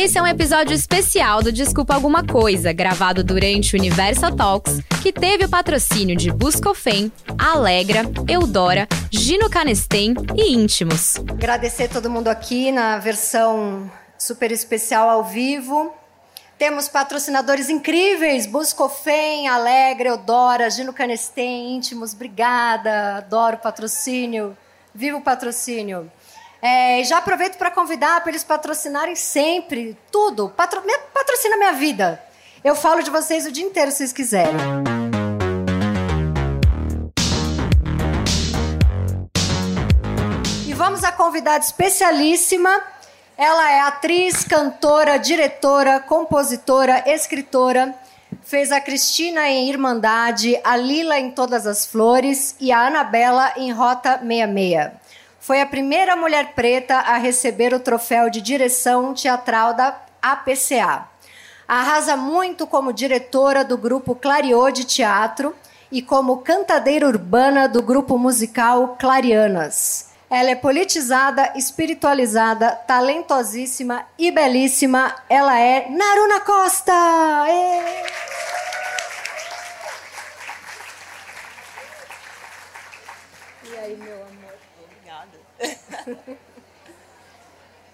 Esse 0.00 0.16
é 0.16 0.22
um 0.22 0.26
episódio 0.26 0.72
especial 0.72 1.42
do 1.42 1.52
Desculpa 1.52 1.94
Alguma 1.94 2.24
Coisa, 2.26 2.72
gravado 2.72 3.22
durante 3.22 3.76
o 3.76 3.78
Universal 3.78 4.34
Talks, 4.34 4.80
que 5.02 5.12
teve 5.12 5.44
o 5.44 5.48
patrocínio 5.50 6.16
de 6.16 6.32
Buscofem, 6.32 7.12
Alegra, 7.38 8.04
Eudora, 8.26 8.88
Gino 9.10 9.50
Canestem 9.50 10.14
e 10.34 10.54
Íntimos. 10.54 11.16
Agradecer 11.28 11.88
todo 11.88 12.08
mundo 12.08 12.28
aqui 12.28 12.72
na 12.72 12.96
versão 12.96 13.92
super 14.18 14.50
especial 14.50 15.10
ao 15.10 15.22
vivo. 15.22 15.92
Temos 16.56 16.88
patrocinadores 16.88 17.68
incríveis: 17.68 18.46
Buscofem, 18.46 19.48
Alegra, 19.48 20.08
Eudora, 20.08 20.70
Gino 20.70 20.94
Canestem, 20.94 21.76
Íntimos. 21.76 22.14
Obrigada, 22.14 23.16
adoro 23.18 23.58
patrocínio. 23.58 24.56
Viva 24.94 25.18
o 25.18 25.22
patrocínio. 25.22 26.10
É, 26.62 27.02
já 27.04 27.18
aproveito 27.18 27.56
para 27.56 27.70
convidar 27.70 28.20
para 28.20 28.30
eles 28.30 28.44
patrocinarem 28.44 29.16
sempre 29.16 29.96
tudo. 30.12 30.50
Patro, 30.50 30.82
me, 30.84 30.94
patrocina 31.14 31.56
minha 31.56 31.72
vida. 31.72 32.22
Eu 32.62 32.76
falo 32.76 33.02
de 33.02 33.10
vocês 33.10 33.46
o 33.46 33.52
dia 33.52 33.64
inteiro 33.64 33.90
se 33.90 33.98
vocês 33.98 34.12
quiserem. 34.12 34.60
E 40.66 40.74
vamos 40.74 41.02
à 41.02 41.10
convidada 41.10 41.64
especialíssima. 41.64 42.82
Ela 43.38 43.72
é 43.72 43.80
atriz, 43.80 44.44
cantora, 44.44 45.16
diretora, 45.16 45.98
compositora, 46.00 47.04
escritora. 47.06 47.94
Fez 48.42 48.70
a 48.70 48.80
Cristina 48.82 49.48
em 49.48 49.70
Irmandade, 49.70 50.60
a 50.62 50.76
Lila 50.76 51.18
em 51.18 51.30
Todas 51.30 51.66
as 51.66 51.86
Flores 51.86 52.54
e 52.60 52.70
a 52.70 52.86
Anabela 52.86 53.54
em 53.56 53.72
Rota 53.72 54.18
66 54.18 54.99
foi 55.40 55.62
a 55.62 55.66
primeira 55.66 56.14
mulher 56.14 56.52
preta 56.52 56.96
a 56.96 57.16
receber 57.16 57.72
o 57.72 57.80
troféu 57.80 58.28
de 58.28 58.42
direção 58.42 59.14
teatral 59.14 59.72
da 59.72 59.98
APCA. 60.20 61.08
Arrasa 61.66 62.14
muito 62.14 62.66
como 62.66 62.92
diretora 62.92 63.64
do 63.64 63.78
grupo 63.78 64.14
Clariô 64.14 64.70
de 64.70 64.84
Teatro 64.84 65.56
e 65.90 66.02
como 66.02 66.38
cantadeira 66.38 67.06
urbana 67.06 67.66
do 67.66 67.82
grupo 67.82 68.18
musical 68.18 68.96
Clarianas. 69.00 70.10
Ela 70.28 70.50
é 70.50 70.54
politizada, 70.54 71.52
espiritualizada, 71.56 72.72
talentosíssima 72.86 74.06
e 74.18 74.30
belíssima. 74.30 75.14
Ela 75.28 75.58
é 75.58 75.88
Naruna 75.88 76.40
Costa! 76.40 76.92
E 83.64 83.76
aí, 83.78 83.96
meu 83.96 84.20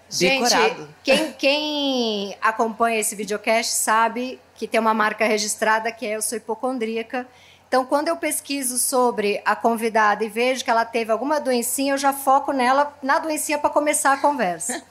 Gente, 0.09 0.55
quem, 1.03 1.33
quem 1.33 2.37
acompanha 2.41 2.99
esse 2.99 3.13
videocast 3.15 3.73
sabe 3.73 4.39
que 4.55 4.67
tem 4.67 4.79
uma 4.79 4.93
marca 4.93 5.25
registrada 5.25 5.91
que 5.91 6.05
é 6.05 6.15
Eu 6.15 6.21
Sou 6.21 6.37
Hipocondríaca. 6.37 7.27
Então, 7.67 7.85
quando 7.85 8.07
eu 8.07 8.15
pesquiso 8.15 8.77
sobre 8.79 9.41
a 9.43 9.53
convidada 9.53 10.23
e 10.23 10.29
vejo 10.29 10.63
que 10.63 10.69
ela 10.69 10.85
teve 10.85 11.11
alguma 11.11 11.39
doencinha, 11.41 11.93
eu 11.93 11.97
já 11.97 12.13
foco 12.13 12.53
nela, 12.53 12.97
na 13.03 13.19
doencinha, 13.19 13.57
para 13.57 13.69
começar 13.69 14.13
a 14.13 14.17
conversa. 14.17 14.81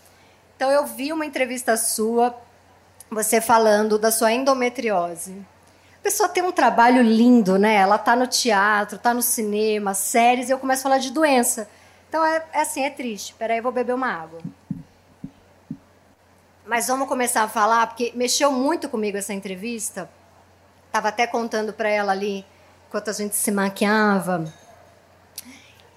Então, 0.55 0.71
eu 0.71 0.87
vi 0.87 1.13
uma 1.13 1.25
entrevista 1.25 1.77
sua, 1.77 2.39
você 3.11 3.41
falando 3.41 3.99
da 3.99 4.11
sua 4.11 4.33
endometriose. 4.33 5.35
A 5.99 6.03
pessoa 6.03 6.29
tem 6.29 6.43
um 6.43 6.53
trabalho 6.53 7.03
lindo, 7.03 7.59
né? 7.59 7.77
Ela 7.77 7.97
está 7.97 8.15
no 8.15 8.27
teatro, 8.27 8.97
está 8.97 9.15
no 9.15 9.23
cinema, 9.23 9.95
séries, 9.95 10.49
e 10.49 10.53
eu 10.53 10.59
começo 10.59 10.81
a 10.81 10.83
falar 10.85 10.99
de 10.99 11.11
doença. 11.11 11.69
Então 12.09 12.25
é, 12.25 12.45
é 12.53 12.61
assim, 12.61 12.85
é 12.85 12.91
triste. 12.91 13.35
Peraí, 13.35 13.59
eu 13.59 13.63
vou 13.63 13.73
beber 13.73 13.95
uma 13.95 14.13
água. 14.13 14.41
Mas 16.67 16.89
vamos 16.89 17.09
começar 17.09 17.43
a 17.43 17.49
falar, 17.49 17.87
porque 17.87 18.13
mexeu 18.15 18.51
muito 18.51 18.89
comigo 18.89 19.17
essa 19.17 19.33
entrevista. 19.33 20.11
Estava 20.87 21.09
até 21.09 21.27
contando 21.27 21.73
para 21.73 21.89
ela 21.89 22.13
ali, 22.13 22.45
enquanto 22.89 23.11
a 23.11 23.13
gente 23.13 23.37
se 23.37 23.53
maquiava, 23.53 24.53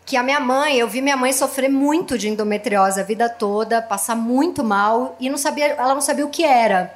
que 0.10 0.18
a 0.18 0.24
minha 0.24 0.40
mãe, 0.40 0.76
eu 0.76 0.88
vi 0.88 1.04
minha 1.04 1.16
mãe 1.16 1.32
sofrer 1.32 1.70
muito 1.70 2.18
de 2.18 2.28
endometriose 2.28 3.00
a 3.00 3.04
vida 3.04 3.30
toda, 3.30 3.80
passar 3.80 4.16
muito 4.16 4.64
mal 4.64 5.16
e 5.20 5.30
não 5.30 5.38
sabia, 5.38 5.68
ela 5.68 5.94
não 5.94 6.02
sabia 6.02 6.26
o 6.26 6.30
que 6.30 6.44
era. 6.44 6.96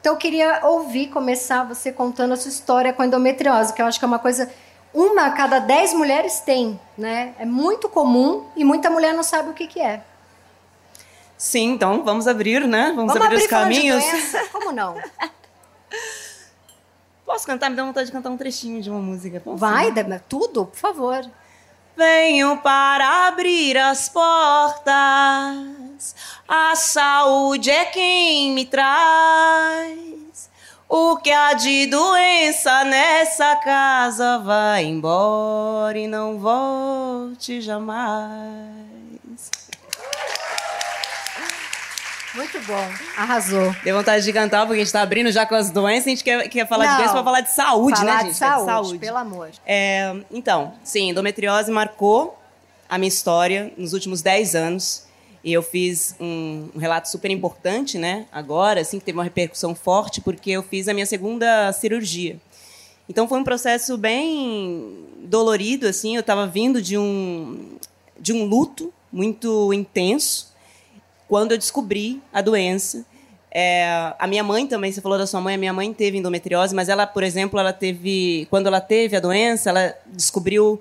Então 0.00 0.14
eu 0.14 0.16
queria 0.16 0.60
ouvir 0.64 1.08
começar 1.08 1.64
você 1.64 1.92
contando 1.92 2.32
a 2.32 2.36
sua 2.38 2.48
história 2.48 2.90
com 2.90 3.02
a 3.02 3.06
endometriose, 3.06 3.72
que 3.74 3.82
eu 3.82 3.86
acho 3.86 3.98
que 3.98 4.04
é 4.06 4.08
uma 4.08 4.18
coisa 4.18 4.50
uma 4.94 5.26
a 5.26 5.32
cada 5.32 5.58
dez 5.58 5.92
mulheres 5.92 6.40
tem, 6.40 6.80
né? 6.96 7.34
É 7.38 7.44
muito 7.44 7.88
comum 7.88 8.46
e 8.56 8.64
muita 8.64 8.88
mulher 8.88 9.12
não 9.12 9.24
sabe 9.24 9.50
o 9.50 9.52
que, 9.52 9.66
que 9.66 9.80
é. 9.80 10.02
Sim, 11.36 11.72
então 11.72 12.04
vamos 12.04 12.28
abrir, 12.28 12.66
né? 12.66 12.92
Vamos, 12.94 13.12
vamos 13.12 13.16
abrir, 13.16 13.34
abrir 13.34 13.44
os 13.44 13.50
caminhos. 13.50 14.04
Como 14.52 14.72
não? 14.72 14.96
Posso 17.26 17.46
cantar? 17.46 17.68
Me 17.68 17.76
dá 17.76 17.84
vontade 17.84 18.06
de 18.06 18.12
cantar 18.12 18.30
um 18.30 18.36
trechinho 18.36 18.80
de 18.80 18.88
uma 18.88 19.00
música. 19.00 19.40
Posso? 19.40 19.56
Vai, 19.56 19.92
tudo, 20.28 20.66
por 20.66 20.78
favor. 20.78 21.28
Venho 21.96 22.56
para 22.58 23.28
abrir 23.28 23.76
as 23.78 24.08
portas, 24.08 24.84
a 26.48 26.74
saúde 26.74 27.70
é 27.70 27.84
quem 27.84 28.50
me 28.52 28.66
traz. 28.66 30.23
O 30.96 31.16
que 31.16 31.32
há 31.32 31.54
de 31.54 31.86
doença 31.86 32.84
nessa 32.84 33.56
casa 33.56 34.38
vai 34.38 34.84
embora 34.84 35.98
e 35.98 36.06
não 36.06 36.38
volte 36.38 37.60
jamais. 37.60 37.90
Muito 42.32 42.60
bom, 42.60 42.88
arrasou. 43.16 43.74
Deu 43.82 43.96
vontade 43.96 44.24
de 44.24 44.32
cantar, 44.32 44.66
porque 44.66 44.74
a 44.74 44.76
gente 44.76 44.86
está 44.86 45.02
abrindo 45.02 45.32
já 45.32 45.44
com 45.44 45.56
as 45.56 45.68
doenças, 45.68 46.06
a 46.06 46.10
gente 46.10 46.22
quer, 46.22 46.48
quer 46.48 46.68
falar 46.68 46.84
não, 46.84 46.92
de 46.92 46.98
doença 46.98 47.12
para 47.14 47.24
falar 47.24 47.40
de 47.40 47.52
saúde, 47.52 47.98
falar 47.98 48.12
né, 48.12 48.20
gente? 48.20 48.30
De 48.30 48.36
saúde, 48.36 48.60
de 48.60 48.70
saúde, 48.70 48.98
pelo 49.00 49.16
amor. 49.16 49.50
É, 49.66 50.14
então, 50.30 50.74
sim, 50.84 51.08
endometriose 51.08 51.72
marcou 51.72 52.38
a 52.88 52.96
minha 52.98 53.08
história 53.08 53.72
nos 53.76 53.94
últimos 53.94 54.22
10 54.22 54.54
anos. 54.54 55.08
E 55.44 55.52
eu 55.52 55.62
fiz 55.62 56.16
um, 56.18 56.70
um, 56.74 56.78
relato 56.78 57.08
super 57.08 57.30
importante, 57.30 57.98
né? 57.98 58.26
Agora, 58.32 58.80
assim, 58.80 58.98
que 58.98 59.04
teve 59.04 59.18
uma 59.18 59.24
repercussão 59.24 59.74
forte, 59.74 60.22
porque 60.22 60.50
eu 60.50 60.62
fiz 60.62 60.88
a 60.88 60.94
minha 60.94 61.04
segunda 61.04 61.70
cirurgia. 61.72 62.40
Então 63.06 63.28
foi 63.28 63.38
um 63.38 63.44
processo 63.44 63.98
bem 63.98 65.04
dolorido, 65.24 65.86
assim. 65.86 66.14
Eu 66.14 66.20
estava 66.20 66.46
vindo 66.46 66.80
de 66.80 66.96
um 66.96 67.76
de 68.18 68.32
um 68.32 68.46
luto 68.46 68.92
muito 69.12 69.72
intenso 69.74 70.52
quando 71.28 71.52
eu 71.52 71.58
descobri 71.58 72.22
a 72.32 72.40
doença. 72.40 73.04
É, 73.50 74.14
a 74.18 74.26
minha 74.26 74.42
mãe 74.42 74.66
também, 74.66 74.90
você 74.90 75.00
falou 75.00 75.18
da 75.18 75.26
sua 75.26 75.40
mãe, 75.40 75.54
a 75.54 75.58
minha 75.58 75.72
mãe 75.72 75.92
teve 75.92 76.18
endometriose, 76.18 76.74
mas 76.74 76.88
ela, 76.88 77.06
por 77.06 77.22
exemplo, 77.22 77.60
ela 77.60 77.72
teve, 77.72 78.46
quando 78.50 78.66
ela 78.66 78.80
teve 78.80 79.14
a 79.16 79.20
doença, 79.20 79.70
ela 79.70 79.94
descobriu 80.06 80.80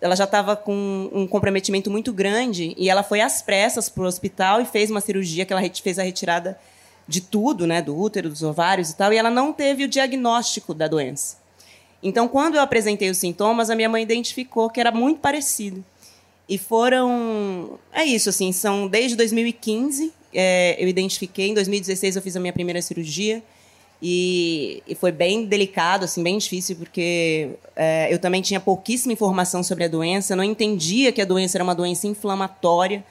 ela 0.00 0.16
já 0.16 0.24
estava 0.24 0.56
com 0.56 1.10
um 1.12 1.26
comprometimento 1.26 1.90
muito 1.90 2.12
grande 2.12 2.74
e 2.76 2.88
ela 2.88 3.02
foi 3.02 3.20
às 3.20 3.42
pressas 3.42 3.88
para 3.88 4.02
o 4.02 4.06
hospital 4.06 4.60
e 4.60 4.64
fez 4.64 4.90
uma 4.90 5.00
cirurgia 5.00 5.44
que 5.44 5.52
ela 5.52 5.62
fez 5.82 5.98
a 5.98 6.02
retirada 6.02 6.58
de 7.06 7.20
tudo, 7.20 7.66
né, 7.66 7.82
do 7.82 7.98
útero, 7.98 8.28
dos 8.28 8.42
ovários 8.42 8.90
e 8.90 8.96
tal, 8.96 9.12
e 9.12 9.16
ela 9.16 9.30
não 9.30 9.52
teve 9.52 9.84
o 9.84 9.88
diagnóstico 9.88 10.72
da 10.72 10.86
doença. 10.86 11.38
Então, 12.02 12.28
quando 12.28 12.54
eu 12.54 12.62
apresentei 12.62 13.10
os 13.10 13.18
sintomas, 13.18 13.68
a 13.68 13.76
minha 13.76 13.88
mãe 13.88 14.02
identificou 14.02 14.70
que 14.70 14.80
era 14.80 14.90
muito 14.90 15.20
parecido. 15.20 15.84
E 16.48 16.56
foram. 16.56 17.78
É 17.92 18.04
isso, 18.04 18.28
assim, 18.28 18.52
são 18.52 18.88
desde 18.88 19.16
2015 19.16 20.12
é, 20.32 20.76
eu 20.78 20.88
identifiquei, 20.88 21.48
em 21.48 21.54
2016 21.54 22.16
eu 22.16 22.22
fiz 22.22 22.36
a 22.36 22.40
minha 22.40 22.52
primeira 22.52 22.80
cirurgia. 22.80 23.42
E, 24.02 24.82
e, 24.88 24.94
foi 24.94 25.12
bem 25.12 25.44
delicado, 25.44 26.06
assim, 26.06 26.22
bem 26.22 26.38
difícil, 26.38 26.76
porque 26.76 27.50
é, 27.76 28.08
eu 28.10 28.18
também 28.18 28.40
tinha 28.40 28.58
pouquíssima 28.58 29.12
informação 29.12 29.62
sobre 29.62 29.84
a 29.84 29.88
doença, 29.88 30.34
não 30.34 30.42
entendia 30.42 31.12
que 31.12 31.20
a 31.20 31.24
doença 31.26 31.58
era 31.58 31.64
uma 31.64 31.74
doença 31.74 32.06
inflamatória 32.06 33.04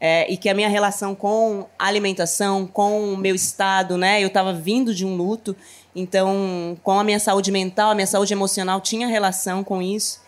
é, 0.00 0.28
e 0.28 0.36
que 0.36 0.48
a 0.48 0.54
minha 0.54 0.68
relação 0.68 1.14
com 1.14 1.66
a 1.78 1.86
alimentação, 1.86 2.66
com 2.66 3.12
o 3.12 3.16
meu 3.16 3.36
estado, 3.36 3.96
né, 3.96 4.20
eu 4.20 4.26
estava 4.26 4.52
vindo 4.52 4.92
de 4.92 5.06
um 5.06 5.14
luto, 5.14 5.54
então 5.94 6.76
com 6.82 6.98
a 6.98 7.04
minha 7.04 7.20
saúde 7.20 7.52
mental, 7.52 7.92
a 7.92 7.94
minha 7.94 8.06
saúde 8.06 8.32
emocional 8.32 8.80
tinha 8.80 9.06
relação 9.06 9.62
com 9.62 9.80
isso. 9.80 10.20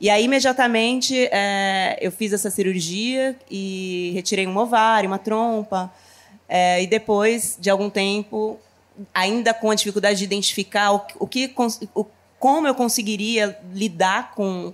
E 0.00 0.10
aí, 0.10 0.24
imediatamente, 0.24 1.26
é, 1.32 1.98
eu 2.00 2.12
fiz 2.12 2.32
essa 2.32 2.50
cirurgia 2.50 3.34
e 3.50 4.12
retirei 4.14 4.46
um 4.46 4.56
ovário, 4.56 5.08
uma 5.08 5.18
trompa. 5.18 5.90
É, 6.46 6.82
e 6.82 6.86
depois 6.86 7.56
de 7.58 7.70
algum 7.70 7.88
tempo, 7.88 8.60
ainda 9.12 9.52
com 9.52 9.70
a 9.70 9.74
dificuldade 9.74 10.18
de 10.18 10.24
identificar 10.24 10.92
o, 10.92 11.02
o 11.20 11.26
que, 11.26 11.52
o, 11.94 12.04
como 12.38 12.66
eu 12.66 12.74
conseguiria 12.74 13.58
lidar 13.72 14.34
com, 14.34 14.72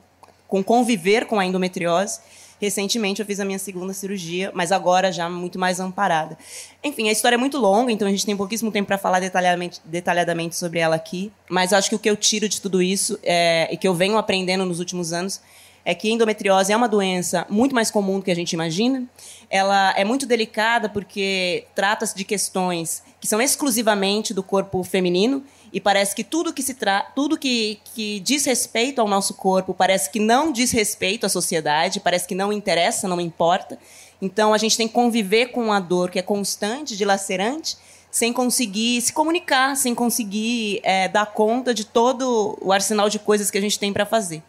com 0.49 0.63
conviver 0.63 1.27
com 1.27 1.39
a 1.39 1.47
endometriose. 1.47 2.21
Recentemente 2.61 3.21
eu 3.21 3.27
fiz 3.27 3.41
a 3.41 3.45
minha 3.45 3.59
segunda 3.59 3.93
cirurgia, 3.93 4.53
mas 4.55 4.71
agora 4.71 5.11
já 5.11 5.29
muito 5.29 5.59
mais 5.59 5.81
amparada. 5.81 6.39
Enfim, 6.85 7.09
a 7.09 7.13
história 7.13 7.35
é 7.35 7.39
muito 7.39 7.59
longa, 7.59 7.91
então 7.91 8.07
a 8.07 8.11
gente 8.11 8.25
tem 8.25 8.37
pouquíssimo 8.37 8.71
tempo 8.71 8.87
para 8.87 8.99
falar 8.99 9.19
detalhadamente, 9.19 9.81
detalhadamente 9.85 10.55
sobre 10.55 10.79
ela 10.79 10.95
aqui. 10.95 11.33
Mas 11.51 11.73
acho 11.73 11.89
que 11.89 11.97
o 11.97 11.99
que 11.99 12.09
eu 12.09 12.17
tiro 12.17 12.49
de 12.49 12.61
tudo 12.61 12.81
isso 12.81 13.19
é, 13.25 13.69
e 13.73 13.77
que 13.77 13.89
eu 13.89 13.95
venho 13.95 14.17
aprendendo 14.17 14.65
nos 14.65 14.79
últimos 14.79 15.13
anos 15.13 15.41
é 15.85 15.95
que 15.95 16.11
endometriose 16.11 16.73
é 16.73 16.77
uma 16.77 16.89
doença 16.89 17.47
muito 17.49 17.75
mais 17.75 17.91
comum 17.91 18.19
do 18.19 18.25
que 18.25 18.31
a 18.31 18.37
gente 18.37 18.53
imagina. 18.53 19.05
Ela 19.51 19.93
é 19.97 20.05
muito 20.05 20.27
delicada 20.27 20.89
porque 20.89 21.65
trata-se 21.75 22.17
de 22.17 22.25
questões 22.25 23.03
que 23.21 23.27
são 23.27 23.41
exclusivamente 23.41 24.33
do 24.33 24.43
corpo 24.43 24.83
feminino 24.85 25.43
e 25.73 25.81
parece 25.81 26.15
que 26.15 26.23
tudo 26.23 26.53
que 26.53 26.63
se 26.63 26.75
tra 26.75 27.03
tudo 27.15 27.39
que, 27.39 27.81
que 27.95 28.21
diz 28.21 28.45
respeito 28.45 29.01
ao 29.01 29.09
nosso 29.09 29.35
corpo 29.35 29.75
parece 29.75 30.11
que 30.11 30.21
não 30.21 30.53
diz 30.53 30.71
respeito 30.71 31.27
à 31.27 31.29
sociedade, 31.29 32.01
parece 32.01 32.29
que 32.29 32.35
não 32.35 32.53
interessa, 32.53 33.09
não 33.09 33.21
importa. 33.21 33.79
Então 34.21 34.55
a 34.55 34.59
gente 34.59 34.77
tem 34.77 34.87
que 34.87 34.95
conviver 34.95 35.47
com 35.47 35.73
a 35.73 35.81
dor 35.81 36.11
que 36.11 36.19
é 36.19 36.23
constante, 36.23 36.97
dilacerante, 36.97 37.77
sem 38.11 38.33
conseguir 38.33 39.01
se 39.01 39.13
comunicar, 39.13 39.75
sem 39.75 39.95
conseguir 39.95 40.81
é, 40.85 41.09
dar 41.09 41.27
conta 41.27 41.75
de 41.75 41.85
todo 41.85 42.57
o 42.61 42.71
arsenal 42.71 43.09
de 43.09 43.19
coisas 43.19 43.51
que 43.51 43.59
a 43.59 43.61
gente 43.61 43.79
tem 43.79 43.93
para 43.93 44.07
fazer. 44.07 44.43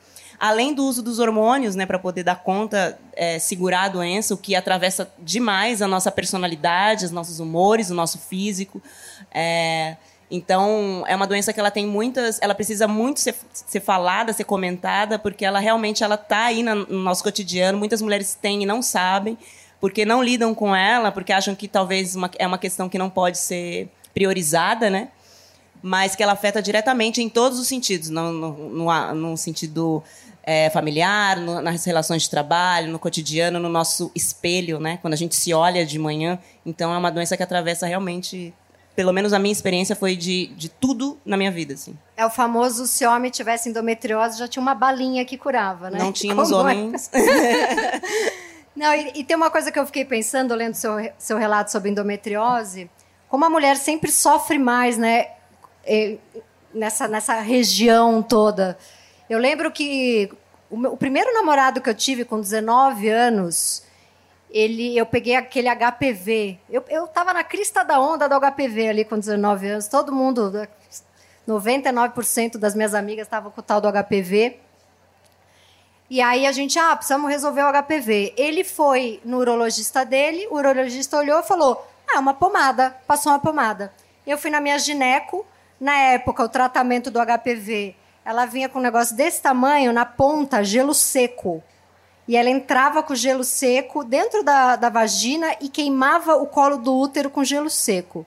Além 0.46 0.74
do 0.74 0.84
uso 0.84 1.02
dos 1.02 1.20
hormônios, 1.20 1.74
né, 1.74 1.86
para 1.86 1.98
poder 1.98 2.22
dar 2.22 2.44
conta, 2.44 3.00
é, 3.14 3.40
segurar 3.40 3.84
a 3.84 3.88
doença, 3.88 4.34
o 4.34 4.38
que 4.38 4.56
atravessa 4.56 5.10
demais 5.18 5.82
a 5.82 5.88
nossa 5.88 6.12
personalidade, 6.12 7.06
os 7.06 7.12
nossos 7.12 7.40
humores, 7.40 7.90
o 7.90 7.94
nosso 7.94 8.20
físico. 8.20 8.84
É, 9.34 9.96
então, 10.30 11.06
é 11.08 11.16
uma 11.16 11.26
doença 11.26 11.54
que 11.54 11.62
ela 11.62 11.72
tem 11.72 11.88
muitas, 11.88 12.42
ela 12.42 12.54
precisa 12.54 12.90
muito 12.90 13.22
ser, 13.22 13.34
ser 13.54 13.80
falada, 13.80 14.34
ser 14.34 14.44
comentada, 14.44 15.18
porque 15.18 15.46
ela 15.46 15.60
realmente 15.60 16.04
ela 16.04 16.18
tá 16.18 16.48
aí 16.48 16.62
no 16.62 16.88
nosso 16.88 17.24
cotidiano. 17.24 17.78
Muitas 17.78 18.02
mulheres 18.02 18.36
têm 18.36 18.64
e 18.64 18.66
não 18.66 18.82
sabem, 18.82 19.38
porque 19.80 20.04
não 20.04 20.22
lidam 20.22 20.54
com 20.54 20.76
ela, 20.76 21.10
porque 21.10 21.32
acham 21.32 21.56
que 21.56 21.70
talvez 21.70 22.18
uma, 22.18 22.30
é 22.38 22.46
uma 22.46 22.58
questão 22.58 22.90
que 22.90 22.98
não 22.98 23.10
pode 23.10 23.38
ser 23.38 23.88
priorizada, 24.14 24.90
né? 24.90 25.08
Mas 25.82 26.18
que 26.18 26.24
ela 26.24 26.34
afeta 26.34 26.62
diretamente 26.62 27.22
em 27.22 27.30
todos 27.30 27.58
os 27.60 27.68
sentidos, 27.68 28.10
no, 28.10 28.32
no, 28.32 28.70
no, 28.70 29.14
no 29.14 29.38
sentido 29.38 30.04
é, 30.44 30.70
familiar, 30.70 31.38
no, 31.38 31.62
nas 31.62 31.86
relações 31.86 32.24
de 32.24 32.30
trabalho, 32.30 32.92
no 32.92 33.00
cotidiano, 33.00 33.60
no 33.60 33.70
nosso 33.70 34.12
espelho, 34.14 34.80
né? 34.80 35.00
Quando 35.02 35.14
a 35.14 35.18
gente 35.18 35.36
se 35.36 35.54
olha 35.54 35.86
de 35.86 35.98
manhã. 35.98 36.38
Então, 36.66 36.94
é 36.94 36.98
uma 36.98 37.12
doença 37.12 37.38
que 37.38 37.44
atravessa 37.44 37.88
realmente 37.88 38.54
pelo 38.96 39.12
menos 39.12 39.34
a 39.34 39.40
minha 39.40 39.52
experiência 39.52 39.96
foi 39.96 40.16
de, 40.16 40.48
de 40.56 40.70
tudo 40.70 41.18
na 41.26 41.36
minha 41.36 41.52
vida, 41.52 41.74
assim. 41.74 41.98
É 42.16 42.26
o 42.26 42.30
famoso 42.30 42.86
se 42.86 43.06
homem 43.06 43.32
tivesse 43.32 43.70
endometriose, 43.70 44.38
já 44.38 44.48
tinha 44.48 44.62
uma 44.62 44.76
balinha 44.76 45.26
que 45.26 45.38
curava, 45.38 45.90
né? 45.90 45.98
Não 45.98 46.12
tínhamos 46.12 46.50
Como 46.52 46.62
homens. 46.62 47.10
É? 47.12 48.02
Não, 48.76 48.94
e, 48.94 49.12
e, 49.16 49.24
tem 49.24 49.36
uma 49.36 49.52
coisa 49.52 49.72
que 49.72 49.78
eu 49.78 49.86
fiquei 49.86 50.04
pensando, 50.04 50.54
lendo 50.56 50.74
seu, 50.74 50.94
seu 51.18 51.38
relato 51.38 51.72
sobre 51.72 51.90
endometriose, 51.90 52.90
como 53.30 53.46
a 53.46 53.50
mulher 53.50 53.78
sempre 53.78 54.12
sofre 54.12 54.58
mais, 54.58 54.98
né? 54.98 55.28
E, 55.88 56.20
nessa, 56.74 57.08
nessa 57.08 57.40
região 57.40 58.22
toda. 58.22 58.78
Eu 59.30 59.40
lembro 59.40 59.72
que 59.72 60.32
o, 60.70 60.78
meu, 60.78 60.94
o 60.94 60.98
primeiro 60.98 61.34
namorado 61.34 61.82
que 61.82 61.90
eu 61.90 61.94
tive 61.94 62.26
com 62.26 62.40
19 62.40 63.08
anos, 63.10 63.84
ele, 64.50 64.98
eu 64.98 65.06
peguei 65.06 65.36
aquele 65.36 65.68
HPV. 65.70 66.60
Eu, 66.70 66.84
eu 66.90 67.08
tava 67.08 67.34
na 67.34 67.44
crista 67.44 67.84
da 67.84 68.00
onda 68.00 68.28
do 68.28 68.40
HPV 68.40 68.90
ali 68.90 69.06
com 69.06 69.18
19 69.18 69.68
anos. 69.68 69.88
Todo 69.88 70.12
mundo, 70.12 70.52
99% 71.48 72.58
das 72.58 72.76
minhas 72.76 72.94
amigas 72.94 73.26
estavam 73.26 73.52
com 73.52 73.62
o 73.62 73.64
tal 73.64 73.82
do 73.82 73.88
HPV. 73.92 74.60
E 76.10 76.22
aí 76.22 76.46
a 76.46 76.52
gente, 76.52 76.78
ah, 76.78 76.96
precisamos 76.96 77.30
resolver 77.32 77.64
o 77.64 77.72
HPV. 77.72 78.34
Ele 78.38 78.64
foi 78.64 79.20
no 79.26 79.38
urologista 79.38 80.06
dele, 80.06 80.48
o 80.52 80.56
urologista 80.56 81.18
olhou 81.18 81.40
e 81.40 81.44
falou: 81.44 81.88
ah, 82.08 82.20
uma 82.20 82.34
pomada, 82.34 82.96
passou 83.08 83.32
uma 83.32 83.40
pomada. 83.40 83.92
Eu 84.26 84.38
fui 84.38 84.52
na 84.52 84.62
minha 84.62 84.78
gineco, 84.78 85.46
na 85.80 85.98
época 85.98 86.44
o 86.44 86.50
tratamento 86.50 87.10
do 87.10 87.20
HPV, 87.20 87.96
ela 88.26 88.46
vinha 88.46 88.70
com 88.70 88.80
um 88.80 88.82
negócio 88.82 89.16
desse 89.16 89.42
tamanho, 89.42 89.92
na 89.92 90.06
ponta, 90.06 90.64
gelo 90.64 90.94
seco. 90.94 91.64
E 92.28 92.38
ela 92.38 92.50
entrava 92.50 93.04
com 93.04 93.14
gelo 93.14 93.44
seco 93.44 94.04
dentro 94.04 94.44
da, 94.44 94.76
da 94.76 94.90
vagina 94.90 95.56
e 95.60 95.68
queimava 95.68 96.36
o 96.36 96.48
colo 96.48 96.78
do 96.78 96.96
útero 96.98 97.30
com 97.30 97.44
gelo 97.44 97.70
seco. 97.70 98.26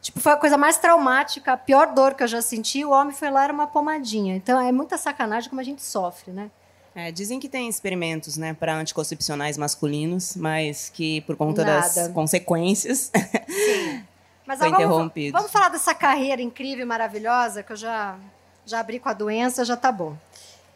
Tipo, 0.00 0.20
foi 0.20 0.32
a 0.32 0.36
coisa 0.36 0.56
mais 0.56 0.78
traumática, 0.78 1.52
a 1.52 1.56
pior 1.56 1.92
dor 1.92 2.14
que 2.14 2.22
eu 2.22 2.28
já 2.28 2.42
senti. 2.42 2.84
O 2.84 2.90
homem 2.90 3.14
foi 3.14 3.30
lá, 3.30 3.44
era 3.44 3.52
uma 3.52 3.66
pomadinha. 3.66 4.34
Então 4.36 4.60
é 4.60 4.70
muita 4.70 4.96
sacanagem 4.96 5.48
como 5.48 5.60
a 5.60 5.64
gente 5.64 5.82
sofre, 5.82 6.32
né? 6.32 6.50
É, 6.94 7.10
dizem 7.10 7.40
que 7.40 7.48
tem 7.48 7.68
experimentos, 7.68 8.36
né, 8.36 8.52
para 8.52 8.74
anticoncepcionais 8.74 9.56
masculinos, 9.56 10.36
mas 10.36 10.90
que 10.90 11.22
por 11.22 11.36
conta 11.36 11.64
Nada. 11.64 11.80
das 11.80 12.08
consequências 12.08 13.10
Sim. 13.48 14.04
Mas 14.46 14.58
foi 14.58 14.68
vamos, 14.68 14.84
interrompido. 14.84 15.36
Vamos 15.36 15.50
falar 15.50 15.70
dessa 15.70 15.94
carreira 15.94 16.42
incrível 16.42 16.82
e 16.82 16.86
maravilhosa 16.86 17.62
que 17.62 17.72
eu 17.72 17.76
já 17.76 18.18
já 18.64 18.80
abri 18.80 18.98
com 18.98 19.08
a 19.08 19.12
doença, 19.12 19.64
já 19.64 19.76
tá 19.76 19.90
bom. 19.90 20.16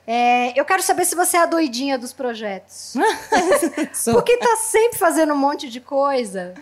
É, 0.07 0.59
eu 0.59 0.65
quero 0.65 0.83
saber 0.83 1.05
se 1.05 1.17
você 1.17 1.37
é 1.37 1.41
a 1.41 1.47
doidinha 1.47 1.99
dos 1.99 2.13
projetos. 2.13 2.95
Porque 4.13 4.37
tá 4.37 4.57
sempre 4.57 4.99
fazendo 4.99 5.33
um 5.33 5.37
monte 5.37 5.69
de 5.69 5.81
coisa. 5.81 6.55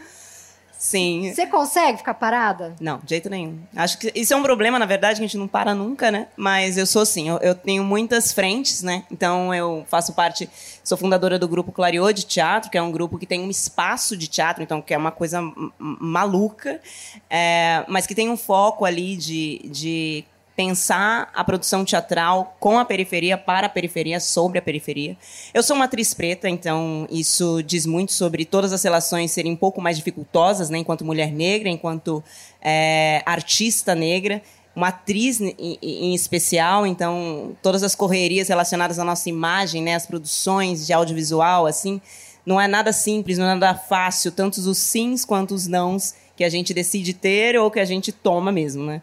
Sim. 0.84 1.32
Você 1.32 1.46
consegue 1.46 1.96
ficar 1.96 2.12
parada? 2.12 2.74
Não, 2.78 2.98
de 2.98 3.08
jeito 3.08 3.30
nenhum. 3.30 3.58
Acho 3.74 3.96
que 3.96 4.12
isso 4.14 4.34
é 4.34 4.36
um 4.36 4.42
problema, 4.42 4.78
na 4.78 4.84
verdade, 4.84 5.18
que 5.18 5.24
a 5.24 5.26
gente 5.26 5.38
não 5.38 5.48
para 5.48 5.74
nunca, 5.74 6.10
né? 6.10 6.28
Mas 6.36 6.76
eu 6.76 6.84
sou 6.84 7.00
assim, 7.00 7.26
eu, 7.26 7.38
eu 7.38 7.54
tenho 7.54 7.82
muitas 7.82 8.32
frentes, 8.32 8.82
né? 8.82 9.02
Então 9.10 9.54
eu 9.54 9.86
faço 9.88 10.12
parte, 10.12 10.48
sou 10.82 10.98
fundadora 10.98 11.38
do 11.38 11.48
grupo 11.48 11.72
Clariô 11.72 12.12
de 12.12 12.26
Teatro, 12.26 12.70
que 12.70 12.76
é 12.76 12.82
um 12.82 12.92
grupo 12.92 13.18
que 13.18 13.24
tem 13.24 13.40
um 13.40 13.48
espaço 13.48 14.14
de 14.14 14.28
teatro, 14.28 14.62
então 14.62 14.82
que 14.82 14.92
é 14.92 14.98
uma 14.98 15.10
coisa 15.10 15.40
maluca, 15.78 16.78
é, 17.30 17.82
mas 17.88 18.06
que 18.06 18.14
tem 18.14 18.28
um 18.28 18.36
foco 18.36 18.84
ali 18.84 19.16
de, 19.16 19.62
de 19.64 20.24
pensar 20.56 21.30
a 21.34 21.42
produção 21.42 21.84
teatral 21.84 22.56
com 22.60 22.78
a 22.78 22.84
periferia, 22.84 23.36
para 23.36 23.66
a 23.66 23.70
periferia, 23.70 24.20
sobre 24.20 24.58
a 24.58 24.62
periferia. 24.62 25.16
Eu 25.52 25.62
sou 25.62 25.74
uma 25.74 25.86
atriz 25.86 26.14
preta, 26.14 26.48
então 26.48 27.06
isso 27.10 27.62
diz 27.62 27.86
muito 27.86 28.12
sobre 28.12 28.44
todas 28.44 28.72
as 28.72 28.82
relações 28.82 29.32
serem 29.32 29.52
um 29.52 29.56
pouco 29.56 29.80
mais 29.80 29.96
dificultosas, 29.96 30.70
né, 30.70 30.78
enquanto 30.78 31.04
mulher 31.04 31.32
negra, 31.32 31.68
enquanto 31.68 32.22
é, 32.62 33.22
artista 33.26 33.94
negra, 33.94 34.40
uma 34.76 34.88
atriz 34.88 35.40
em, 35.40 35.78
em, 35.80 36.14
especial, 36.14 36.86
então 36.86 37.56
todas 37.62 37.82
as 37.82 37.94
correrias 37.94 38.48
relacionadas 38.48 38.98
à 38.98 39.04
nossa 39.04 39.28
imagem, 39.28 39.82
né, 39.82 39.94
as 39.94 40.06
produções 40.06 40.86
de 40.86 40.92
audiovisual, 40.92 41.66
assim, 41.66 42.00
não 42.46 42.60
é 42.60 42.68
nada 42.68 42.92
simples, 42.92 43.38
não 43.38 43.46
é 43.46 43.54
nada 43.54 43.74
fácil, 43.74 44.30
tanto 44.30 44.58
os 44.58 44.78
sims 44.78 45.24
quanto 45.24 45.54
os 45.54 45.66
nãos 45.66 46.14
que 46.36 46.44
a 46.44 46.48
gente 46.48 46.74
decide 46.74 47.14
ter 47.14 47.56
ou 47.56 47.70
que 47.70 47.80
a 47.80 47.84
gente 47.84 48.10
toma 48.12 48.50
mesmo, 48.50 48.84
né? 48.84 49.00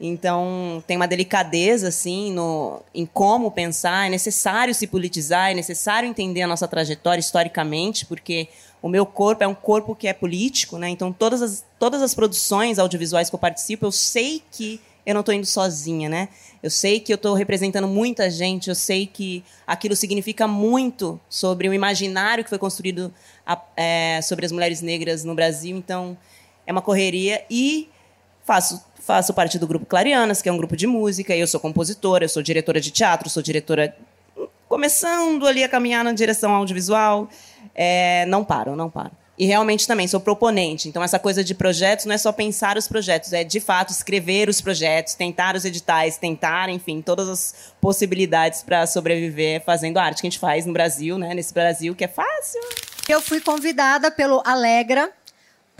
Então, 0.00 0.82
tem 0.86 0.96
uma 0.96 1.06
delicadeza, 1.06 1.88
assim, 1.88 2.32
no, 2.32 2.80
em 2.94 3.04
como 3.04 3.50
pensar. 3.50 4.06
É 4.06 4.10
necessário 4.10 4.74
se 4.74 4.86
politizar, 4.86 5.50
é 5.50 5.54
necessário 5.54 6.08
entender 6.08 6.40
a 6.40 6.46
nossa 6.46 6.66
trajetória 6.66 7.20
historicamente, 7.20 8.06
porque 8.06 8.48
o 8.80 8.88
meu 8.88 9.04
corpo 9.04 9.44
é 9.44 9.46
um 9.46 9.54
corpo 9.54 9.94
que 9.94 10.08
é 10.08 10.14
político, 10.14 10.78
né? 10.78 10.88
Então, 10.88 11.12
todas 11.12 11.42
as, 11.42 11.64
todas 11.78 12.00
as 12.00 12.14
produções 12.14 12.78
audiovisuais 12.78 13.28
que 13.28 13.34
eu 13.34 13.38
participo, 13.38 13.84
eu 13.84 13.92
sei 13.92 14.42
que 14.50 14.80
eu 15.04 15.12
não 15.12 15.20
estou 15.20 15.34
indo 15.34 15.46
sozinha, 15.46 16.08
né? 16.08 16.30
Eu 16.62 16.70
sei 16.70 16.98
que 16.98 17.12
eu 17.12 17.16
estou 17.16 17.34
representando 17.34 17.86
muita 17.86 18.30
gente, 18.30 18.70
eu 18.70 18.74
sei 18.74 19.06
que 19.06 19.44
aquilo 19.66 19.94
significa 19.94 20.48
muito 20.48 21.20
sobre 21.28 21.68
o 21.68 21.74
imaginário 21.74 22.42
que 22.42 22.50
foi 22.50 22.58
construído 22.58 23.12
a, 23.46 23.60
é, 23.76 24.20
sobre 24.22 24.46
as 24.46 24.52
mulheres 24.52 24.80
negras 24.80 25.24
no 25.24 25.34
Brasil. 25.34 25.76
Então, 25.76 26.16
é 26.66 26.72
uma 26.72 26.82
correria 26.82 27.44
e 27.50 27.88
faço 28.44 28.82
faço 29.10 29.34
parte 29.34 29.58
do 29.58 29.66
grupo 29.66 29.84
Clarianas, 29.86 30.40
que 30.40 30.48
é 30.48 30.52
um 30.52 30.56
grupo 30.56 30.76
de 30.76 30.86
música, 30.86 31.34
eu 31.34 31.46
sou 31.46 31.58
compositora, 31.58 32.24
eu 32.24 32.28
sou 32.28 32.42
diretora 32.42 32.80
de 32.80 32.92
teatro, 32.92 33.28
sou 33.28 33.42
diretora 33.42 33.94
começando 34.68 35.48
ali 35.48 35.64
a 35.64 35.68
caminhar 35.68 36.04
na 36.04 36.12
direção 36.12 36.54
audiovisual. 36.54 37.28
É, 37.74 38.24
não 38.26 38.44
paro, 38.44 38.76
não 38.76 38.88
paro. 38.88 39.10
E 39.36 39.46
realmente 39.46 39.84
também 39.84 40.06
sou 40.06 40.20
proponente. 40.20 40.88
Então, 40.88 41.02
essa 41.02 41.18
coisa 41.18 41.42
de 41.42 41.56
projetos 41.56 42.04
não 42.04 42.14
é 42.14 42.18
só 42.18 42.30
pensar 42.30 42.76
os 42.76 42.86
projetos, 42.86 43.32
é 43.32 43.42
de 43.42 43.58
fato 43.58 43.90
escrever 43.90 44.48
os 44.48 44.60
projetos, 44.60 45.14
tentar 45.14 45.56
os 45.56 45.64
editais, 45.64 46.16
tentar, 46.16 46.68
enfim, 46.68 47.02
todas 47.02 47.28
as 47.28 47.72
possibilidades 47.80 48.62
para 48.62 48.86
sobreviver 48.86 49.62
fazendo 49.64 49.98
a 49.98 50.04
arte 50.04 50.20
que 50.20 50.26
a 50.26 50.30
gente 50.30 50.38
faz 50.38 50.66
no 50.66 50.72
Brasil, 50.72 51.18
né? 51.18 51.34
Nesse 51.34 51.52
Brasil 51.52 51.96
que 51.96 52.04
é 52.04 52.08
fácil. 52.08 52.60
Eu 53.08 53.20
fui 53.20 53.40
convidada 53.40 54.08
pelo 54.08 54.40
Alegra, 54.44 55.10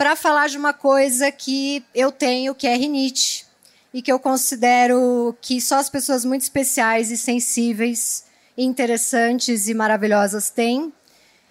para 0.01 0.15
falar 0.15 0.49
de 0.49 0.57
uma 0.57 0.73
coisa 0.73 1.31
que 1.31 1.85
eu 1.93 2.11
tenho, 2.11 2.55
que 2.55 2.65
é 2.65 2.75
rinite, 2.75 3.45
e 3.93 4.01
que 4.01 4.11
eu 4.11 4.17
considero 4.17 5.37
que 5.39 5.61
só 5.61 5.75
as 5.75 5.91
pessoas 5.91 6.25
muito 6.25 6.41
especiais 6.41 7.11
e 7.11 7.17
sensíveis, 7.19 8.25
interessantes 8.57 9.67
e 9.67 9.75
maravilhosas 9.75 10.49
têm. 10.49 10.91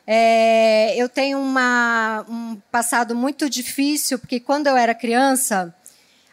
É, 0.04 0.96
eu 0.96 1.08
tenho 1.08 1.38
uma, 1.38 2.26
um 2.28 2.60
passado 2.72 3.14
muito 3.14 3.48
difícil, 3.48 4.18
porque 4.18 4.40
quando 4.40 4.66
eu 4.66 4.76
era 4.76 4.96
criança, 4.96 5.72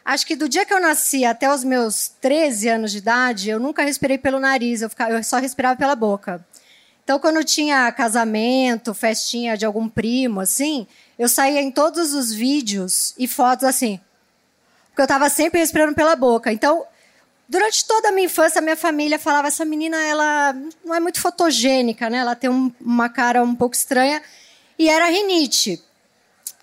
acho 0.03 0.25
que 0.25 0.35
do 0.35 0.49
dia 0.49 0.65
que 0.65 0.73
eu 0.73 0.81
nasci 0.81 1.23
até 1.23 1.53
os 1.53 1.63
meus 1.63 2.07
13 2.19 2.67
anos 2.67 2.91
de 2.93 2.97
idade, 2.97 3.51
eu 3.51 3.59
nunca 3.59 3.83
respirei 3.83 4.17
pelo 4.17 4.39
nariz, 4.39 4.81
eu, 4.81 4.89
ficava, 4.89 5.11
eu 5.11 5.23
só 5.23 5.37
respirava 5.37 5.77
pela 5.77 5.95
boca. 5.95 6.43
Então, 7.07 7.19
quando 7.19 7.41
tinha 7.41 7.89
casamento, 7.93 8.93
festinha 8.93 9.55
de 9.55 9.65
algum 9.65 9.87
primo, 9.87 10.41
assim, 10.41 10.85
eu 11.17 11.29
saía 11.29 11.61
em 11.61 11.71
todos 11.71 12.13
os 12.13 12.33
vídeos 12.33 13.13
e 13.17 13.29
fotos 13.29 13.63
assim. 13.63 13.97
Porque 14.89 14.99
eu 14.99 15.05
estava 15.05 15.29
sempre 15.29 15.61
respirando 15.61 15.95
pela 15.95 16.17
boca. 16.17 16.51
Então, 16.51 16.85
Durante 17.49 17.85
toda 17.85 18.09
a 18.09 18.11
minha 18.11 18.25
infância, 18.25 18.59
a 18.59 18.61
minha 18.61 18.75
família 18.75 19.17
falava 19.17 19.47
essa 19.47 19.63
menina 19.63 19.95
ela 20.03 20.53
não 20.83 20.93
é 20.93 20.99
muito 20.99 21.21
fotogênica, 21.21 22.09
né? 22.09 22.17
Ela 22.17 22.35
tem 22.35 22.49
um, 22.49 22.69
uma 22.81 23.07
cara 23.07 23.41
um 23.41 23.55
pouco 23.55 23.73
estranha 23.73 24.21
e 24.77 24.89
era 24.89 25.05
rinite. 25.07 25.81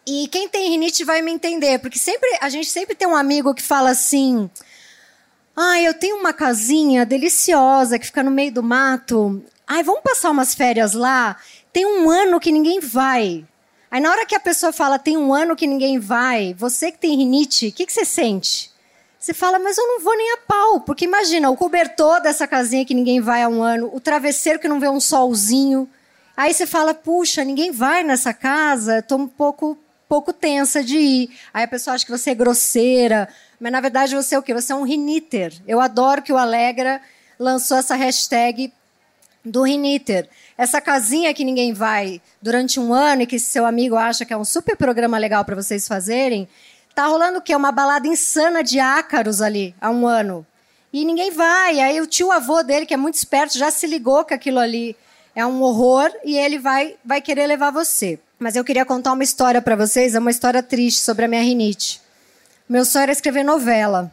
E 0.06 0.28
quem 0.28 0.46
tem 0.46 0.68
rinite 0.68 1.02
vai 1.02 1.22
me 1.22 1.32
entender, 1.32 1.78
porque 1.78 1.98
sempre 1.98 2.28
a 2.38 2.50
gente 2.50 2.68
sempre 2.68 2.94
tem 2.94 3.08
um 3.08 3.16
amigo 3.16 3.54
que 3.54 3.62
fala 3.62 3.88
assim: 3.88 4.50
"Ah, 5.56 5.80
eu 5.80 5.94
tenho 5.94 6.18
uma 6.18 6.34
casinha 6.34 7.06
deliciosa 7.06 7.98
que 7.98 8.04
fica 8.04 8.22
no 8.22 8.30
meio 8.30 8.52
do 8.52 8.62
mato. 8.62 9.42
Ai, 9.66 9.82
vamos 9.82 10.02
passar 10.02 10.30
umas 10.30 10.54
férias 10.54 10.92
lá? 10.92 11.36
Tem 11.72 11.86
um 11.86 12.10
ano 12.10 12.40
que 12.40 12.52
ninguém 12.52 12.80
vai." 12.80 13.44
Aí 13.90 14.00
na 14.00 14.10
hora 14.10 14.26
que 14.26 14.34
a 14.34 14.40
pessoa 14.40 14.72
fala 14.72 14.98
tem 14.98 15.16
um 15.16 15.32
ano 15.32 15.54
que 15.54 15.68
ninguém 15.68 16.00
vai, 16.00 16.52
você 16.58 16.90
que 16.90 16.98
tem 16.98 17.16
rinite, 17.16 17.68
o 17.68 17.72
que, 17.72 17.86
que 17.86 17.92
você 17.92 18.04
sente? 18.04 18.72
Você 19.24 19.32
fala, 19.32 19.58
mas 19.58 19.78
eu 19.78 19.86
não 19.86 20.00
vou 20.00 20.16
nem 20.16 20.32
a 20.32 20.36
pau, 20.36 20.80
porque 20.80 21.04
imagina 21.04 21.48
o 21.48 21.56
cobertor 21.56 22.20
dessa 22.20 22.46
casinha 22.46 22.84
que 22.84 22.92
ninguém 22.92 23.20
vai 23.20 23.42
há 23.42 23.48
um 23.48 23.62
ano, 23.62 23.88
o 23.90 24.00
travesseiro 24.00 24.58
que 24.58 24.66
não 24.66 24.80
vê 24.80 24.88
um 24.88 25.00
solzinho. 25.00 25.88
Aí 26.36 26.52
você 26.52 26.66
fala, 26.66 26.92
puxa, 26.92 27.44
ninguém 27.44 27.70
vai 27.70 28.02
nessa 28.02 28.34
casa, 28.34 28.98
estou 28.98 29.18
um 29.18 29.28
pouco 29.28 29.78
pouco 30.08 30.32
tensa 30.32 30.84
de 30.84 30.98
ir. 30.98 31.30
Aí 31.54 31.64
a 31.64 31.68
pessoa 31.68 31.94
acha 31.94 32.04
que 32.04 32.10
você 32.10 32.30
é 32.30 32.34
grosseira, 32.34 33.28
mas 33.58 33.72
na 33.72 33.80
verdade 33.80 34.14
você 34.14 34.34
é 34.34 34.38
o 34.38 34.42
quê? 34.42 34.52
Você 34.52 34.72
é 34.72 34.76
um 34.76 34.82
riniter. 34.82 35.54
Eu 35.66 35.80
adoro 35.80 36.20
que 36.20 36.32
o 36.32 36.36
Alegra 36.36 37.00
lançou 37.38 37.78
essa 37.78 37.94
hashtag 37.94 38.72
do 39.44 39.62
riniter. 39.62 40.28
Essa 40.56 40.80
casinha 40.80 41.34
que 41.34 41.44
ninguém 41.44 41.72
vai 41.72 42.20
durante 42.40 42.80
um 42.80 42.94
ano 42.94 43.22
e 43.22 43.26
que 43.26 43.38
seu 43.38 43.66
amigo 43.66 43.96
acha 43.96 44.24
que 44.24 44.32
é 44.32 44.36
um 44.36 44.44
super 44.44 44.76
programa 44.76 45.18
legal 45.18 45.44
para 45.44 45.54
vocês 45.56 45.86
fazerem, 45.86 46.48
Tá 46.94 47.06
rolando 47.06 47.38
o 47.38 47.42
quê? 47.42 47.56
Uma 47.56 47.72
balada 47.72 48.06
insana 48.06 48.62
de 48.62 48.78
ácaros 48.78 49.42
ali 49.42 49.74
há 49.80 49.90
um 49.90 50.06
ano. 50.06 50.46
E 50.92 51.04
ninguém 51.04 51.32
vai. 51.32 51.80
Aí 51.80 52.00
o 52.00 52.06
tio 52.06 52.30
avô 52.30 52.62
dele, 52.62 52.86
que 52.86 52.94
é 52.94 52.96
muito 52.96 53.16
esperto, 53.16 53.58
já 53.58 53.70
se 53.70 53.84
ligou 53.84 54.24
que 54.24 54.32
aquilo 54.32 54.60
ali 54.60 54.96
é 55.34 55.44
um 55.44 55.60
horror 55.60 56.08
e 56.24 56.38
ele 56.38 56.56
vai, 56.56 56.94
vai 57.04 57.20
querer 57.20 57.48
levar 57.48 57.72
você. 57.72 58.20
Mas 58.38 58.54
eu 58.54 58.62
queria 58.62 58.84
contar 58.84 59.12
uma 59.12 59.24
história 59.24 59.60
para 59.60 59.74
vocês, 59.74 60.14
é 60.14 60.20
uma 60.20 60.30
história 60.30 60.62
triste 60.62 61.00
sobre 61.00 61.24
a 61.24 61.28
minha 61.28 61.42
rinite. 61.42 62.00
Meu 62.68 62.84
sonho 62.84 63.04
era 63.04 63.12
escrever 63.12 63.42
novela. 63.42 64.12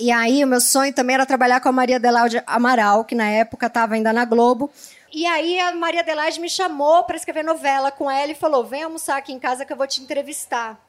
E 0.00 0.10
aí, 0.10 0.42
o 0.42 0.46
meu 0.46 0.60
sonho 0.60 0.92
também 0.94 1.14
era 1.14 1.26
trabalhar 1.26 1.60
com 1.60 1.68
a 1.68 1.72
Maria 1.72 1.96
Adelaide 1.96 2.42
Amaral, 2.46 3.04
que 3.04 3.14
na 3.14 3.28
época 3.28 3.66
estava 3.66 3.94
ainda 3.94 4.12
na 4.12 4.24
Globo. 4.24 4.70
E 5.12 5.26
aí, 5.26 5.60
a 5.60 5.72
Maria 5.74 6.00
Adelaide 6.00 6.40
me 6.40 6.48
chamou 6.48 7.04
para 7.04 7.16
escrever 7.16 7.44
novela 7.44 7.90
com 7.90 8.10
ela 8.10 8.32
e 8.32 8.34
falou: 8.34 8.64
Vem 8.64 8.82
almoçar 8.82 9.18
aqui 9.18 9.32
em 9.32 9.38
casa 9.38 9.64
que 9.64 9.72
eu 9.72 9.76
vou 9.76 9.86
te 9.86 10.00
entrevistar 10.00 10.80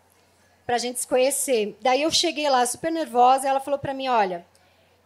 para 0.65 0.75
a 0.75 0.79
gente 0.79 0.99
se 0.99 1.07
conhecer. 1.07 1.77
Daí 1.81 2.03
eu 2.03 2.11
cheguei 2.11 2.49
lá 2.49 2.65
super 2.65 2.91
nervosa 2.91 3.45
e 3.45 3.49
ela 3.49 3.59
falou 3.59 3.79
para 3.79 3.93
mim: 3.93 4.07
olha, 4.07 4.45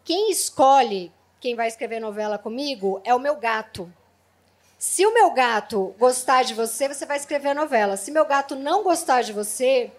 quem 0.03 0.29
escolhe 0.29 1.11
quem 1.45 1.53
vai 1.55 1.67
escrever 1.67 1.99
novela 1.99 2.39
comigo 2.39 2.99
é 3.03 3.13
o 3.13 3.19
meu 3.19 3.35
gato. 3.35 3.91
Se 4.79 5.05
o 5.05 5.13
meu 5.13 5.31
gato 5.31 5.93
gostar 5.99 6.43
de 6.43 6.55
você, 6.55 6.87
você 6.87 7.05
vai 7.05 7.17
escrever 7.17 7.53
novela. 7.53 7.97
Se 7.97 8.09
meu 8.09 8.25
gato 8.25 8.55
não 8.55 8.81
gostar 8.81 9.21
de 9.21 9.31
você, 9.31 9.91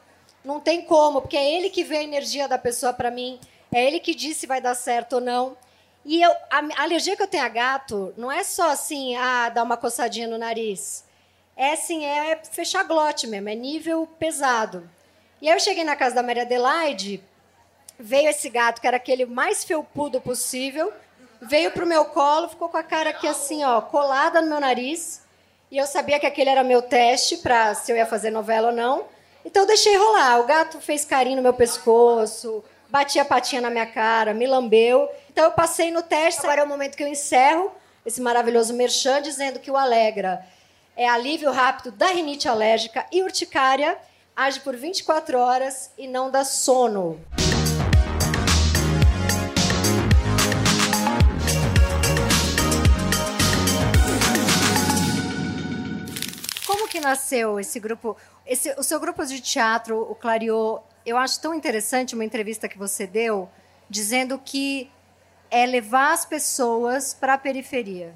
não 0.44 0.58
tem 0.58 0.82
como, 0.82 1.20
porque 1.20 1.36
é 1.36 1.56
ele 1.56 1.70
que 1.70 1.84
vê 1.84 1.98
a 1.98 2.02
energia 2.02 2.48
da 2.48 2.58
pessoa 2.58 2.92
para 2.92 3.12
mim, 3.12 3.38
é 3.76 3.84
ele 3.84 4.00
que 4.00 4.14
diz 4.14 4.38
se 4.38 4.46
vai 4.46 4.58
dar 4.58 4.74
certo 4.74 5.16
ou 5.16 5.20
não. 5.20 5.54
E 6.02 6.22
eu, 6.22 6.30
a 6.50 6.82
alergia 6.82 7.14
que 7.14 7.22
eu 7.22 7.26
tenho 7.26 7.44
a 7.44 7.48
gato 7.48 8.14
não 8.16 8.32
é 8.32 8.42
só 8.42 8.70
assim, 8.70 9.14
ah, 9.16 9.50
dar 9.50 9.62
uma 9.62 9.76
coçadinha 9.76 10.26
no 10.26 10.38
nariz. 10.38 11.04
É 11.54 11.74
assim, 11.74 12.02
é 12.02 12.40
fechar 12.50 12.84
glote 12.84 13.26
mesmo, 13.26 13.50
é 13.50 13.54
nível 13.54 14.08
pesado. 14.18 14.88
E 15.42 15.48
aí 15.48 15.54
eu 15.54 15.60
cheguei 15.60 15.84
na 15.84 15.94
casa 15.94 16.14
da 16.14 16.22
Maria 16.22 16.44
Adelaide, 16.44 17.22
veio 17.98 18.30
esse 18.30 18.48
gato, 18.48 18.80
que 18.80 18.86
era 18.86 18.96
aquele 18.96 19.26
mais 19.26 19.62
felpudo 19.62 20.22
possível, 20.22 20.90
veio 21.42 21.70
pro 21.70 21.86
meu 21.86 22.06
colo, 22.06 22.48
ficou 22.48 22.70
com 22.70 22.78
a 22.78 22.82
cara 22.82 23.10
aqui 23.10 23.28
assim, 23.28 23.62
ó, 23.62 23.82
colada 23.82 24.40
no 24.40 24.48
meu 24.48 24.60
nariz. 24.60 25.20
E 25.70 25.76
eu 25.76 25.86
sabia 25.86 26.18
que 26.18 26.24
aquele 26.24 26.48
era 26.48 26.64
meu 26.64 26.80
teste 26.80 27.36
para 27.36 27.74
se 27.74 27.92
eu 27.92 27.96
ia 27.96 28.06
fazer 28.06 28.30
novela 28.30 28.68
ou 28.68 28.74
não. 28.74 29.04
Então 29.44 29.64
eu 29.64 29.66
deixei 29.66 29.94
rolar. 29.98 30.40
O 30.40 30.46
gato 30.46 30.80
fez 30.80 31.04
carinho 31.04 31.36
no 31.36 31.42
meu 31.42 31.52
pescoço, 31.52 32.64
batia 32.88 33.22
a 33.22 33.24
patinha 33.24 33.60
na 33.60 33.70
minha 33.70 33.86
cara, 33.86 34.34
me 34.34 34.46
lambeu. 34.46 35.08
Então 35.30 35.44
eu 35.44 35.52
passei 35.52 35.90
no 35.90 36.02
teste. 36.02 36.40
Agora 36.42 36.60
é 36.60 36.64
o 36.64 36.68
momento 36.68 36.96
que 36.96 37.02
eu 37.02 37.08
encerro 37.08 37.72
esse 38.04 38.20
maravilhoso 38.20 38.72
merchan 38.72 39.20
dizendo 39.20 39.58
que 39.58 39.70
o 39.70 39.76
Alegra 39.76 40.46
é 40.96 41.08
alívio 41.08 41.50
rápido 41.50 41.90
da 41.90 42.06
rinite 42.06 42.48
alérgica 42.48 43.04
e 43.12 43.22
urticária 43.22 43.98
age 44.34 44.60
por 44.60 44.76
24 44.76 45.38
horas 45.38 45.90
e 45.98 46.06
não 46.06 46.30
dá 46.30 46.44
sono. 46.44 47.20
Nasceu 57.06 57.60
esse 57.60 57.78
grupo? 57.78 58.16
Esse, 58.44 58.74
o 58.78 58.82
seu 58.82 58.98
grupo 58.98 59.24
de 59.24 59.40
teatro, 59.40 60.00
o 60.00 60.14
Clariô, 60.14 60.80
eu 61.04 61.16
acho 61.16 61.40
tão 61.40 61.54
interessante 61.54 62.14
uma 62.14 62.24
entrevista 62.24 62.68
que 62.68 62.76
você 62.76 63.06
deu, 63.06 63.48
dizendo 63.88 64.38
que 64.38 64.90
é 65.50 65.64
levar 65.64 66.12
as 66.12 66.24
pessoas 66.24 67.14
para 67.14 67.34
a 67.34 67.38
periferia 67.38 68.14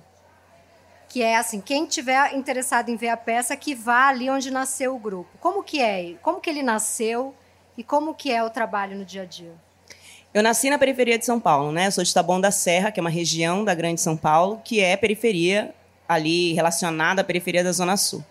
que 1.11 1.25
é 1.25 1.37
assim, 1.37 1.61
quem 1.61 1.87
tiver 1.87 2.35
interessado 2.37 2.89
em 2.89 2.95
ver 2.95 3.09
a 3.09 3.17
peça, 3.17 3.57
que 3.57 3.75
vá 3.75 4.07
ali 4.07 4.31
onde 4.31 4.49
nasceu 4.49 4.95
o 4.95 4.99
grupo. 4.99 5.29
Como 5.41 5.61
que 5.61 5.83
é? 5.83 6.15
Como 6.23 6.41
que 6.41 6.49
ele 6.49 6.63
nasceu 6.63 7.35
e 7.77 7.83
como 7.83 8.15
que 8.15 8.31
é 8.31 8.41
o 8.45 8.49
trabalho 8.49 8.97
no 8.97 9.05
dia 9.05 9.23
a 9.23 9.25
dia? 9.25 9.53
Eu 10.33 10.41
nasci 10.41 10.71
na 10.71 10.79
periferia 10.79 11.19
de 11.19 11.27
São 11.27 11.41
Paulo, 11.41 11.73
né? 11.73 11.89
Eu 11.89 11.91
sou 11.91 12.05
de 12.05 12.15
Taboão 12.15 12.41
da 12.41 12.53
Serra, 12.53 12.93
que 12.93 13.01
é 13.01 13.03
uma 13.03 13.11
região 13.11 13.65
da 13.65 13.75
Grande 13.75 14.01
São 14.01 14.17
Paulo, 14.17 14.63
que 14.65 14.79
é 14.79 14.97
periferia 14.97 15.75
ali 16.09 16.53
relacionada 16.53 17.23
à 17.23 17.25
periferia 17.25 17.65
da 17.65 17.73
Zona 17.73 17.97
Sul. 17.97 18.25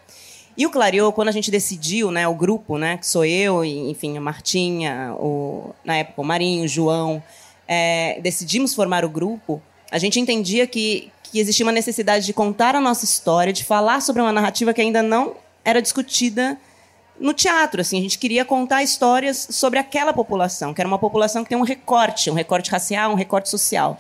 E 0.57 0.65
o 0.65 0.69
Clareou, 0.69 1.11
quando 1.13 1.29
a 1.29 1.31
gente 1.31 1.49
decidiu, 1.49 2.11
né, 2.11 2.27
o 2.27 2.33
grupo, 2.33 2.77
né, 2.77 2.97
que 2.97 3.07
sou 3.07 3.23
eu, 3.23 3.63
enfim, 3.63 4.17
a 4.17 4.21
Martinha, 4.21 5.15
o, 5.17 5.73
na 5.85 5.97
época 5.97 6.21
o 6.21 6.25
Marinho, 6.25 6.65
o 6.65 6.67
João, 6.67 7.23
é, 7.67 8.19
decidimos 8.21 8.73
formar 8.73 9.05
o 9.05 9.09
grupo, 9.09 9.61
a 9.91 9.97
gente 9.97 10.19
entendia 10.19 10.67
que, 10.67 11.11
que 11.23 11.39
existia 11.39 11.65
uma 11.65 11.71
necessidade 11.71 12.25
de 12.25 12.33
contar 12.33 12.75
a 12.75 12.81
nossa 12.81 13.05
história, 13.05 13.53
de 13.53 13.63
falar 13.63 14.01
sobre 14.01 14.21
uma 14.21 14.31
narrativa 14.31 14.73
que 14.73 14.81
ainda 14.81 15.01
não 15.01 15.35
era 15.63 15.81
discutida 15.81 16.57
no 17.19 17.33
teatro. 17.33 17.81
Assim, 17.81 17.97
a 17.97 18.01
gente 18.01 18.17
queria 18.17 18.45
contar 18.45 18.83
histórias 18.83 19.47
sobre 19.51 19.79
aquela 19.79 20.13
população, 20.13 20.73
que 20.73 20.81
era 20.81 20.87
uma 20.87 20.99
população 20.99 21.43
que 21.43 21.49
tem 21.49 21.57
um 21.57 21.63
recorte, 21.63 22.29
um 22.29 22.33
recorte 22.33 22.71
racial, 22.71 23.11
um 23.11 23.15
recorte 23.15 23.49
social. 23.49 23.99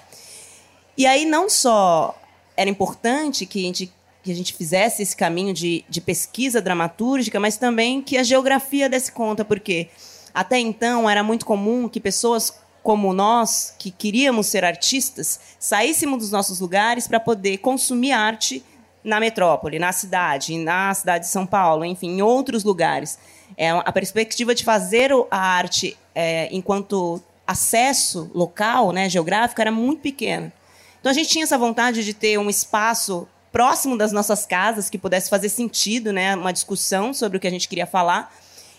E 0.97 1.05
aí 1.05 1.25
não 1.25 1.49
só 1.49 2.15
era 2.55 2.69
importante 2.69 3.45
que 3.45 3.59
a 3.59 3.65
gente, 3.67 3.93
que 4.29 4.33
a 4.33 4.35
gente 4.35 4.53
fizesse 4.53 5.01
esse 5.01 5.15
caminho 5.15 5.51
de, 5.51 5.83
de 5.89 5.99
pesquisa 5.99 6.61
dramatúrgica, 6.61 7.39
mas 7.39 7.57
também 7.57 7.99
que 7.99 8.15
a 8.15 8.21
geografia 8.21 8.87
desse 8.87 9.11
conta, 9.11 9.43
porque 9.43 9.89
até 10.31 10.59
então 10.59 11.09
era 11.09 11.23
muito 11.23 11.47
comum 11.47 11.89
que 11.89 11.99
pessoas 11.99 12.53
como 12.83 13.11
nós, 13.11 13.73
que 13.79 13.89
queríamos 13.89 14.45
ser 14.45 14.63
artistas, 14.63 15.39
saíssemos 15.57 16.19
dos 16.19 16.31
nossos 16.31 16.59
lugares 16.59 17.07
para 17.07 17.19
poder 17.19 17.57
consumir 17.57 18.11
arte 18.11 18.63
na 19.03 19.19
metrópole, 19.19 19.79
na 19.79 19.91
cidade, 19.91 20.55
na 20.59 20.93
cidade 20.93 21.25
de 21.25 21.31
São 21.31 21.47
Paulo, 21.47 21.83
enfim, 21.83 22.09
em 22.17 22.21
outros 22.21 22.63
lugares. 22.63 23.17
É, 23.57 23.71
a 23.71 23.91
perspectiva 23.91 24.53
de 24.53 24.63
fazer 24.63 25.11
a 25.31 25.39
arte 25.39 25.97
é, 26.13 26.49
enquanto 26.51 27.19
acesso 27.47 28.29
local, 28.35 28.91
né, 28.91 29.09
geográfico, 29.09 29.59
era 29.59 29.71
muito 29.71 30.01
pequena. 30.01 30.53
Então 30.99 31.09
a 31.09 31.13
gente 31.13 31.29
tinha 31.29 31.43
essa 31.43 31.57
vontade 31.57 32.05
de 32.05 32.13
ter 32.13 32.37
um 32.37 32.47
espaço 32.47 33.27
próximo 33.51 33.97
das 33.97 34.11
nossas 34.11 34.45
casas 34.45 34.89
que 34.89 34.97
pudesse 34.97 35.29
fazer 35.29 35.49
sentido, 35.49 36.13
né, 36.13 36.35
uma 36.35 36.53
discussão 36.53 37.13
sobre 37.13 37.37
o 37.37 37.41
que 37.41 37.47
a 37.47 37.51
gente 37.51 37.67
queria 37.67 37.87
falar 37.87 38.33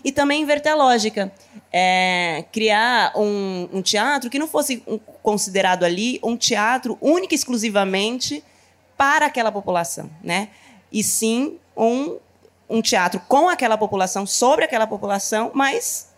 e 0.05 0.11
também 0.11 0.43
inverter 0.43 0.73
a 0.73 0.75
lógica. 0.75 1.33
É, 1.73 2.45
criar 2.53 3.13
um, 3.17 3.69
um, 3.73 3.83
teatro 3.83 4.31
que 4.31 4.39
não 4.39 4.49
fosse 4.49 4.83
um, 4.87 4.99
considerado 5.23 5.85
ali 5.85 6.19
um 6.23 6.37
teatro 6.37 6.99
único 7.01 7.35
e 7.35 7.37
exclusivamente 7.37 8.43
para 8.97 9.27
aquela 9.27 9.53
população, 9.53 10.11
né? 10.23 10.49
E 10.93 11.03
sim 11.05 11.59
um, 11.77 12.19
um 12.69 12.83
teatro 12.83 13.21
com 13.29 13.49
aquela 13.49 13.79
população, 13.79 14.27
sobre 14.27 14.65
aquela 14.65 14.87
população, 14.87 15.51
mas 15.55 16.09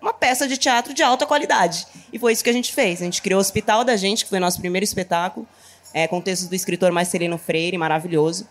uma 0.00 0.12
peça 0.12 0.46
de 0.46 0.56
teatro 0.56 0.92
de 0.94 1.02
alta 1.02 1.26
qualidade. 1.26 1.86
E 2.12 2.18
foi 2.18 2.32
isso 2.32 2.42
que 2.42 2.50
a 2.50 2.52
gente 2.52 2.72
fez. 2.72 3.00
A 3.00 3.04
gente 3.04 3.22
criou 3.22 3.38
o 3.38 3.40
Hospital 3.40 3.84
da 3.84 3.96
Gente, 3.96 4.24
que 4.24 4.30
foi 4.30 4.38
nosso 4.38 4.60
primeiro 4.60 4.84
espetáculo, 4.84 5.46
é, 5.92 6.06
com 6.06 6.20
textos 6.20 6.48
do 6.48 6.54
escritor 6.54 6.92
Marcelino 6.92 7.38
Freire, 7.38 7.76
maravilhoso. 7.78 8.46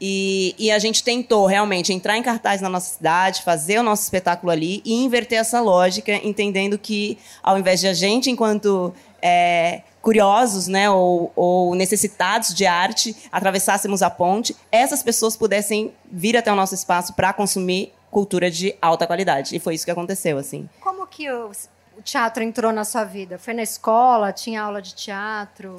E, 0.00 0.54
e, 0.58 0.70
a 0.70 0.78
gente 0.78 1.02
tentou 1.02 1.46
realmente 1.46 1.92
entrar 1.92 2.16
em 2.16 2.22
cartaz 2.22 2.60
na 2.60 2.68
nossa 2.68 2.96
cidade, 2.96 3.42
fazer 3.42 3.78
o 3.78 3.82
nosso 3.82 4.02
espetáculo 4.02 4.50
ali 4.50 4.82
e 4.84 4.94
inverter 4.94 5.38
essa 5.38 5.60
lógica, 5.60 6.12
entendendo 6.12 6.78
que 6.78 7.18
ao 7.42 7.58
invés 7.58 7.80
de 7.80 7.86
a 7.86 7.94
gente, 7.94 8.30
enquanto 8.30 8.94
é, 9.22 9.82
curiosos 10.00 10.68
né, 10.68 10.90
ou, 10.90 11.32
ou, 11.36 11.74
necessitados 11.74 12.54
de 12.54 12.66
arte, 12.66 13.14
atravessássemos 13.30 14.02
a 14.02 14.10
ponte, 14.10 14.56
essas 14.72 15.02
pessoas 15.02 15.36
pudessem 15.36 15.92
vir 16.10 16.36
até 16.36 16.50
o 16.52 16.56
nosso 16.56 16.74
espaço 16.74 17.14
para 17.14 17.32
consumir 17.32 17.92
cultura 18.10 18.50
de 18.50 18.74
alta 18.80 19.06
qualidade. 19.06 19.54
E 19.54 19.60
foi 19.60 19.74
isso 19.74 19.84
que 19.84 19.90
aconteceu. 19.90 20.38
assim. 20.38 20.68
Como 20.80 21.06
que 21.06 21.30
o, 21.30 21.50
o 21.98 22.02
teatro 22.02 22.42
entrou 22.42 22.72
na 22.72 22.84
sua 22.84 23.04
vida? 23.04 23.38
Foi 23.38 23.54
na 23.54 23.62
escola? 23.62 24.32
Tinha 24.32 24.62
aula 24.62 24.80
de 24.80 24.94
teatro? 24.94 25.76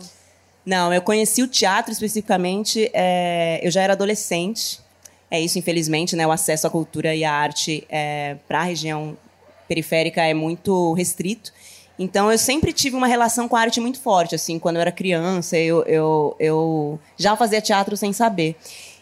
Não, 0.65 0.93
eu 0.93 1.01
conheci 1.01 1.41
o 1.41 1.47
teatro 1.47 1.91
especificamente. 1.91 2.89
É, 2.93 3.59
eu 3.63 3.71
já 3.71 3.81
era 3.81 3.93
adolescente. 3.93 4.79
É 5.29 5.39
isso, 5.39 5.57
infelizmente, 5.57 6.15
né? 6.15 6.25
O 6.27 6.31
acesso 6.31 6.67
à 6.67 6.69
cultura 6.69 7.15
e 7.15 7.23
à 7.23 7.33
arte 7.33 7.85
é, 7.89 8.35
para 8.47 8.59
a 8.59 8.63
região 8.63 9.17
periférica 9.67 10.21
é 10.21 10.33
muito 10.33 10.93
restrito. 10.93 11.51
Então, 11.97 12.31
eu 12.31 12.37
sempre 12.37 12.73
tive 12.73 12.95
uma 12.95 13.07
relação 13.07 13.47
com 13.47 13.55
a 13.55 13.61
arte 13.61 13.79
muito 13.79 13.99
forte. 13.99 14.35
Assim, 14.35 14.59
quando 14.59 14.75
eu 14.75 14.81
era 14.81 14.91
criança, 14.91 15.57
eu, 15.57 15.83
eu, 15.83 16.35
eu 16.39 16.99
já 17.17 17.35
fazia 17.35 17.61
teatro 17.61 17.95
sem 17.95 18.11
saber. 18.11 18.55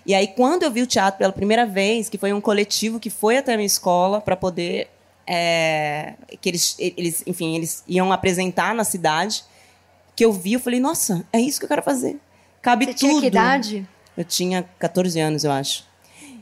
E 0.05 0.13
aí, 0.13 0.27
quando 0.27 0.63
eu 0.63 0.71
vi 0.71 0.81
o 0.81 0.87
teatro 0.87 1.17
pela 1.17 1.31
primeira 1.31 1.65
vez, 1.65 2.09
que 2.09 2.17
foi 2.17 2.31
um 2.33 2.41
coletivo 2.41 2.99
que 2.99 3.09
foi 3.09 3.37
até 3.37 3.53
a 3.53 3.57
minha 3.57 3.67
escola 3.67 4.21
para 4.21 4.35
poder 4.35 4.89
é, 5.25 6.15
que 6.41 6.49
eles, 6.49 6.75
eles, 6.79 7.23
enfim, 7.27 7.55
eles 7.55 7.83
iam 7.87 8.11
apresentar 8.11 8.73
na 8.73 8.83
cidade, 8.83 9.43
que 10.19 10.25
eu 10.25 10.33
vi, 10.33 10.51
eu 10.51 10.59
falei, 10.59 10.81
nossa, 10.81 11.25
é 11.31 11.39
isso 11.39 11.57
que 11.61 11.63
eu 11.63 11.69
quero 11.69 11.81
fazer. 11.81 12.17
Cabe 12.61 12.87
Você 12.87 12.91
tudo. 12.91 12.99
Tinha 12.99 13.21
que 13.21 13.27
idade? 13.27 13.87
Eu 14.17 14.25
tinha 14.25 14.65
14 14.77 15.17
anos, 15.17 15.45
eu 15.45 15.51
acho. 15.51 15.85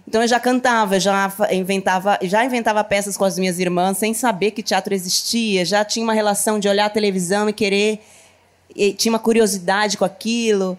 Então 0.08 0.24
eu 0.24 0.28
já 0.28 0.40
cantava, 0.40 1.00
já 1.00 1.32
inventava, 1.52 2.18
já 2.24 2.44
inventava 2.44 2.84
peças 2.84 3.16
com 3.16 3.24
as 3.24 3.38
minhas 3.38 3.60
irmãs 3.60 4.00
sem 4.00 4.16
saber 4.16 4.50
que 4.50 4.64
teatro 4.64 4.96
existia, 4.96 5.64
já 5.64 5.86
tinha 5.86 6.04
uma 6.04 6.16
relação 6.16 6.60
de 6.60 6.68
olhar 6.68 6.86
a 6.86 6.90
televisão 6.90 7.48
e 7.50 7.54
querer, 7.54 8.00
e 8.76 8.94
tinha 8.94 9.12
uma 9.12 9.20
curiosidade 9.20 9.96
com 9.96 10.06
aquilo 10.06 10.76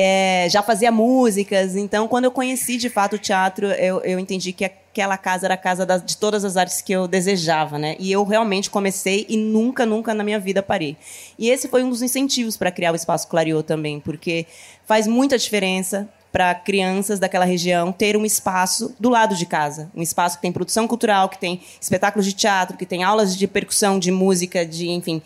é, 0.00 0.46
já 0.48 0.62
fazia 0.62 0.92
músicas. 0.92 1.74
Então, 1.74 2.06
quando 2.06 2.26
eu 2.26 2.30
conheci 2.30 2.76
de 2.76 2.88
fato 2.88 3.16
o 3.16 3.18
teatro, 3.18 3.66
eu, 3.66 4.00
eu 4.02 4.20
entendi 4.20 4.52
que 4.52 4.64
aquela 4.64 5.18
casa 5.18 5.48
era 5.48 5.54
a 5.54 5.56
casa 5.56 5.84
das, 5.84 6.04
de 6.04 6.16
todas 6.16 6.44
as 6.44 6.56
artes 6.56 6.80
que 6.80 6.92
eu 6.92 7.08
desejava, 7.08 7.80
né? 7.80 7.96
E 7.98 8.12
eu 8.12 8.22
realmente 8.22 8.70
comecei 8.70 9.26
e 9.28 9.36
nunca, 9.36 9.84
nunca 9.84 10.14
na 10.14 10.22
minha 10.22 10.38
vida 10.38 10.62
parei. 10.62 10.96
E 11.36 11.50
esse 11.50 11.66
foi 11.66 11.82
um 11.82 11.90
dos 11.90 12.00
incentivos 12.00 12.56
para 12.56 12.70
criar 12.70 12.92
o 12.92 12.94
Espaço 12.94 13.26
Clariô 13.26 13.60
também, 13.60 13.98
porque 13.98 14.46
faz 14.86 15.08
muita 15.08 15.36
diferença 15.36 16.08
para 16.30 16.54
crianças 16.54 17.18
daquela 17.18 17.44
região 17.44 17.90
ter 17.90 18.16
um 18.16 18.24
espaço 18.24 18.94
do 19.00 19.08
lado 19.08 19.34
de 19.34 19.46
casa, 19.46 19.90
um 19.96 20.02
espaço 20.02 20.36
que 20.36 20.42
tem 20.42 20.52
produção 20.52 20.86
cultural, 20.86 21.28
que 21.28 21.38
tem 21.38 21.60
espetáculos 21.80 22.24
de 22.24 22.34
teatro, 22.34 22.76
que 22.76 22.86
tem 22.86 23.02
aulas 23.02 23.36
de 23.36 23.48
percussão, 23.48 23.98
de 23.98 24.12
música, 24.12 24.64
de 24.64 24.90
enfim, 24.90 25.20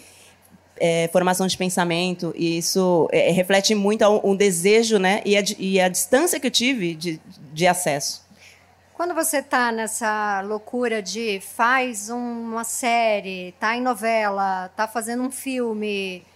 é, 0.85 1.09
formação 1.13 1.47
de 1.47 1.57
pensamento, 1.57 2.35
e 2.37 2.59
isso 2.59 3.09
é, 3.13 3.31
reflete 3.31 3.73
muito 3.73 4.05
um 4.25 4.35
desejo 4.35 4.99
né, 4.99 5.23
e, 5.25 5.37
a, 5.37 5.43
e 5.57 5.81
a 5.81 5.89
distância 5.89 6.41
que 6.41 6.49
eu 6.49 6.51
tive 6.51 6.97
de, 6.97 7.21
de 7.53 7.69
acesso. 7.69 8.27
Quando 8.93 9.15
você 9.15 9.37
está 9.37 9.71
nessa 9.71 10.41
loucura 10.41 11.01
de 11.01 11.41
faz 11.41 12.11
uma 12.11 12.65
série, 12.65 13.51
está 13.51 13.77
em 13.77 13.81
novela, 13.81 14.67
está 14.67 14.89
fazendo 14.89 15.23
um 15.23 15.31
filme, 15.31 16.27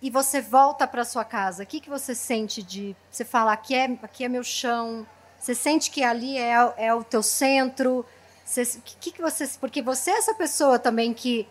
e 0.00 0.08
você 0.08 0.40
volta 0.40 0.86
para 0.86 1.04
sua 1.04 1.22
casa, 1.22 1.64
o 1.64 1.66
que, 1.66 1.78
que 1.78 1.90
você 1.90 2.14
sente 2.14 2.62
de 2.62 2.96
você 3.10 3.22
fala 3.22 3.52
aqui 3.52 3.74
é 3.74 3.98
aqui 4.02 4.24
é 4.24 4.28
meu 4.30 4.42
chão? 4.42 5.06
Você 5.38 5.54
sente 5.54 5.90
que 5.90 6.02
ali 6.02 6.38
é, 6.38 6.54
é 6.78 6.94
o 6.94 7.04
teu 7.04 7.22
centro? 7.22 8.02
Você, 8.46 8.80
que, 8.98 9.12
que 9.12 9.20
você 9.20 9.46
porque 9.60 9.82
você 9.82 10.10
é 10.10 10.16
essa 10.16 10.32
pessoa 10.32 10.78
também 10.78 11.12
que 11.12 11.46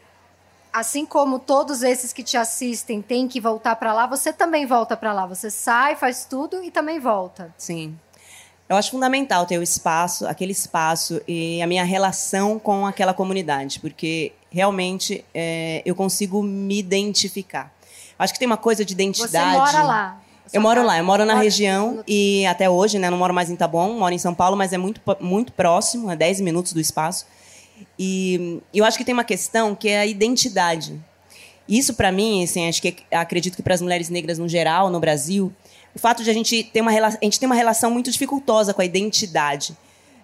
assim 0.72 1.06
como 1.06 1.40
todos 1.40 1.84
esses 1.84 2.14
que 2.14 2.24
te 2.24 2.38
assistem 2.38 3.02
têm 3.02 3.28
que 3.28 3.40
voltar 3.40 3.76
para 3.76 3.94
lá, 3.94 4.08
você 4.08 4.32
também 4.32 4.66
volta 4.66 4.96
para 4.96 5.14
lá. 5.14 5.26
Você 5.26 5.50
sai, 5.50 5.96
faz 5.96 6.26
tudo 6.26 6.64
e 6.64 6.72
também 6.72 7.00
volta. 7.00 7.54
Sim. 7.58 7.98
Eu 8.68 8.76
acho 8.76 8.92
fundamental 8.92 9.48
ter 9.48 9.58
o 9.58 9.64
espaço, 9.64 10.28
aquele 10.28 10.52
espaço 10.52 11.20
e 11.28 11.60
a 11.60 11.66
minha 11.66 11.84
relação 11.84 12.60
com 12.60 12.86
aquela 12.86 13.16
comunidade, 13.16 13.80
porque 13.80 14.32
realmente 14.52 15.26
é, 15.34 15.82
eu 15.84 15.96
consigo 15.96 16.44
me 16.44 16.78
identificar. 16.78 17.74
Acho 18.18 18.34
que 18.34 18.38
tem 18.38 18.46
uma 18.46 18.58
coisa 18.58 18.86
de 18.86 18.94
identidade. 18.94 19.56
Você 19.56 19.58
mora 19.58 19.84
lá. 19.84 20.22
Eu 20.52 20.62
moro 20.62 20.84
lá, 20.84 20.98
eu 20.98 21.04
moro 21.04 21.26
na 21.26 21.36
região 21.36 21.96
no... 21.96 22.04
e 22.08 22.46
até 22.46 22.70
hoje, 22.70 22.98
né, 22.98 23.10
não 23.10 23.18
moro 23.18 23.34
mais 23.34 23.50
em 23.50 23.56
Taboão, 23.56 23.98
moro 23.98 24.14
em 24.14 24.18
São 24.18 24.34
Paulo, 24.34 24.58
mas 24.58 24.74
é 24.74 24.78
muito, 24.78 25.00
muito 25.20 25.52
próximo, 25.54 26.10
a 26.10 26.16
10 26.16 26.42
minutos 26.42 26.74
do 26.74 26.80
espaço. 26.80 27.26
E 28.00 28.62
eu 28.74 28.86
acho 28.86 28.98
que 28.98 29.04
tem 29.04 29.14
uma 29.14 29.26
questão 29.26 29.76
que 29.76 29.90
é 29.90 30.00
a 30.00 30.06
identidade. 30.06 30.98
Isso, 31.68 31.94
para 31.94 32.14
mim, 32.14 32.46
assim, 32.46 32.70
acho 32.70 32.82
que 32.82 32.96
acredito 33.12 33.58
que 33.58 33.62
para 33.62 33.76
as 33.76 33.82
mulheres 33.82 34.10
negras 34.10 34.40
no 34.40 34.48
geral, 34.48 34.90
no 34.90 35.02
Brasil, 35.02 35.54
o 35.94 36.00
fato 36.00 36.24
de 36.24 36.30
a 36.30 36.34
gente 36.34 36.64
ter 36.64 36.80
uma, 36.80 36.92
a 36.92 37.10
gente 37.22 37.38
ter 37.38 37.46
uma 37.46 37.56
relação 37.56 37.92
muito 37.92 38.10
dificultosa 38.10 38.74
com 38.74 38.82
a 38.82 38.86
identidade. 38.86 39.78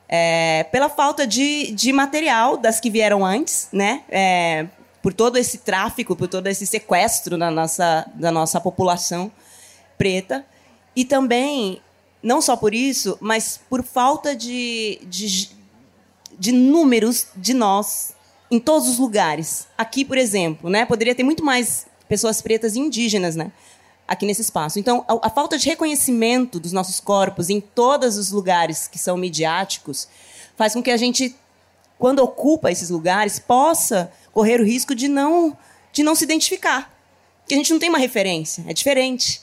É, 0.08 0.66
pela 0.72 0.88
falta 0.88 1.28
de, 1.28 1.72
de 1.72 1.92
material 1.92 2.56
das 2.56 2.80
que 2.80 2.90
vieram 2.90 3.26
antes, 3.26 3.68
né? 3.74 4.04
É, 4.10 4.68
por 5.02 5.14
todo 5.14 5.38
esse 5.38 5.60
tráfico, 5.60 6.16
por 6.16 6.28
todo 6.28 6.48
esse 6.48 6.66
sequestro 6.66 7.38
da 7.38 7.52
nossa, 7.52 8.08
da 8.16 8.32
nossa 8.32 8.62
população 8.62 9.32
preta. 9.98 10.46
E 10.96 11.04
também, 11.04 11.82
não 12.24 12.42
só 12.42 12.56
por 12.56 12.74
isso, 12.74 13.18
mas 13.20 13.60
por 13.70 13.84
falta 13.84 14.36
de, 14.36 15.00
de 15.04 15.50
de 16.38 16.52
números 16.52 17.28
de 17.36 17.54
nós 17.54 18.14
em 18.50 18.60
todos 18.60 18.88
os 18.88 18.98
lugares. 18.98 19.68
Aqui, 19.78 20.06
por 20.06 20.18
exemplo, 20.18 20.70
né, 20.70 20.86
poderia 20.86 21.16
ter 21.16 21.24
muito 21.24 21.44
mais 21.44 21.86
pessoas 22.08 22.42
pretas 22.42 22.76
e 22.76 22.80
indígenas, 22.80 23.36
né, 23.36 23.52
aqui 24.08 24.26
nesse 24.26 24.42
espaço. 24.42 24.80
Então, 24.80 25.04
a, 25.08 25.28
a, 25.28 25.30
falta 25.30 25.58
de 25.58 25.68
reconhecimento 25.68 26.60
dos 26.60 26.72
nossos 26.72 27.00
corpos 27.00 27.50
em 27.50 27.60
todos 27.60 28.18
os 28.18 28.32
lugares 28.32 28.88
que 28.88 29.00
são 29.00 29.18
midiáticos 29.18 30.08
faz 30.56 30.74
com 30.74 30.84
que 30.84 30.92
a 30.92 30.98
gente, 30.98 31.36
quando 31.98 32.20
ocupa 32.20 32.72
esses 32.72 32.90
lugares, 32.90 33.40
possa 33.40 34.12
correr 34.32 34.62
o 34.62 34.66
risco 34.66 34.94
de 34.94 35.08
não 35.08 35.58
de 35.92 36.04
não 36.04 36.14
se 36.14 36.26
identificar, 36.26 36.94
que 37.48 37.54
a 37.54 37.58
gente 37.58 37.72
não 37.72 37.80
tem 37.80 37.88
uma 37.88 37.98
referência, 37.98 38.66
é 38.68 38.74
diferente. 38.74 39.42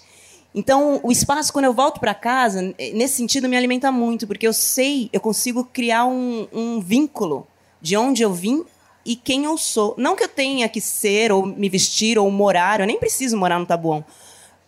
Então, 0.54 1.00
o 1.02 1.10
espaço, 1.10 1.52
quando 1.52 1.64
eu 1.64 1.72
volto 1.72 1.98
para 1.98 2.14
casa, 2.14 2.74
nesse 2.92 3.14
sentido, 3.14 3.48
me 3.48 3.56
alimenta 3.56 3.90
muito, 3.90 4.26
porque 4.26 4.46
eu 4.46 4.52
sei, 4.52 5.08
eu 5.12 5.20
consigo 5.20 5.64
criar 5.64 6.04
um, 6.04 6.46
um, 6.52 6.80
vínculo 6.80 7.46
de 7.80 7.96
onde 7.96 8.22
eu 8.22 8.32
vim 8.32 8.62
e 9.04 9.16
quem 9.16 9.44
eu 9.44 9.56
sou. 9.56 9.94
Não 9.96 10.14
que 10.14 10.24
eu 10.24 10.28
tenha 10.28 10.68
que 10.68 10.80
ser, 10.80 11.32
ou 11.32 11.46
me 11.46 11.70
vestir, 11.70 12.18
ou 12.18 12.30
morar, 12.30 12.80
eu 12.80 12.86
nem 12.86 12.98
preciso 12.98 13.36
morar 13.36 13.58
no 13.58 13.66
Tabuão 13.66 14.04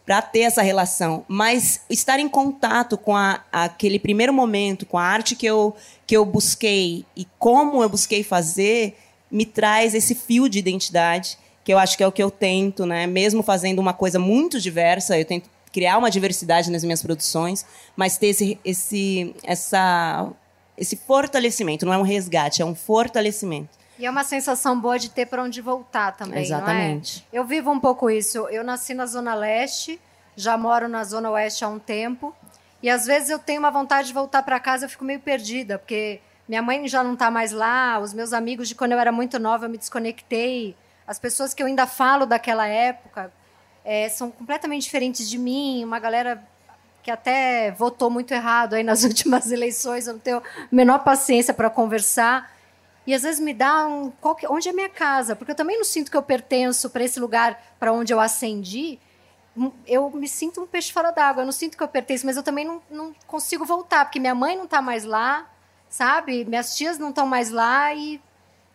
para 0.07 0.21
ter 0.21 0.41
essa 0.41 0.61
relação, 0.61 1.25
mas 1.27 1.81
estar 1.89 2.21
em 2.21 2.29
contato 2.29 2.99
com 2.99 3.17
a, 3.17 3.43
aquele 3.51 3.99
primeiro 3.99 4.35
momento, 4.35 4.85
com 4.85 4.99
a 4.99 5.03
arte 5.03 5.35
que 5.35 5.47
eu, 5.47 5.75
que 6.07 6.15
eu 6.15 6.27
busquei 6.27 7.07
e 7.17 7.27
como 7.39 7.83
eu 7.83 7.89
busquei 7.89 8.23
fazer, 8.23 8.99
me 9.31 9.47
traz 9.47 9.95
esse 9.95 10.15
fio 10.15 10.47
de 10.49 10.59
identidade 10.59 11.39
que 11.65 11.73
eu 11.73 11.79
acho 11.79 11.97
que 11.97 12.03
é 12.03 12.07
o 12.07 12.13
que 12.13 12.23
eu 12.23 12.31
tento, 12.31 12.85
né? 12.85 13.07
Mesmo 13.07 13.43
fazendo 13.43 13.79
uma 13.79 13.95
coisa 13.95 14.19
muito 14.19 14.61
diversa, 14.61 15.19
eu 15.19 15.25
tento 15.25 15.49
criar 15.75 15.99
uma 15.99 16.09
diversidade 16.09 16.71
nas 16.71 16.85
minhas 16.85 17.03
produções, 17.03 17.67
mas 17.97 18.17
ter 18.17 18.29
esse, 18.29 18.61
esse, 18.65 19.35
essa, 19.43 20.31
esse 20.79 20.97
fortalecimento. 20.97 21.85
Não 21.85 21.93
é 21.93 21.99
um 21.99 22.03
resgate, 22.03 22.63
é 22.63 22.65
um 22.65 22.77
fortalecimento. 22.77 23.77
E 23.99 24.07
é 24.07 24.11
uma 24.11 24.23
sensação 24.23 24.81
boa 24.81 25.01
de 25.01 25.11
ter 25.11 25.27
para 25.27 25.43
onde 25.43 25.61
voltar 25.61 26.17
também, 26.17 26.45
Exatamente. 26.45 27.27
É? 27.33 27.39
Eu 27.39 27.45
vivo 27.45 27.73
um 27.73 27.81
pouco 27.81 28.09
isso. 28.09 28.49
Eu 28.51 28.63
nasci 28.63 28.95
na 28.95 29.05
Zona 29.05 29.35
Leste, 29.35 30.01
já 30.37 30.57
moro 30.57 30.89
na 30.89 31.03
Zona 31.03 31.29
Oeste 31.33 31.65
há 31.65 31.69
um 31.69 31.81
tempo. 31.81 32.33
E 32.81 32.89
às 32.89 33.05
vezes 33.05 33.31
eu 33.31 33.39
tenho 33.41 33.59
uma 33.59 33.71
vontade 33.73 34.09
de 34.09 34.15
voltar 34.15 34.45
para 34.45 34.61
casa, 34.61 34.85
eu 34.85 34.89
fico 34.89 35.05
meio 35.05 35.19
perdida, 35.19 35.77
porque 35.77 36.21
minha 36.47 36.63
mãe 36.63 36.87
já 36.87 37.03
não 37.03 37.15
está 37.15 37.33
mais 37.33 37.51
lá, 37.51 37.99
os 37.99 38.15
meus 38.15 38.33
amigos 38.33 38.69
de 38.69 38.77
quando 38.77 38.93
eu 38.93 38.99
era 38.99 39.11
muito 39.11 39.41
nova, 39.41 39.65
eu 39.65 39.71
me 39.71 39.79
desconectei. 39.79 40.77
As 41.05 41.19
pessoas 41.19 41.53
que 41.53 41.63
eu 41.63 41.67
ainda 41.67 41.87
falo 41.87 42.27
daquela 42.27 42.67
época, 42.67 43.33
é, 43.85 44.09
são 44.09 44.31
completamente 44.31 44.83
diferentes 44.83 45.29
de 45.29 45.39
mim, 45.39 45.85
uma 45.85 45.99
galera 45.99 46.43
que 47.03 47.11
até 47.11 47.71
votou 47.73 48.09
muito 48.09 48.33
errado 48.33 48.75
aí 48.75 48.83
nas 48.83 49.05
últimas 49.05 49.53
eleições, 49.53 50.07
eu 50.07 50.15
não 50.15 50.21
tenho 50.21 50.39
a 50.39 50.43
menor 50.73 51.05
paciência 51.05 51.53
para 51.53 51.69
conversar. 51.69 52.51
E 53.07 53.13
às 53.13 53.23
vezes 53.23 53.39
me 53.39 53.53
dá 53.53 53.87
um. 53.87 54.11
Que, 54.39 54.47
onde 54.49 54.71
é 54.71 54.73
minha 54.73 54.89
casa? 54.89 55.37
Porque 55.37 55.53
eu 55.53 55.55
também 55.55 55.77
não 55.77 55.85
sinto 55.85 56.11
que 56.11 56.17
eu 56.17 56.23
pertenço 56.23 56.89
para 56.89 57.05
esse 57.05 57.21
lugar 57.21 57.63
para 57.79 57.93
onde 57.93 58.15
eu 58.15 58.19
ascendi. 58.19 58.99
Eu 59.87 60.09
me 60.11 60.27
sinto 60.27 60.63
um 60.63 60.67
peixe 60.67 60.91
fora 60.91 61.11
d'água. 61.11 61.43
Eu 61.43 61.45
não 61.45 61.53
sinto 61.53 61.77
que 61.77 61.83
eu 61.83 61.89
pertenço, 61.89 62.25
mas 62.25 62.39
eu 62.39 62.43
também 62.43 62.65
não, 62.65 62.81
não 62.91 63.15
consigo 63.27 63.63
voltar, 63.67 64.07
porque 64.07 64.19
minha 64.19 64.35
mãe 64.35 64.57
não 64.57 64.65
está 64.65 64.81
mais 64.81 65.05
lá, 65.05 65.47
sabe? 65.91 66.47
Minhas 66.47 66.75
tias 66.75 66.99
não 66.99 67.11
estão 67.11 67.27
mais 67.27 67.51
lá 67.51 67.93
e 67.93 68.19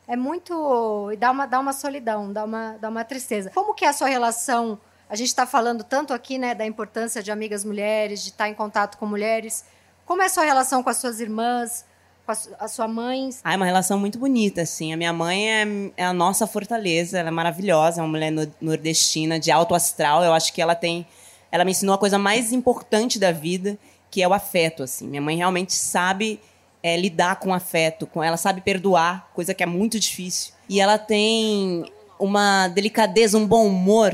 é 0.08 0.16
muito. 0.16 1.10
dá 1.18 1.32
uma, 1.32 1.48
dá 1.48 1.60
uma 1.60 1.74
solidão, 1.74 2.32
dá 2.32 2.44
uma, 2.44 2.78
dá 2.80 2.88
uma 2.88 3.04
tristeza. 3.04 3.50
Como 3.50 3.74
que 3.74 3.84
é 3.84 3.88
a 3.88 3.94
sua 3.94 4.08
relação 4.08 4.80
a 5.10 5.16
gente 5.16 5.30
está 5.30 5.46
falando 5.46 5.84
tanto 5.84 6.14
aqui 6.14 6.38
né, 6.38 6.54
da 6.54 6.66
importância 6.66 7.24
de 7.24 7.32
amigas 7.32 7.66
mulheres, 7.66 8.22
de 8.22 8.30
estar 8.30 8.48
em 8.48 8.54
contato 8.54 8.98
com 8.98 9.08
mulheres. 9.08 9.66
Como 10.06 10.22
é 10.22 10.28
a 10.28 10.30
sua 10.30 10.44
relação 10.44 10.84
com 10.84 10.90
as 10.90 10.98
suas 10.98 11.20
irmãs, 11.20 11.84
com 12.26 12.32
a, 12.60 12.68
sua 12.68 12.88
mãe? 12.88 13.32
Ah, 13.44 13.54
é 13.54 13.56
uma 13.56 13.66
relação 13.66 13.98
muito 13.98 14.20
bonita, 14.20 14.62
assim. 14.62 14.94
A 14.94 14.98
minha 14.98 15.12
mãe 15.12 15.52
é, 15.52 15.68
é 15.98 16.06
a 16.06 16.14
nossa 16.14 16.46
fortaleza, 16.46 17.18
ela 17.18 17.30
é 17.30 17.32
maravilhosa, 17.32 18.02
é 18.02 18.04
uma 18.04 18.10
mulher 18.10 18.32
nordestina, 18.62 19.40
de 19.40 19.50
alto 19.50 19.74
astral. 19.74 20.24
Eu 20.24 20.32
acho 20.32 20.54
que 20.54 20.62
ela 20.62 20.76
tem. 20.76 21.08
Ela 21.52 21.66
me 21.66 21.72
ensinou 21.72 21.96
a 21.96 21.98
coisa 21.98 22.20
mais 22.20 22.54
importante 22.54 23.18
da 23.18 23.32
vida, 23.32 23.80
que 24.12 24.22
é 24.22 24.28
o 24.28 24.34
afeto, 24.34 24.84
assim. 24.84 25.08
Minha 25.08 25.24
mãe 25.24 25.38
realmente 25.38 25.74
sabe 25.74 26.40
é, 26.84 26.96
lidar 26.96 27.38
com 27.38 27.52
afeto, 27.52 28.06
com 28.06 28.24
ela 28.24 28.38
sabe 28.38 28.62
perdoar, 28.62 29.28
coisa 29.34 29.56
que 29.56 29.64
é 29.64 29.66
muito 29.66 30.00
difícil. 30.00 30.54
E 30.70 30.80
ela 30.80 31.00
tem 31.00 31.92
uma 32.20 32.68
delicadeza, 32.68 33.38
um 33.38 33.48
bom 33.48 33.66
humor 33.66 34.14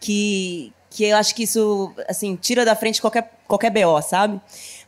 que, 0.00 0.72
que 0.90 1.04
eu 1.04 1.16
acho 1.16 1.34
que 1.34 1.42
isso 1.42 1.92
assim 2.08 2.36
tira 2.36 2.64
da 2.64 2.74
frente 2.74 3.00
qualquer 3.00 3.38
qualquer 3.48 3.70
BO, 3.70 4.00
sabe? 4.02 4.40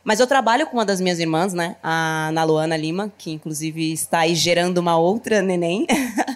Mas 0.03 0.19
eu 0.19 0.27
trabalho 0.27 0.65
com 0.67 0.77
uma 0.77 0.85
das 0.85 1.01
minhas 1.01 1.19
irmãs, 1.19 1.53
né? 1.53 1.75
A 1.81 2.29
Ana 2.29 2.43
Luana 2.43 2.77
Lima, 2.77 3.11
que 3.17 3.31
inclusive 3.31 3.91
está 3.91 4.19
aí 4.19 4.35
gerando 4.35 4.77
uma 4.77 4.97
outra 4.97 5.41
neném. 5.41 5.85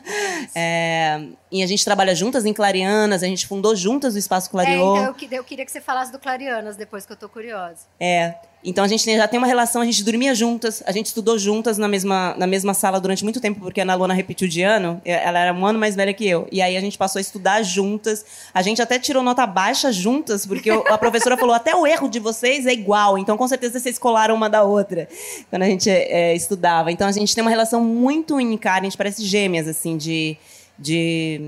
é, 0.54 1.24
e 1.52 1.64
a 1.64 1.68
gente 1.68 1.84
trabalha 1.86 2.14
juntas 2.14 2.46
em 2.46 2.54
Clarianas, 2.54 3.24
a 3.24 3.28
gente 3.28 3.48
fundou 3.48 3.76
juntas 3.76 4.16
o 4.16 4.18
Espaço 4.18 4.50
Clariô. 4.50 4.72
É, 4.72 5.00
então 5.02 5.16
eu, 5.20 5.38
eu, 5.38 5.44
queria 5.44 5.66
que 5.66 5.72
você 5.72 5.82
falasse 5.82 6.12
do 6.12 6.20
Clarianas 6.20 6.76
depois, 6.76 7.06
que 7.06 7.14
eu 7.14 7.18
tô 7.18 7.30
curiosa. 7.30 7.86
É. 8.00 8.36
Então 8.66 8.84
a 8.84 8.88
gente 8.88 9.06
já 9.06 9.28
tem 9.28 9.38
uma 9.38 9.46
relação, 9.46 9.80
a 9.80 9.86
gente 9.86 10.04
dormia 10.04 10.34
juntas, 10.34 10.82
a 10.88 10.92
gente 10.92 11.06
estudou 11.06 11.38
juntas 11.38 11.78
na 11.78 11.88
mesma, 11.88 12.34
na 12.36 12.48
mesma 12.48 12.74
sala 12.74 13.00
durante 13.00 13.24
muito 13.24 13.40
tempo, 13.40 13.60
porque 13.60 13.80
a 13.80 13.84
Ana 13.84 13.94
Luana 13.94 14.14
repetiu 14.16 14.48
de 14.48 14.64
ano, 14.64 15.00
ela 15.06 15.38
era 15.38 15.54
um 15.54 15.64
ano 15.64 15.78
mais 15.78 15.96
velha 15.96 16.12
que 16.12 16.28
eu. 16.28 16.48
E 16.52 16.64
aí 16.64 16.76
a 16.76 16.82
gente 16.82 16.98
passou 16.98 17.20
a 17.20 17.22
estudar 17.22 17.62
juntas. 17.62 18.26
A 18.52 18.64
gente 18.64 18.82
até 18.82 18.98
tirou 18.98 19.22
nota 19.22 19.46
baixa 19.46 19.92
juntas, 19.92 20.48
porque 20.48 20.72
a 20.72 20.98
professora 20.98 21.38
falou: 21.38 21.54
até 21.54 21.76
o 21.76 21.86
erro 21.86 22.10
de 22.10 22.20
vocês 22.20 22.66
é 22.66 22.74
igual, 22.74 23.20
então 23.20 23.38
com 23.38 23.48
certeza 23.48 23.80
vocês 23.80 24.00
colaram 24.00 24.34
uma 24.34 24.50
da 24.50 24.64
outra, 24.64 25.08
quando 25.52 25.62
a 25.62 25.68
gente 25.68 25.88
é, 25.88 26.36
estudava. 26.36 26.92
Então 26.92 27.08
a 27.08 27.12
gente 27.12 27.36
tem 27.36 27.44
uma 27.44 27.52
relação 27.52 27.84
muito 27.84 28.36
única, 28.36 28.74
a 28.74 28.82
gente 28.82 28.98
parece 28.98 29.24
gêmeas, 29.24 29.68
assim, 29.68 29.96
de, 29.96 30.36
de, 30.80 31.40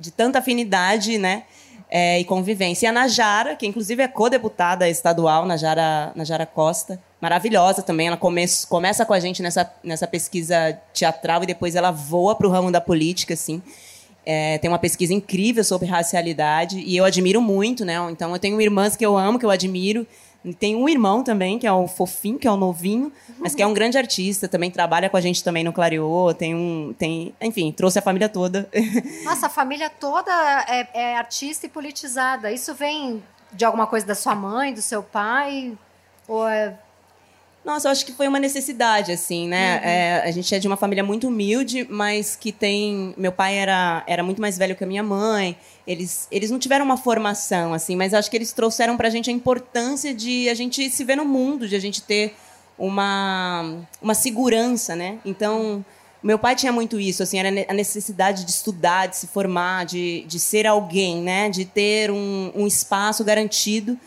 de 0.00 0.10
tanta 0.10 0.40
afinidade, 0.40 1.16
né? 1.16 1.44
É, 1.90 2.20
e 2.20 2.24
convivência. 2.24 2.86
E 2.86 2.88
a 2.88 2.92
Najara, 2.92 3.56
que 3.56 3.66
inclusive 3.66 4.02
é 4.02 4.08
co-deputada 4.08 4.88
estadual, 4.88 5.46
Najara, 5.46 6.12
Najara 6.14 6.46
Costa, 6.46 7.00
maravilhosa 7.20 7.82
também. 7.82 8.08
Ela 8.08 8.16
come, 8.16 8.44
começa 8.68 9.04
com 9.04 9.12
a 9.12 9.20
gente 9.20 9.42
nessa, 9.42 9.72
nessa 9.82 10.06
pesquisa 10.06 10.78
teatral 10.92 11.42
e 11.42 11.46
depois 11.46 11.74
ela 11.74 11.90
voa 11.90 12.34
para 12.34 12.46
o 12.46 12.50
ramo 12.50 12.70
da 12.70 12.80
política, 12.80 13.34
assim. 13.34 13.62
É, 14.26 14.56
tem 14.58 14.70
uma 14.70 14.78
pesquisa 14.78 15.12
incrível 15.12 15.62
sobre 15.62 15.86
racialidade 15.86 16.78
e 16.78 16.96
eu 16.96 17.04
admiro 17.04 17.42
muito, 17.42 17.84
né? 17.84 17.94
Então 18.10 18.32
eu 18.32 18.38
tenho 18.38 18.60
irmãs 18.60 18.96
que 18.96 19.04
eu 19.04 19.16
amo, 19.18 19.38
que 19.38 19.44
eu 19.44 19.50
admiro 19.50 20.06
tem 20.52 20.76
um 20.76 20.88
irmão 20.88 21.22
também, 21.22 21.58
que 21.58 21.66
é 21.66 21.72
o 21.72 21.86
fofinho, 21.86 22.38
que 22.38 22.46
é 22.46 22.50
o 22.50 22.56
novinho, 22.56 23.10
mas 23.38 23.54
que 23.54 23.62
é 23.62 23.66
um 23.66 23.72
grande 23.72 23.96
artista, 23.96 24.46
também 24.46 24.70
trabalha 24.70 25.08
com 25.08 25.16
a 25.16 25.20
gente 25.20 25.42
também 25.42 25.64
no 25.64 25.72
Clareô, 25.72 26.34
tem 26.34 26.54
um. 26.54 26.94
Tem, 26.98 27.34
enfim, 27.40 27.72
trouxe 27.72 27.98
a 27.98 28.02
família 28.02 28.28
toda. 28.28 28.68
Nossa, 29.24 29.46
a 29.46 29.48
família 29.50 29.88
toda 29.88 30.30
é, 30.68 30.88
é 30.92 31.16
artista 31.16 31.66
e 31.66 31.68
politizada. 31.68 32.52
Isso 32.52 32.74
vem 32.74 33.22
de 33.52 33.64
alguma 33.64 33.86
coisa 33.86 34.04
da 34.04 34.14
sua 34.14 34.34
mãe, 34.34 34.74
do 34.74 34.82
seu 34.82 35.02
pai? 35.02 35.72
Ou 36.28 36.46
é 36.46 36.78
nossa, 37.64 37.88
eu 37.88 37.92
acho 37.92 38.04
que 38.04 38.12
foi 38.12 38.28
uma 38.28 38.38
necessidade, 38.38 39.10
assim, 39.10 39.48
né? 39.48 39.76
Uhum. 39.76 39.88
É, 39.88 40.22
a 40.24 40.30
gente 40.30 40.54
é 40.54 40.58
de 40.58 40.66
uma 40.66 40.76
família 40.76 41.02
muito 41.02 41.28
humilde, 41.28 41.86
mas 41.88 42.36
que 42.36 42.52
tem. 42.52 43.14
Meu 43.16 43.32
pai 43.32 43.56
era, 43.56 44.04
era 44.06 44.22
muito 44.22 44.40
mais 44.40 44.58
velho 44.58 44.76
que 44.76 44.84
a 44.84 44.86
minha 44.86 45.02
mãe. 45.02 45.56
Eles, 45.86 46.28
eles 46.30 46.50
não 46.50 46.58
tiveram 46.58 46.84
uma 46.84 46.98
formação, 46.98 47.72
assim, 47.72 47.96
mas 47.96 48.12
acho 48.12 48.30
que 48.30 48.36
eles 48.36 48.52
trouxeram 48.52 48.96
pra 48.96 49.08
gente 49.08 49.30
a 49.30 49.32
importância 49.32 50.12
de 50.14 50.48
a 50.48 50.54
gente 50.54 50.90
se 50.90 51.04
ver 51.04 51.16
no 51.16 51.24
mundo, 51.24 51.66
de 51.66 51.74
a 51.74 51.78
gente 51.78 52.02
ter 52.02 52.34
uma, 52.78 53.80
uma 54.00 54.14
segurança, 54.14 54.94
né? 54.94 55.18
Então, 55.24 55.84
meu 56.22 56.38
pai 56.38 56.54
tinha 56.56 56.72
muito 56.72 57.00
isso, 57.00 57.22
assim, 57.22 57.38
era 57.38 57.48
a 57.68 57.74
necessidade 57.74 58.44
de 58.44 58.50
estudar, 58.50 59.06
de 59.06 59.16
se 59.16 59.26
formar, 59.26 59.84
de, 59.84 60.24
de 60.26 60.38
ser 60.38 60.66
alguém, 60.66 61.22
né? 61.22 61.48
De 61.48 61.64
ter 61.64 62.10
um, 62.10 62.52
um 62.54 62.66
espaço 62.66 63.24
garantido 63.24 63.98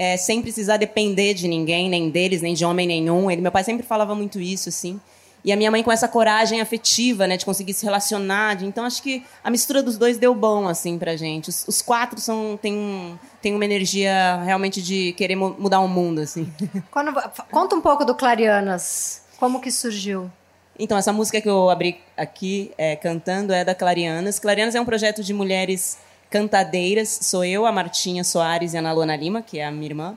é, 0.00 0.16
sem 0.16 0.40
precisar 0.40 0.78
depender 0.78 1.34
de 1.34 1.46
ninguém, 1.46 1.90
nem 1.90 2.08
deles, 2.08 2.40
nem 2.40 2.54
de 2.54 2.64
homem 2.64 2.86
nenhum. 2.86 3.30
Ele, 3.30 3.42
meu 3.42 3.52
pai 3.52 3.62
sempre 3.62 3.86
falava 3.86 4.14
muito 4.14 4.40
isso, 4.40 4.70
assim. 4.70 4.98
E 5.44 5.52
a 5.52 5.56
minha 5.56 5.70
mãe 5.70 5.82
com 5.82 5.92
essa 5.92 6.08
coragem 6.08 6.58
afetiva, 6.58 7.26
né, 7.26 7.36
de 7.36 7.44
conseguir 7.44 7.74
se 7.74 7.84
relacionar. 7.84 8.56
De, 8.56 8.64
então 8.64 8.86
acho 8.86 9.02
que 9.02 9.22
a 9.44 9.50
mistura 9.50 9.82
dos 9.82 9.98
dois 9.98 10.16
deu 10.16 10.34
bom 10.34 10.66
assim 10.66 10.98
pra 10.98 11.16
gente. 11.16 11.50
Os, 11.50 11.68
os 11.68 11.82
quatro 11.82 12.18
são 12.18 12.58
têm 12.62 12.72
um, 12.72 13.18
tem 13.42 13.54
uma 13.54 13.62
energia 13.62 14.42
realmente 14.42 14.80
de 14.80 15.12
querer 15.12 15.36
mudar 15.36 15.80
o 15.80 15.88
mundo 15.88 16.22
assim. 16.22 16.50
Quando, 16.90 17.12
conta 17.50 17.76
um 17.76 17.82
pouco 17.82 18.02
do 18.02 18.14
Clarianas. 18.14 19.20
Como 19.38 19.60
que 19.60 19.70
surgiu? 19.70 20.30
Então, 20.78 20.96
essa 20.96 21.12
música 21.12 21.42
que 21.42 21.48
eu 21.48 21.68
abri 21.68 22.00
aqui 22.16 22.72
é, 22.78 22.96
cantando 22.96 23.52
é 23.52 23.66
da 23.66 23.74
Clarianas. 23.74 24.38
Clarianas 24.38 24.74
é 24.74 24.80
um 24.80 24.86
projeto 24.86 25.22
de 25.22 25.34
mulheres 25.34 25.98
cantadeiras. 26.30 27.18
Sou 27.22 27.44
eu, 27.44 27.66
a 27.66 27.72
Martinha 27.72 28.24
Soares 28.24 28.72
e 28.72 28.76
a 28.76 28.80
Ana 28.80 28.92
Luana 28.92 29.16
Lima, 29.16 29.42
que 29.42 29.58
é 29.58 29.66
a 29.66 29.70
minha 29.70 29.86
irmã. 29.86 30.16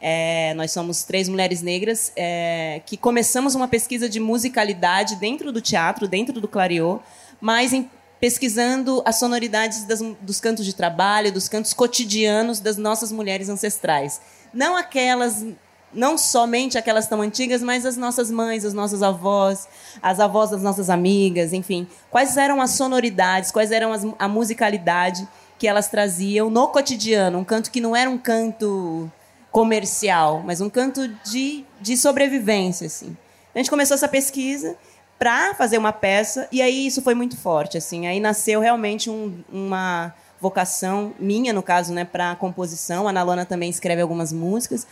É, 0.00 0.52
nós 0.54 0.72
somos 0.72 1.04
três 1.04 1.28
mulheres 1.28 1.62
negras 1.62 2.12
é, 2.14 2.82
que 2.84 2.96
começamos 2.96 3.54
uma 3.54 3.66
pesquisa 3.66 4.08
de 4.08 4.20
musicalidade 4.20 5.16
dentro 5.16 5.50
do 5.50 5.60
teatro, 5.60 6.06
dentro 6.06 6.40
do 6.40 6.46
Clariô, 6.46 7.00
mas 7.40 7.72
em, 7.72 7.90
pesquisando 8.20 9.02
as 9.06 9.18
sonoridades 9.18 9.84
das, 9.84 10.00
dos 10.20 10.38
cantos 10.38 10.66
de 10.66 10.74
trabalho, 10.74 11.32
dos 11.32 11.48
cantos 11.48 11.72
cotidianos 11.72 12.60
das 12.60 12.76
nossas 12.76 13.10
mulheres 13.10 13.48
ancestrais. 13.48 14.20
Não 14.52 14.76
aquelas 14.76 15.44
não 15.92 16.18
somente 16.18 16.76
aquelas 16.76 17.06
tão 17.06 17.22
antigas, 17.22 17.62
mas 17.62 17.86
as 17.86 17.96
nossas 17.96 18.30
mães, 18.30 18.64
as 18.64 18.74
nossas 18.74 19.02
avós, 19.02 19.66
as 20.02 20.20
avós 20.20 20.50
das 20.50 20.62
nossas 20.62 20.90
amigas, 20.90 21.54
enfim. 21.54 21.86
Quais 22.10 22.36
eram 22.36 22.60
as 22.60 22.72
sonoridades, 22.72 23.50
quais 23.50 23.72
eram 23.72 23.92
as, 23.92 24.06
a 24.18 24.28
musicalidade 24.28 25.26
que 25.58 25.66
elas 25.66 25.88
traziam 25.88 26.50
no 26.50 26.68
cotidiano, 26.68 27.38
um 27.38 27.44
canto 27.44 27.70
que 27.70 27.80
não 27.80 27.96
era 27.96 28.10
um 28.10 28.18
canto 28.18 29.10
comercial, 29.50 30.42
mas 30.44 30.60
um 30.60 30.68
canto 30.68 31.08
de, 31.24 31.64
de 31.80 31.96
sobrevivência, 31.96 32.86
assim. 32.86 33.16
A 33.54 33.58
gente 33.58 33.70
começou 33.70 33.94
essa 33.94 34.08
pesquisa 34.08 34.76
para 35.18 35.54
fazer 35.54 35.78
uma 35.78 35.92
peça 35.92 36.46
e 36.52 36.60
aí 36.60 36.86
isso 36.86 37.00
foi 37.00 37.14
muito 37.14 37.36
forte, 37.38 37.78
assim. 37.78 38.06
Aí 38.06 38.20
nasceu 38.20 38.60
realmente 38.60 39.08
um, 39.08 39.42
uma 39.50 40.14
vocação 40.38 41.14
minha, 41.18 41.52
no 41.54 41.62
caso, 41.62 41.92
né, 41.94 42.04
para 42.04 42.36
composição. 42.36 43.06
A 43.06 43.10
Ana 43.10 43.22
Lona 43.22 43.44
também 43.46 43.70
escreve 43.70 44.02
algumas 44.02 44.32
músicas 44.32 44.86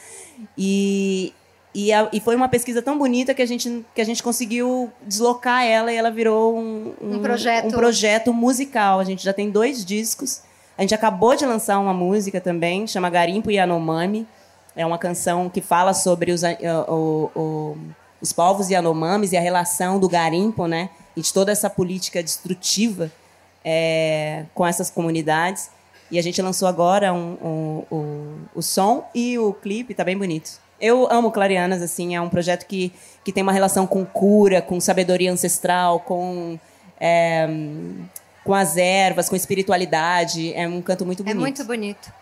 e 0.56 1.34
e, 1.74 1.92
a, 1.92 2.08
e, 2.12 2.20
foi 2.20 2.36
uma 2.36 2.48
pesquisa 2.48 2.80
tão 2.80 2.96
bonita 2.96 3.34
que 3.34 3.42
a 3.42 3.46
gente, 3.46 3.84
que 3.92 4.00
a 4.00 4.04
gente 4.04 4.22
conseguiu 4.22 4.92
deslocar 5.02 5.64
ela 5.64 5.92
e 5.92 5.96
ela 5.96 6.08
virou 6.08 6.56
um, 6.56 6.94
um, 7.02 7.16
um 7.16 7.18
projeto. 7.18 7.66
um 7.66 7.70
projeto 7.72 8.32
musical. 8.32 9.00
A 9.00 9.04
gente 9.04 9.24
já 9.24 9.32
tem 9.32 9.50
dois 9.50 9.84
discos. 9.84 10.40
A 10.76 10.82
gente 10.82 10.94
acabou 10.94 11.36
de 11.36 11.46
lançar 11.46 11.78
uma 11.78 11.94
música 11.94 12.40
também, 12.40 12.86
chama 12.86 13.08
Garimpo 13.08 13.50
Yanomami. 13.50 14.26
É 14.76 14.84
uma 14.84 14.98
canção 14.98 15.48
que 15.48 15.60
fala 15.60 15.94
sobre 15.94 16.32
os, 16.32 16.42
o, 16.88 17.30
o, 17.34 17.78
os 18.20 18.32
povos 18.32 18.70
Yanomamis 18.70 19.32
e 19.32 19.36
a 19.36 19.40
relação 19.40 20.00
do 20.00 20.08
garimpo, 20.08 20.66
né? 20.66 20.90
E 21.16 21.20
de 21.20 21.32
toda 21.32 21.52
essa 21.52 21.70
política 21.70 22.20
destrutiva 22.20 23.10
é, 23.64 24.46
com 24.52 24.66
essas 24.66 24.90
comunidades. 24.90 25.70
E 26.10 26.18
a 26.18 26.22
gente 26.22 26.42
lançou 26.42 26.66
agora 26.66 27.12
um, 27.12 27.38
um, 27.42 27.96
um, 27.96 28.36
o 28.54 28.62
som 28.62 29.08
e 29.14 29.38
o 29.38 29.52
clipe, 29.52 29.92
está 29.92 30.02
bem 30.02 30.18
bonito. 30.18 30.58
Eu 30.80 31.10
amo 31.10 31.30
Clarianas, 31.30 31.80
assim, 31.80 32.16
é 32.16 32.20
um 32.20 32.28
projeto 32.28 32.66
que, 32.66 32.92
que 33.24 33.32
tem 33.32 33.42
uma 33.42 33.52
relação 33.52 33.86
com 33.86 34.04
cura, 34.04 34.60
com 34.60 34.80
sabedoria 34.80 35.32
ancestral, 35.32 36.00
com 36.00 36.58
é, 37.00 37.48
com 38.44 38.54
as 38.54 38.76
ervas, 38.76 39.28
com 39.28 39.34
espiritualidade. 39.34 40.52
É 40.54 40.68
um 40.68 40.82
canto 40.82 41.04
muito 41.04 41.22
é 41.22 41.24
bonito. 41.24 41.36
É 41.36 41.40
muito 41.40 41.64
bonito. 41.64 42.12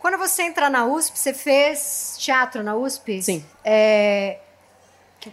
Quando 0.00 0.18
você 0.18 0.42
entra 0.42 0.68
na 0.68 0.84
USP, 0.84 1.18
você 1.18 1.32
fez 1.32 2.16
teatro 2.18 2.62
na 2.62 2.74
USP? 2.74 3.22
Sim. 3.22 3.44
É, 3.64 4.38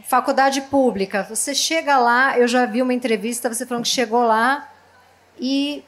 faculdade 0.04 0.62
pública. 0.62 1.24
Você 1.24 1.56
chega 1.56 1.98
lá, 1.98 2.38
eu 2.38 2.48
já 2.48 2.66
vi 2.66 2.82
uma 2.82 2.94
entrevista, 2.94 3.52
você 3.52 3.66
falando 3.66 3.84
que 3.84 3.90
chegou 3.90 4.24
lá 4.24 4.70
e 5.40 5.84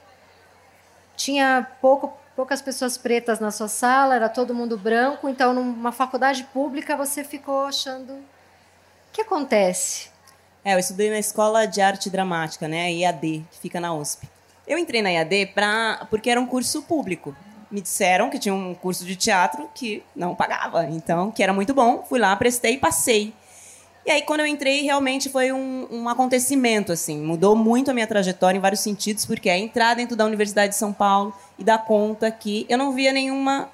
tinha 1.18 1.68
pouco, 1.82 2.18
poucas 2.36 2.62
pessoas 2.62 2.98
pretas 2.98 3.40
na 3.40 3.52
sua 3.52 3.68
sala, 3.68 4.16
era 4.16 4.30
todo 4.30 4.56
mundo 4.56 4.78
branco. 4.78 5.28
Então, 5.28 5.54
numa 5.54 5.92
faculdade 5.92 6.46
pública, 6.46 6.96
você 6.96 7.24
ficou 7.24 7.66
achando. 7.66 8.14
O 8.14 9.12
que 9.12 9.22
acontece? 9.22 10.10
É, 10.64 10.74
eu 10.76 10.80
estudei 10.80 11.10
na 11.10 11.20
Escola 11.20 11.66
de 11.66 11.82
Arte 11.82 12.10
Dramática, 12.10 12.68
né, 12.68 12.92
IAD, 12.94 13.46
que 13.52 13.60
fica 13.60 13.80
na 13.82 13.94
USP. 13.94 14.28
Eu 14.70 14.78
entrei 14.78 15.02
na 15.02 15.10
IAD 15.10 15.48
pra, 15.48 16.06
porque 16.12 16.30
era 16.30 16.40
um 16.40 16.46
curso 16.46 16.84
público. 16.84 17.36
Me 17.72 17.82
disseram 17.82 18.30
que 18.30 18.38
tinha 18.38 18.54
um 18.54 18.76
curso 18.76 19.04
de 19.04 19.16
teatro 19.16 19.68
que 19.74 20.04
não 20.16 20.36
pagava, 20.36 20.86
então, 20.86 21.32
que 21.32 21.42
era 21.42 21.52
muito 21.52 21.74
bom. 21.74 22.06
Fui 22.08 22.20
lá, 22.20 22.36
prestei 22.36 22.74
e 22.74 22.78
passei. 22.78 23.34
E 24.06 24.12
aí, 24.12 24.22
quando 24.22 24.42
eu 24.42 24.46
entrei, 24.46 24.82
realmente 24.84 25.28
foi 25.28 25.52
um, 25.52 25.88
um 25.90 26.08
acontecimento, 26.08 26.92
assim. 26.92 27.20
Mudou 27.20 27.56
muito 27.56 27.90
a 27.90 27.96
minha 27.96 28.06
trajetória 28.06 28.60
em 28.60 28.62
vários 28.62 28.82
sentidos, 28.82 29.26
porque 29.26 29.50
é 29.50 29.58
entrar 29.58 29.96
dentro 29.96 30.16
da 30.16 30.24
Universidade 30.24 30.74
de 30.74 30.78
São 30.78 30.94
Paulo 30.94 31.34
e 31.58 31.64
dar 31.64 31.80
conta 31.80 32.30
que 32.30 32.68
eu 32.70 32.78
não 32.78 32.94
via 32.94 33.12
nenhuma 33.12 33.70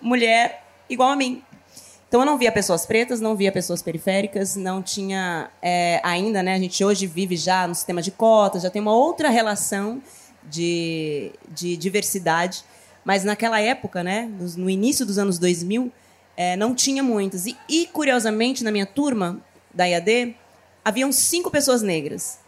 mulher 0.00 0.62
igual 0.88 1.10
a 1.10 1.16
mim. 1.16 1.42
Então 2.08 2.20
eu 2.20 2.26
não 2.26 2.38
via 2.38 2.52
pessoas 2.52 2.86
pretas, 2.86 3.20
não 3.20 3.34
via 3.34 3.50
pessoas 3.50 3.82
periféricas, 3.82 4.54
não 4.54 4.80
tinha 4.80 5.50
é, 5.60 6.00
ainda, 6.04 6.40
né? 6.40 6.54
A 6.54 6.58
gente 6.58 6.84
hoje 6.84 7.06
vive 7.06 7.36
já 7.36 7.66
no 7.66 7.74
sistema 7.74 8.00
de 8.00 8.12
cotas, 8.12 8.62
já 8.62 8.70
tem 8.70 8.80
uma 8.80 8.94
outra 8.94 9.28
relação 9.28 10.00
de, 10.44 11.32
de 11.48 11.76
diversidade. 11.76 12.64
Mas 13.04 13.24
naquela 13.24 13.60
época, 13.60 14.02
né, 14.02 14.30
no 14.56 14.68
início 14.68 15.06
dos 15.06 15.18
anos 15.18 15.38
2000, 15.38 15.90
é, 16.36 16.56
não 16.56 16.74
tinha 16.74 17.02
muitas. 17.02 17.46
E, 17.46 17.56
e, 17.68 17.86
curiosamente, 17.86 18.62
na 18.62 18.70
minha 18.70 18.86
turma, 18.86 19.40
da 19.72 19.84
IAD, 19.84 20.36
haviam 20.84 21.12
cinco 21.12 21.50
pessoas 21.50 21.82
negras. 21.82 22.38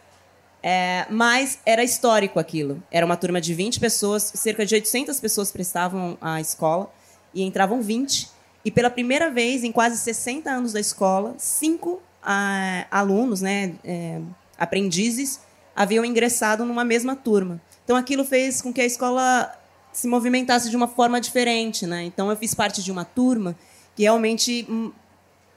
É, 0.61 1.05
mas 1.09 1.59
era 1.65 1.83
histórico 1.83 2.39
aquilo. 2.39 2.81
Era 2.89 3.05
uma 3.05 3.17
turma 3.17 3.41
de 3.41 3.53
20 3.53 3.79
pessoas, 3.79 4.31
cerca 4.35 4.65
de 4.65 4.75
800 4.75 5.19
pessoas 5.19 5.51
prestavam 5.51 6.17
a 6.21 6.39
escola 6.39 6.91
e 7.33 7.43
entravam 7.43 7.81
20. 7.81 8.29
E 8.63 8.71
pela 8.71 8.89
primeira 8.89 9.29
vez 9.29 9.63
em 9.63 9.71
quase 9.71 9.97
60 9.97 10.49
anos 10.49 10.71
da 10.71 10.79
escola, 10.79 11.35
cinco 11.37 12.01
ah, 12.21 12.85
alunos, 12.89 13.41
né, 13.41 13.75
é, 13.83 14.21
aprendizes, 14.57 15.41
haviam 15.75 16.05
ingressado 16.05 16.63
numa 16.63 16.85
mesma 16.85 17.15
turma. 17.15 17.61
Então 17.83 17.95
aquilo 17.95 18.23
fez 18.23 18.61
com 18.61 18.71
que 18.71 18.81
a 18.81 18.85
escola 18.85 19.51
se 19.91 20.07
movimentasse 20.07 20.69
de 20.69 20.75
uma 20.75 20.87
forma 20.87 21.21
diferente, 21.21 21.85
né? 21.85 22.03
Então 22.03 22.29
eu 22.29 22.35
fiz 22.35 22.53
parte 22.53 22.83
de 22.83 22.91
uma 22.91 23.05
turma 23.05 23.55
que 23.95 24.03
realmente 24.03 24.65
hum, 24.69 24.91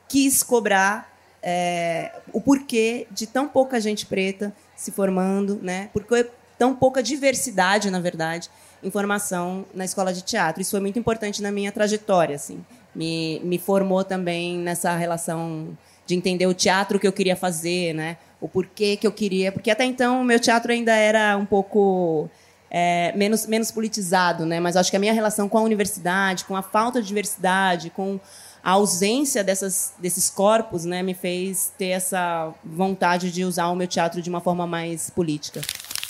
quis 0.08 0.42
cobrar 0.42 1.16
é, 1.42 2.12
o 2.32 2.40
porquê 2.40 3.06
de 3.10 3.26
tão 3.26 3.48
pouca 3.48 3.80
gente 3.80 4.04
preta 4.04 4.54
se 4.76 4.90
formando, 4.90 5.58
né? 5.62 5.88
Porque 5.92 6.28
tão 6.58 6.74
pouca 6.74 7.02
diversidade, 7.02 7.90
na 7.90 8.00
verdade, 8.00 8.50
em 8.82 8.90
formação 8.90 9.64
na 9.74 9.84
escola 9.84 10.12
de 10.12 10.22
teatro. 10.22 10.60
Isso 10.60 10.72
foi 10.72 10.80
muito 10.80 10.98
importante 10.98 11.42
na 11.42 11.50
minha 11.50 11.72
trajetória, 11.72 12.36
assim. 12.36 12.64
Me, 12.94 13.40
me 13.44 13.58
formou 13.58 14.04
também 14.04 14.58
nessa 14.58 14.94
relação 14.96 15.76
de 16.06 16.14
entender 16.14 16.46
o 16.46 16.54
teatro 16.54 16.98
que 16.98 17.06
eu 17.06 17.12
queria 17.12 17.36
fazer, 17.36 17.94
né? 17.94 18.16
O 18.40 18.49
porquê 18.49 18.96
que 18.96 19.07
eu 19.07 19.12
queria, 19.12 19.51
porque 19.51 19.70
até 19.70 19.85
então 19.85 20.20
o 20.20 20.25
meu 20.25 20.38
teatro 20.38 20.70
ainda 20.70 20.94
era 20.94 21.37
um 21.37 21.46
pouco 21.46 22.29
é, 22.70 23.12
menos, 23.16 23.46
menos 23.46 23.70
politizado, 23.70 24.44
né? 24.44 24.61
Mas 24.61 24.77
acho 24.77 24.90
que 24.90 24.96
a 24.96 25.01
minha 25.01 25.12
relação 25.12 25.49
com 25.49 25.59
a 25.59 25.62
universidade, 25.62 26.44
com 26.44 26.55
a 26.55 26.62
falta 26.62 27.01
de 27.01 27.09
diversidade, 27.09 27.90
com 27.90 28.20
a 28.62 28.72
ausência 28.72 29.44
dessas, 29.44 29.94
desses 29.99 30.29
corpos 30.29 30.85
né, 30.85 31.01
me 31.01 31.14
fez 31.14 31.72
ter 31.79 31.90
essa 31.90 32.53
vontade 32.64 33.31
de 33.31 33.44
usar 33.44 33.68
o 33.68 33.77
meu 33.77 33.87
teatro 33.87 34.20
de 34.20 34.29
uma 34.29 34.40
forma 34.40 34.66
mais 34.66 35.09
política. 35.09 35.61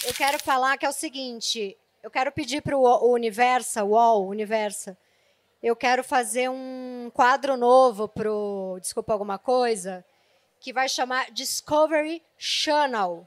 Eu 0.05 0.15
quero 0.15 0.39
falar 0.39 0.79
que 0.79 0.87
é 0.87 0.89
o 0.89 0.93
seguinte, 0.93 1.77
eu 2.03 2.11
quero 2.11 2.33
pedir 2.33 2.63
para 2.63 2.77
o 2.77 3.13
Universa, 3.13 3.85
o 3.85 3.91
UOL, 3.91 4.29
Universa, 4.29 4.97
eu 5.63 5.77
quero 5.77 6.03
fazer 6.03 6.49
um 6.49 7.11
quadro 7.13 7.57
novo 7.57 8.09
para 8.09 8.33
o 8.33 8.79
Desculpa 8.81 9.13
Alguma 9.13 9.39
Coisa, 9.39 10.03
que 10.67 10.73
vai 10.73 10.89
chamar 10.89 11.31
Discovery 11.31 12.21
Channel, 12.37 13.25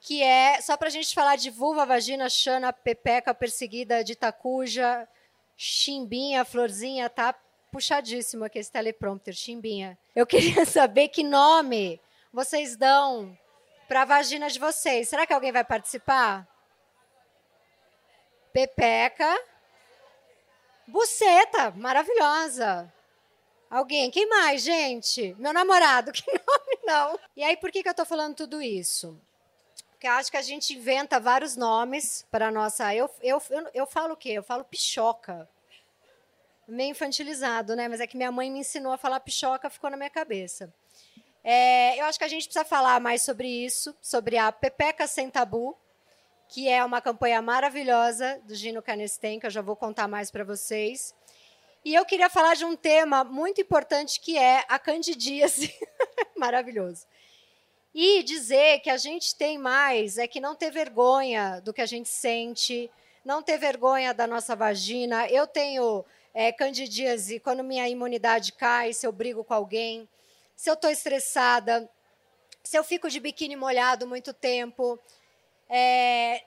que 0.00 0.20
é 0.20 0.60
só 0.60 0.76
para 0.76 0.88
a 0.88 0.90
gente 0.90 1.14
falar 1.14 1.36
de 1.36 1.48
vulva, 1.48 1.86
vagina, 1.86 2.28
chana, 2.28 2.72
pepeca, 2.72 3.32
perseguida, 3.32 4.02
de 4.02 4.16
tacuja, 4.16 5.08
chimbinha, 5.56 6.44
florzinha, 6.44 7.08
tá? 7.08 7.36
puxadíssimo 7.70 8.44
aqui 8.44 8.58
esse 8.58 8.72
teleprompter, 8.72 9.32
Chimbinha. 9.32 9.96
Eu 10.12 10.26
queria 10.26 10.66
saber 10.66 11.06
que 11.06 11.22
nome 11.22 12.00
vocês 12.32 12.74
dão 12.74 13.38
para 13.86 14.02
a 14.02 14.04
vagina 14.04 14.50
de 14.50 14.58
vocês. 14.58 15.08
Será 15.08 15.24
que 15.24 15.32
alguém 15.32 15.52
vai 15.52 15.62
participar? 15.62 16.48
Pepeca. 18.52 19.40
Buceta, 20.84 21.70
maravilhosa. 21.76 22.92
Alguém? 23.70 24.10
Quem 24.10 24.28
mais, 24.28 24.62
gente? 24.62 25.34
Meu 25.38 25.52
namorado, 25.52 26.10
que 26.12 26.26
nome 26.26 26.78
não? 26.84 27.18
E 27.36 27.44
aí, 27.44 27.56
por 27.56 27.70
que, 27.70 27.82
que 27.82 27.88
eu 27.88 27.92
estou 27.92 28.04
falando 28.04 28.34
tudo 28.34 28.60
isso? 28.60 29.16
Porque 29.92 30.08
eu 30.08 30.12
acho 30.12 30.30
que 30.30 30.36
a 30.36 30.42
gente 30.42 30.74
inventa 30.74 31.20
vários 31.20 31.56
nomes 31.56 32.26
para 32.30 32.50
nossa. 32.50 32.92
Eu, 32.94 33.08
eu, 33.22 33.40
eu, 33.50 33.70
eu 33.72 33.86
falo 33.86 34.14
o 34.14 34.16
quê? 34.16 34.30
Eu 34.30 34.42
falo 34.42 34.64
pichoca 34.64 35.48
meio 36.66 36.90
infantilizado, 36.90 37.76
né? 37.76 37.86
Mas 37.88 38.00
é 38.00 38.06
que 38.06 38.16
minha 38.16 38.32
mãe 38.32 38.50
me 38.50 38.60
ensinou 38.60 38.92
a 38.92 38.98
falar 38.98 39.20
pichoca, 39.20 39.68
ficou 39.70 39.90
na 39.90 39.96
minha 39.96 40.10
cabeça. 40.10 40.72
É, 41.42 42.00
eu 42.00 42.04
acho 42.06 42.18
que 42.18 42.24
a 42.24 42.28
gente 42.28 42.44
precisa 42.44 42.64
falar 42.64 43.00
mais 43.00 43.22
sobre 43.22 43.48
isso, 43.48 43.94
sobre 44.00 44.36
a 44.36 44.52
Pepeca 44.52 45.06
Sem 45.06 45.30
Tabu, 45.30 45.76
que 46.48 46.68
é 46.68 46.84
uma 46.84 47.00
campanha 47.00 47.40
maravilhosa 47.40 48.40
do 48.44 48.54
Gino 48.54 48.82
Canesten, 48.82 49.38
que 49.38 49.46
eu 49.46 49.50
já 49.50 49.62
vou 49.62 49.76
contar 49.76 50.08
mais 50.08 50.30
para 50.30 50.44
vocês. 50.44 51.14
E 51.84 51.94
eu 51.94 52.04
queria 52.04 52.28
falar 52.28 52.54
de 52.54 52.64
um 52.64 52.76
tema 52.76 53.24
muito 53.24 53.60
importante 53.60 54.20
que 54.20 54.36
é 54.36 54.64
a 54.68 54.78
candidíase. 54.78 55.74
Maravilhoso. 56.36 57.06
E 57.94 58.22
dizer 58.22 58.80
que 58.80 58.90
a 58.90 58.96
gente 58.96 59.34
tem 59.34 59.58
mais 59.58 60.18
é 60.18 60.28
que 60.28 60.40
não 60.40 60.54
ter 60.54 60.70
vergonha 60.70 61.60
do 61.60 61.72
que 61.72 61.80
a 61.80 61.86
gente 61.86 62.08
sente, 62.08 62.90
não 63.24 63.42
ter 63.42 63.58
vergonha 63.58 64.12
da 64.12 64.26
nossa 64.26 64.54
vagina. 64.54 65.26
Eu 65.28 65.46
tenho 65.46 66.04
é, 66.34 66.52
candidíase, 66.52 67.40
quando 67.40 67.64
minha 67.64 67.88
imunidade 67.88 68.52
cai, 68.52 68.92
se 68.92 69.06
eu 69.06 69.12
brigo 69.12 69.42
com 69.42 69.54
alguém, 69.54 70.08
se 70.54 70.70
eu 70.70 70.74
estou 70.74 70.90
estressada, 70.90 71.90
se 72.62 72.76
eu 72.76 72.84
fico 72.84 73.08
de 73.08 73.18
biquíni 73.18 73.56
molhado 73.56 74.06
muito 74.06 74.32
tempo. 74.32 74.98
É, 75.68 76.44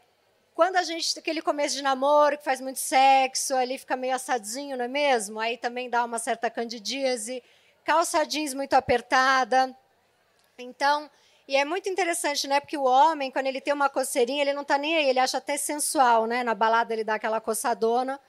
quando 0.56 0.76
a 0.76 0.84
gente, 0.84 1.18
aquele 1.18 1.42
começo 1.42 1.76
de 1.76 1.82
namoro, 1.82 2.38
que 2.38 2.44
faz 2.44 2.62
muito 2.62 2.80
sexo, 2.80 3.56
ali 3.56 3.78
fica 3.78 3.96
meio 3.96 4.16
assadinho, 4.16 4.78
não 4.78 4.86
é 4.86 4.88
mesmo? 4.88 5.40
Aí 5.40 5.58
também 5.58 5.90
dá 5.90 6.04
uma 6.04 6.20
certa 6.20 6.50
candidíase. 6.50 7.44
Calça 7.84 8.26
jeans 8.26 8.54
muito 8.54 8.74
apertada. 8.74 9.76
Então, 10.58 11.10
e 11.48 11.56
é 11.56 11.66
muito 11.66 11.90
interessante, 11.90 12.48
né? 12.48 12.60
Porque 12.60 12.78
o 12.78 12.84
homem, 12.84 13.32
quando 13.32 13.48
ele 13.48 13.60
tem 13.60 13.74
uma 13.74 13.90
coceirinha, 13.90 14.42
ele 14.42 14.54
não 14.54 14.62
está 14.62 14.78
nem 14.78 14.96
aí, 14.96 15.10
ele 15.10 15.20
acha 15.20 15.38
até 15.38 15.58
sensual, 15.58 16.26
né? 16.26 16.44
Na 16.44 16.54
balada 16.54 16.94
ele 16.94 17.04
dá 17.04 17.16
aquela 17.16 17.42
coçadona 17.42 18.20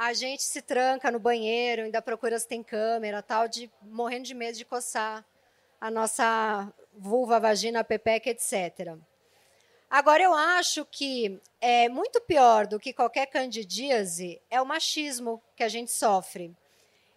a 0.00 0.14
gente 0.14 0.42
se 0.42 0.62
tranca 0.62 1.10
no 1.10 1.18
banheiro, 1.18 1.82
ainda 1.82 2.00
procura 2.00 2.38
se 2.38 2.48
tem 2.48 2.62
câmera, 2.62 3.20
tal, 3.20 3.46
de 3.46 3.70
morrendo 3.82 4.24
de 4.24 4.32
medo 4.32 4.56
de 4.56 4.64
coçar 4.64 5.22
a 5.78 5.90
nossa 5.90 6.72
vulva, 6.94 7.38
vagina, 7.38 7.84
pepeca, 7.84 8.30
etc. 8.30 8.96
Agora, 9.90 10.22
eu 10.22 10.32
acho 10.32 10.84
que 10.84 11.40
é 11.60 11.88
muito 11.88 12.20
pior 12.20 12.64
do 12.64 12.78
que 12.78 12.92
qualquer 12.92 13.26
candidíase 13.26 14.40
é 14.48 14.62
o 14.62 14.64
machismo 14.64 15.42
que 15.56 15.64
a 15.64 15.68
gente 15.68 15.90
sofre. 15.90 16.54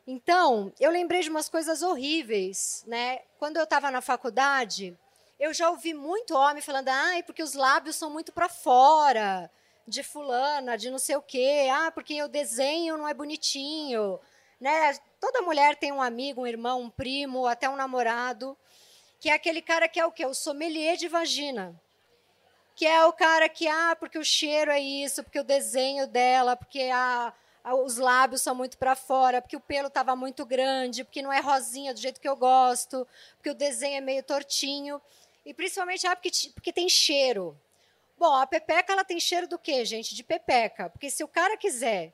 Então, 0.07 0.73
eu 0.79 0.89
lembrei 0.89 1.21
de 1.21 1.29
umas 1.29 1.47
coisas 1.47 1.83
horríveis, 1.83 2.83
né? 2.87 3.19
Quando 3.37 3.57
eu 3.57 3.63
estava 3.63 3.91
na 3.91 4.01
faculdade, 4.01 4.97
eu 5.39 5.53
já 5.53 5.69
ouvi 5.69 5.93
muito 5.93 6.35
homem 6.35 6.63
falando, 6.63 6.89
ai, 6.89 7.21
porque 7.21 7.43
os 7.43 7.53
lábios 7.53 7.95
são 7.95 8.09
muito 8.09 8.33
para 8.33 8.49
fora, 8.49 9.51
de 9.87 10.01
fulana, 10.01 10.75
de 10.75 10.89
não 10.89 10.97
sei 10.97 11.15
o 11.15 11.21
quê. 11.21 11.67
Ah, 11.71 11.91
porque 11.91 12.23
o 12.23 12.27
desenho 12.27 12.97
não 12.97 13.07
é 13.07 13.13
bonitinho. 13.13 14.19
Né? 14.59 14.97
Toda 15.19 15.43
mulher 15.43 15.75
tem 15.75 15.91
um 15.91 16.01
amigo, 16.01 16.41
um 16.41 16.47
irmão, 16.47 16.81
um 16.81 16.89
primo, 16.89 17.45
até 17.45 17.69
um 17.69 17.75
namorado, 17.75 18.57
que 19.19 19.29
é 19.29 19.33
aquele 19.33 19.61
cara 19.61 19.87
que 19.87 19.99
é 19.99 20.05
o 20.07 20.11
quê? 20.11 20.25
O 20.25 20.33
sommelier 20.33 20.97
de 20.97 21.07
vagina. 21.07 21.79
Que 22.75 22.85
é 22.85 23.05
o 23.05 23.13
cara 23.13 23.47
que, 23.47 23.67
ah, 23.67 23.95
porque 23.99 24.17
o 24.17 24.23
cheiro 24.23 24.71
é 24.71 24.79
isso, 24.79 25.23
porque 25.23 25.39
o 25.39 25.43
desenho 25.43 26.07
dela, 26.07 26.55
porque 26.55 26.89
a, 26.91 27.33
a 27.63 27.75
os 27.75 27.97
lábios 27.97 28.41
são 28.41 28.55
muito 28.55 28.77
para 28.77 28.95
fora, 28.95 29.41
porque 29.41 29.55
o 29.55 29.59
pelo 29.59 29.87
estava 29.87 30.15
muito 30.15 30.45
grande, 30.45 31.03
porque 31.03 31.21
não 31.21 31.31
é 31.31 31.39
rosinha 31.39 31.93
do 31.93 31.99
jeito 31.99 32.19
que 32.19 32.27
eu 32.27 32.35
gosto, 32.35 33.07
porque 33.35 33.51
o 33.51 33.55
desenho 33.55 33.97
é 33.97 34.01
meio 34.01 34.23
tortinho. 34.23 35.01
E 35.45 35.53
principalmente 35.53 36.07
ah, 36.07 36.15
porque, 36.15 36.31
porque 36.53 36.73
tem 36.73 36.89
cheiro. 36.89 37.57
Bom, 38.17 38.33
a 38.33 38.47
pepeca 38.47 38.93
ela 38.93 39.03
tem 39.03 39.19
cheiro 39.19 39.47
do 39.47 39.59
quê, 39.59 39.83
gente? 39.83 40.15
De 40.15 40.23
pepeca. 40.23 40.89
Porque 40.89 41.09
se 41.09 41.23
o 41.23 41.27
cara 41.27 41.57
quiser 41.57 42.13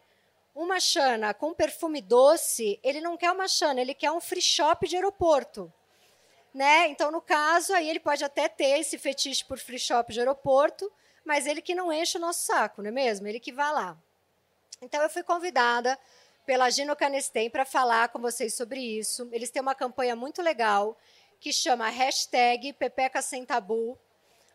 uma 0.56 0.80
chana 0.80 1.34
com 1.34 1.54
perfume 1.54 2.02
doce, 2.02 2.80
ele 2.84 3.00
não 3.00 3.16
quer 3.16 3.32
uma 3.32 3.48
chana, 3.48 3.80
ele 3.80 3.94
quer 3.94 4.12
um 4.12 4.20
free 4.20 4.42
shop 4.42 4.88
de 4.88 4.96
aeroporto. 4.96 5.72
Né? 6.54 6.88
Então, 6.88 7.12
no 7.12 7.22
caso, 7.22 7.74
aí 7.74 7.90
ele 7.90 8.00
pode 8.00 8.24
até 8.24 8.48
ter 8.48 8.80
esse 8.80 8.98
fetiche 8.98 9.46
por 9.46 9.60
free 9.60 9.78
shop 9.78 10.12
de 10.12 10.20
aeroporto, 10.20 10.92
mas 11.24 11.46
ele 11.46 11.62
que 11.62 11.76
não 11.76 11.94
enche 11.94 12.18
o 12.18 12.22
nosso 12.22 12.46
saco, 12.46 12.82
não 12.82 12.90
é 12.90 12.92
mesmo? 12.92 13.28
Ele 13.28 13.40
que 13.40 13.52
vai 13.52 13.72
lá. 13.72 13.98
Então, 14.82 15.02
eu 15.02 15.10
fui 15.10 15.22
convidada 15.22 15.98
pela 16.46 16.70
Gino 16.70 16.96
Canestem 16.96 17.50
para 17.50 17.66
falar 17.66 18.10
com 18.10 18.20
vocês 18.20 18.56
sobre 18.56 18.80
isso. 18.80 19.30
Eles 19.32 19.52
têm 19.52 19.62
uma 19.62 19.76
campanha 19.76 20.16
muito 20.16 20.42
legal 20.42 20.98
que 21.40 21.54
chama 21.54 21.88
hashtag 21.90 22.74
Pepeca 22.74 23.22
Sem 23.22 23.46
Tabu. 23.46 23.98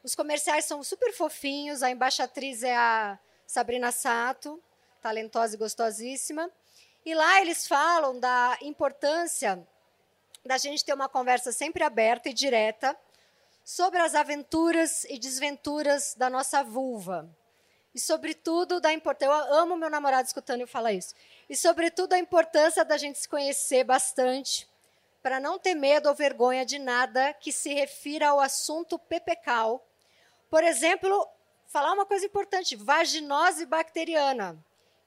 Os 0.03 0.15
comerciais 0.15 0.65
são 0.65 0.83
super 0.83 1.13
fofinhos. 1.13 1.83
A 1.83 1.91
embaixatriz 1.91 2.63
é 2.63 2.77
a 2.77 3.19
Sabrina 3.47 3.93
Sato, 3.93 4.61
talentosa 5.01 5.55
e 5.55 5.59
gostosíssima. 5.59 6.51
E 7.07 7.15
lá 7.15 7.41
eles 7.41 7.69
falam 7.69 8.19
da 8.19 8.59
importância 8.63 9.65
da 10.45 10.59
gente 10.59 10.85
ter 10.85 10.93
uma 10.93 11.09
conversa 11.09 11.53
sempre 11.53 11.83
aberta 11.83 12.29
e 12.29 12.35
direta 12.35 12.97
sobre 13.65 13.99
as 13.99 14.15
aventuras 14.15 15.05
e 15.05 15.19
desventuras 15.19 16.15
da 16.15 16.29
nossa 16.29 16.63
vulva. 16.63 17.29
E, 17.95 18.01
sobretudo, 18.01 18.81
da 18.81 18.93
importância. 18.93 19.33
Eu 19.33 19.55
amo 19.55 19.77
meu 19.77 19.89
namorado 19.89 20.27
escutando 20.27 20.61
eu 20.61 20.69
falar 20.69 20.93
isso. 20.93 21.15
E, 21.49 21.57
sobretudo, 21.57 22.13
a 22.13 22.19
importância 22.19 22.85
da 22.85 22.97
gente 22.99 23.19
se 23.19 23.29
conhecer 23.29 23.85
bastante 23.85 24.69
para 25.23 25.41
não 25.41 25.59
ter 25.59 25.75
medo 25.75 26.09
ou 26.09 26.15
vergonha 26.15 26.67
de 26.67 26.79
nada 26.79 27.33
que 27.35 27.53
se 27.53 27.73
refira 27.73 28.29
ao 28.29 28.41
assunto 28.41 28.99
pepecal 28.99 29.83
por 30.55 30.63
exemplo, 30.63 31.29
falar 31.67 31.93
uma 31.93 32.07
coisa 32.07 32.27
importante: 32.27 32.77
vaginose 32.77 33.67
bacteriana, 33.67 34.57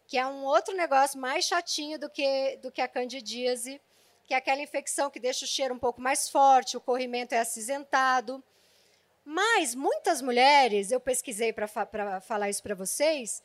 que 0.06 0.17
é 0.17 0.28
um 0.28 0.43
outro 0.43 0.76
negócio 0.76 1.17
mais 1.17 1.45
chatinho 1.45 1.97
do 1.97 2.10
que, 2.10 2.60
do 2.62 2.69
que 2.69 2.82
a 2.82 2.88
candidíase 2.88 3.80
que 4.28 4.34
é 4.34 4.38
aquela 4.38 4.62
infecção 4.62 5.10
que 5.10 5.20
deixa 5.20 5.46
o 5.46 5.48
cheiro 5.48 5.74
um 5.74 5.80
pouco 5.80 6.02
mais 6.02 6.30
forte, 6.30 6.76
o 6.76 6.82
corrimento 6.82 7.34
é 7.34 7.40
acinzentado. 7.40 8.44
Mas 9.24 9.74
muitas 9.74 10.22
mulheres, 10.22 10.92
eu 10.92 11.00
pesquisei 11.00 11.54
para 11.54 11.68
fa 11.68 11.88
falar 12.22 12.50
isso 12.50 12.62
para 12.62 12.76
vocês, 12.76 13.42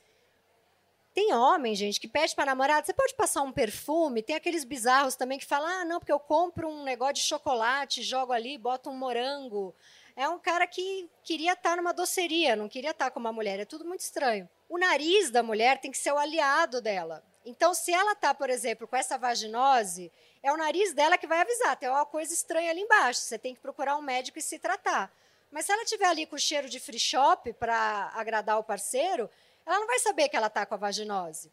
tem 1.15 1.35
homem, 1.35 1.75
gente, 1.75 2.01
que 2.01 2.09
pede 2.09 2.35
para 2.35 2.47
namorada, 2.47 2.87
você 2.87 2.95
pode 2.95 3.15
passar 3.15 3.43
um 3.43 3.53
perfume? 3.53 4.23
Tem 4.23 4.35
aqueles 4.35 4.65
bizarros 4.65 5.15
também 5.15 5.39
que 5.39 5.45
falam, 5.45 5.69
ah, 5.69 5.85
não, 5.85 5.99
porque 5.99 6.13
eu 6.13 6.19
compro 6.19 6.69
um 6.69 6.83
negócio 6.83 7.15
de 7.15 7.21
chocolate, 7.21 8.03
jogo 8.03 8.33
ali, 8.33 8.57
boto 8.57 8.89
um 8.89 8.97
morango. 8.97 9.75
É 10.17 10.27
um 10.29 10.39
cara 10.39 10.67
que 10.67 11.09
queria 11.23 11.53
estar 11.53 11.77
numa 11.77 11.93
doceria, 11.93 12.57
não 12.57 12.69
queria 12.69 12.91
estar 12.91 13.11
com 13.11 13.21
uma 13.21 13.33
mulher. 13.33 13.61
É 13.61 13.65
tudo 13.65 13.85
muito 13.85 14.01
estranho. 14.01 14.49
O 14.69 14.79
nariz 14.79 15.31
da 15.31 15.43
mulher 15.43 15.79
tem 15.81 15.91
que 15.91 15.99
ser 15.99 16.13
o 16.13 16.19
aliado 16.19 16.81
dela. 16.81 17.23
Então, 17.45 17.75
se 17.75 17.93
ela 17.93 18.13
está, 18.13 18.33
por 18.33 18.49
exemplo, 18.49 18.87
com 18.87 18.97
essa 18.97 19.19
vaginose, 19.19 20.13
é 20.43 20.53
o 20.53 20.57
nariz 20.57 20.93
dela 20.93 21.19
que 21.19 21.27
vai 21.27 21.41
avisar. 21.41 21.77
Tem 21.77 21.89
uma 21.89 22.07
coisa 22.07 22.33
estranha 22.33 22.71
ali 22.71 22.81
embaixo. 22.81 23.21
Você 23.21 23.39
tem 23.39 23.55
que 23.55 23.61
procurar 23.61 23.97
um 23.97 24.03
médico 24.03 24.39
e 24.39 24.43
se 24.43 24.59
tratar. 24.59 25.13
Mas 25.51 25.67
se 25.67 25.73
ela 25.73 25.85
tiver 25.85 26.07
ali 26.07 26.25
com 26.25 26.39
cheiro 26.39 26.69
de 26.69 26.81
free 26.81 26.99
shop 26.99 27.53
para 27.55 28.11
agradar 28.15 28.59
o 28.59 28.65
parceiro, 28.65 29.29
ela 29.67 29.81
não 29.81 29.87
vai 29.87 29.99
saber 29.99 30.29
que 30.29 30.37
ela 30.37 30.47
está 30.47 30.65
com 30.65 30.75
a 30.75 30.79
vaginose. 30.79 31.51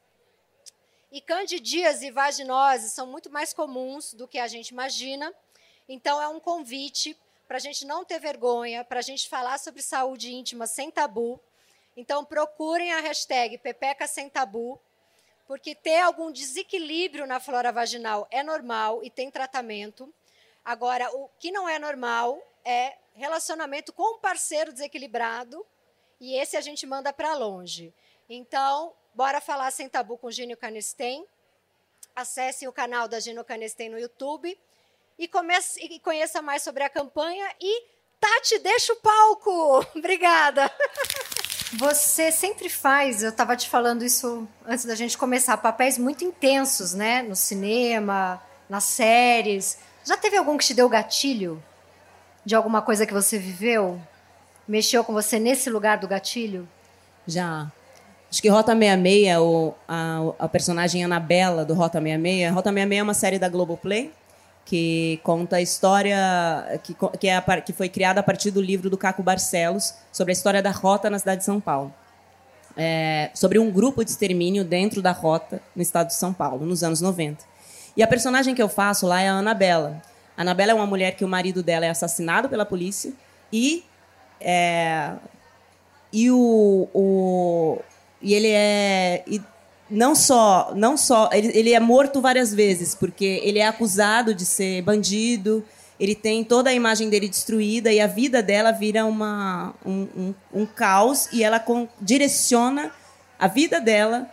E 1.11 1.19
candidíase 1.19 2.07
e 2.07 2.11
vaginose 2.11 2.89
são 2.91 3.07
muito 3.07 3.29
mais 3.31 3.51
comuns 3.51 4.13
do 4.13 4.27
que 4.27 4.37
a 4.37 4.47
gente 4.47 4.69
imagina. 4.69 5.33
Então, 5.87 6.21
é 6.21 6.27
um 6.27 6.39
convite 6.39 7.17
para 7.47 7.57
a 7.57 7.59
gente 7.59 7.83
não 7.83 8.05
ter 8.05 8.19
vergonha, 8.19 8.85
para 8.85 8.99
a 8.99 9.01
gente 9.01 9.27
falar 9.27 9.57
sobre 9.57 9.81
saúde 9.81 10.31
íntima 10.31 10.67
sem 10.67 10.91
tabu. 10.91 11.39
Então, 11.97 12.23
procurem 12.23 12.93
a 12.93 12.99
hashtag 12.99 13.57
Pepeca 13.57 14.07
Sem 14.07 14.29
Tabu, 14.29 14.79
porque 15.49 15.73
ter 15.73 15.97
algum 16.01 16.31
desequilíbrio 16.31 17.25
na 17.25 17.39
flora 17.39 17.71
vaginal 17.71 18.27
é 18.29 18.43
normal 18.43 19.03
e 19.03 19.09
tem 19.09 19.31
tratamento. 19.31 20.13
Agora, 20.63 21.09
o 21.15 21.27
que 21.39 21.49
não 21.49 21.67
é 21.67 21.79
normal 21.79 22.39
é 22.63 22.95
relacionamento 23.15 23.91
com 23.91 24.17
um 24.17 24.19
parceiro 24.19 24.71
desequilibrado 24.71 25.65
e 26.21 26.35
esse 26.35 26.55
a 26.55 26.61
gente 26.61 26.85
manda 26.85 27.11
para 27.11 27.33
longe. 27.33 27.91
Então, 28.29 28.93
bora 29.11 29.41
falar 29.41 29.71
sem 29.71 29.89
tabu 29.89 30.19
com 30.19 30.29
Gênio 30.29 30.55
Canestem. 30.55 31.25
Acesse 32.15 32.67
o 32.67 32.71
canal 32.71 33.07
da 33.07 33.19
Gênio 33.19 33.43
Canestem 33.43 33.89
no 33.89 33.97
YouTube 33.97 34.55
e, 35.17 35.27
comece, 35.27 35.83
e 35.83 35.99
conheça 35.99 36.43
mais 36.43 36.61
sobre 36.61 36.83
a 36.83 36.89
campanha. 36.91 37.51
E, 37.59 37.87
Tati, 38.19 38.59
deixa 38.59 38.93
o 38.93 38.97
palco! 38.97 39.79
Obrigada! 39.97 40.71
Você 41.77 42.31
sempre 42.31 42.67
faz, 42.67 43.21
eu 43.21 43.29
estava 43.29 43.55
te 43.55 43.69
falando 43.69 44.03
isso 44.03 44.47
antes 44.65 44.85
da 44.85 44.95
gente 44.95 45.17
começar, 45.17 45.55
papéis 45.57 45.97
muito 45.97 46.23
intensos, 46.23 46.93
né? 46.93 47.21
No 47.21 47.35
cinema, 47.35 48.41
nas 48.67 48.85
séries. 48.85 49.77
Já 50.03 50.17
teve 50.17 50.37
algum 50.37 50.57
que 50.57 50.65
te 50.65 50.73
deu 50.73 50.89
gatilho? 50.89 51.61
De 52.43 52.55
alguma 52.55 52.81
coisa 52.81 53.05
que 53.05 53.13
você 53.13 53.37
viveu? 53.37 54.01
mexeu 54.69 55.03
com 55.03 55.11
você 55.11 55.39
nesse 55.39 55.67
lugar 55.67 55.97
do 55.97 56.07
gatilho? 56.07 56.69
Já. 57.25 57.71
Acho 58.31 58.39
que 58.39 58.47
Rota 58.47 58.73
66, 58.73 59.37
o, 59.39 59.73
a, 59.87 60.19
a 60.37 60.47
personagem 60.47 61.03
Anabela 61.03 61.65
do 61.65 61.73
Rota 61.73 61.99
66. 61.99 62.53
Rota 62.53 62.69
66 62.69 62.99
é 62.99 63.03
uma 63.03 63.13
série 63.15 63.39
da 63.39 63.49
Globoplay 63.49 64.11
que 64.69 65.19
conta 65.23 65.55
a 65.55 65.61
história 65.61 66.79
que, 66.83 66.95
que, 67.19 67.27
é 67.27 67.35
a, 67.35 67.41
que 67.59 67.73
foi 67.73 67.89
criada 67.89 68.19
a 68.19 68.23
partir 68.23 68.51
do 68.51 68.61
livro 68.61 68.87
do 68.87 68.95
Caco 68.95 69.23
Barcelos 69.23 69.95
sobre 70.11 70.31
a 70.31 70.33
história 70.33 70.61
da 70.61 70.69
rota 70.69 71.09
na 71.09 71.17
cidade 71.17 71.39
de 71.39 71.45
São 71.45 71.59
Paulo. 71.59 71.91
É, 72.77 73.31
sobre 73.33 73.57
um 73.57 73.71
grupo 73.71 74.05
de 74.05 74.11
extermínio 74.11 74.63
dentro 74.63 75.01
da 75.01 75.11
rota 75.11 75.59
no 75.75 75.81
estado 75.81 76.09
de 76.09 76.13
São 76.13 76.31
Paulo, 76.31 76.67
nos 76.67 76.83
anos 76.83 77.01
90. 77.01 77.43
E 77.97 78.03
a 78.03 78.07
personagem 78.07 78.53
que 78.53 78.61
eu 78.61 78.69
faço 78.69 79.07
lá 79.07 79.19
é 79.19 79.27
a 79.27 79.33
Anabela. 79.33 80.03
A 80.37 80.41
Anabela 80.43 80.73
é 80.73 80.75
uma 80.75 80.85
mulher 80.85 81.15
que 81.15 81.25
o 81.25 81.27
marido 81.27 81.63
dela 81.63 81.87
é 81.87 81.89
assassinado 81.89 82.47
pela 82.47 82.63
polícia 82.63 83.11
e 83.51 83.83
é, 84.39 85.13
e 86.13 86.29
o, 86.29 86.87
o 86.93 87.79
e 88.21 88.35
ele 88.35 88.51
é 88.51 89.23
e 89.25 89.41
não 89.89 90.13
só 90.13 90.71
não 90.75 90.95
só 90.95 91.29
ele, 91.31 91.51
ele 91.57 91.73
é 91.73 91.79
morto 91.79 92.21
várias 92.21 92.53
vezes 92.53 92.93
porque 92.93 93.41
ele 93.43 93.59
é 93.59 93.67
acusado 93.67 94.33
de 94.33 94.45
ser 94.45 94.81
bandido 94.81 95.63
ele 95.99 96.15
tem 96.15 96.43
toda 96.43 96.69
a 96.69 96.73
imagem 96.73 97.09
dele 97.09 97.27
destruída 97.27 97.91
e 97.91 97.99
a 97.99 98.07
vida 98.07 98.41
dela 98.41 98.71
vira 98.71 99.05
uma, 99.05 99.73
um, 99.85 100.07
um, 100.15 100.33
um 100.53 100.65
caos 100.65 101.27
e 101.33 101.43
ela 101.43 101.59
com, 101.59 101.87
direciona 101.99 102.91
a 103.37 103.47
vida 103.47 103.81
dela 103.81 104.29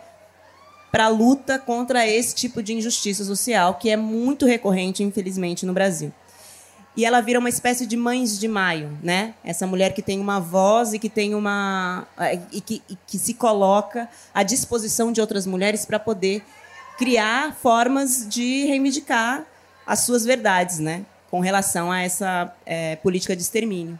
para 0.91 1.05
a 1.05 1.09
luta 1.09 1.59
contra 1.59 2.07
esse 2.07 2.33
tipo 2.33 2.63
de 2.63 2.73
injustiça 2.73 3.25
social 3.25 3.73
que 3.75 3.89
é 3.89 3.97
muito 3.97 4.45
recorrente, 4.45 5.03
infelizmente, 5.03 5.65
no 5.65 5.73
Brasil 5.73 6.13
e 6.97 7.05
ela 7.05 7.21
vira 7.21 7.37
uma 7.37 7.47
espécie 7.47 7.85
de 7.85 7.95
mães 7.95 8.39
de 8.39 8.47
maio, 8.47 8.97
né? 9.03 9.35
Essa 9.43 9.67
mulher 9.67 9.93
que 9.93 10.01
tem 10.01 10.19
uma 10.19 10.39
voz 10.39 10.93
e 10.93 10.99
que 10.99 11.09
tem 11.09 11.35
uma 11.35 12.07
eh, 12.17 12.39
e 12.51 12.59
que, 12.59 12.81
e 12.89 12.97
que 13.05 13.19
se 13.19 13.35
coloca 13.35 14.09
à 14.33 14.41
disposição 14.41 15.11
de 15.11 15.21
outras 15.21 15.45
mulheres 15.45 15.85
para 15.85 15.99
poder 15.99 16.43
criar 16.97 17.53
formas 17.53 18.27
de 18.27 18.65
reivindicar 18.65 19.45
as 19.85 19.99
suas 19.99 20.25
verdades, 20.25 20.79
né? 20.79 21.05
Com 21.29 21.39
relação 21.39 21.91
a 21.91 22.01
essa 22.01 22.51
é, 22.65 22.95
política 22.95 23.35
de 23.35 23.43
extermínio. 23.43 23.99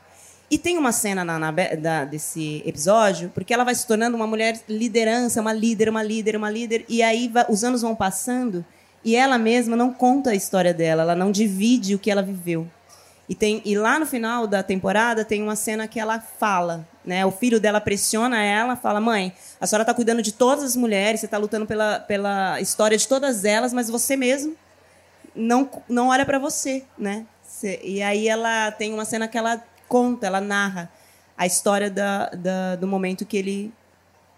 E 0.50 0.58
tem 0.58 0.76
uma 0.76 0.92
cena 0.92 1.24
na, 1.24 1.38
na, 1.38 1.52
da, 1.52 2.04
desse 2.04 2.64
episódio, 2.66 3.30
porque 3.32 3.54
ela 3.54 3.64
vai 3.64 3.76
se 3.76 3.86
tornando 3.86 4.16
uma 4.16 4.26
mulher 4.26 4.60
liderança, 4.68 5.40
uma 5.40 5.54
líder, 5.54 5.90
uma 5.90 6.02
líder, 6.02 6.36
uma 6.36 6.50
líder, 6.50 6.84
e 6.90 7.04
aí 7.04 7.32
os 7.48 7.64
anos 7.64 7.84
vão 7.84 7.94
passando 7.94 8.66
e 9.04 9.16
ela 9.16 9.38
mesma 9.38 9.76
não 9.76 9.94
conta 9.94 10.32
a 10.32 10.36
história 10.36 10.74
dela, 10.74 11.04
ela 11.04 11.16
não 11.16 11.32
divide 11.32 11.94
o 11.94 12.00
que 12.00 12.10
ela 12.10 12.24
viveu. 12.24 12.68
E, 13.30 13.36
tem, 13.36 13.62
e 13.66 13.78
lá 13.78 14.00
no 14.00 14.06
final 14.06 14.48
da 14.48 14.64
temporada 14.64 15.26
tem 15.26 15.44
uma 15.44 15.56
cena 15.56 15.86
que 15.88 16.00
ela 16.00 16.20
fala, 16.20 16.88
né? 17.06 17.26
O 17.26 17.32
filho 17.32 17.60
dela 17.60 17.82
pressiona 17.82 18.42
ela, 18.42 18.76
fala: 18.78 19.02
"Mãe, 19.02 19.34
a 19.60 19.68
senhora 19.68 19.84
está 19.84 19.94
cuidando 19.94 20.22
de 20.22 20.32
todas 20.32 20.64
as 20.64 20.76
mulheres, 20.78 21.20
você 21.20 21.26
está 21.26 21.38
lutando 21.38 21.66
pela, 21.66 22.00
pela 22.00 22.62
história 22.62 22.98
de 22.98 23.06
todas 23.08 23.44
elas, 23.44 23.74
mas 23.74 23.90
você 23.90 24.16
mesmo 24.16 24.56
não 25.36 25.70
não 25.90 26.08
olha 26.08 26.26
para 26.26 26.40
você, 26.40 26.86
né?" 26.98 27.26
E 27.84 28.02
aí 28.02 28.28
ela 28.30 28.72
tem 28.72 28.94
uma 28.94 29.04
cena 29.04 29.28
que 29.28 29.38
ela 29.38 29.62
conta, 29.90 30.28
ela 30.28 30.40
narra 30.40 30.90
a 31.38 31.46
história 31.46 31.90
da, 31.90 32.30
da, 32.30 32.76
do 32.76 32.88
momento 32.88 33.26
que 33.26 33.38
ele 33.38 33.74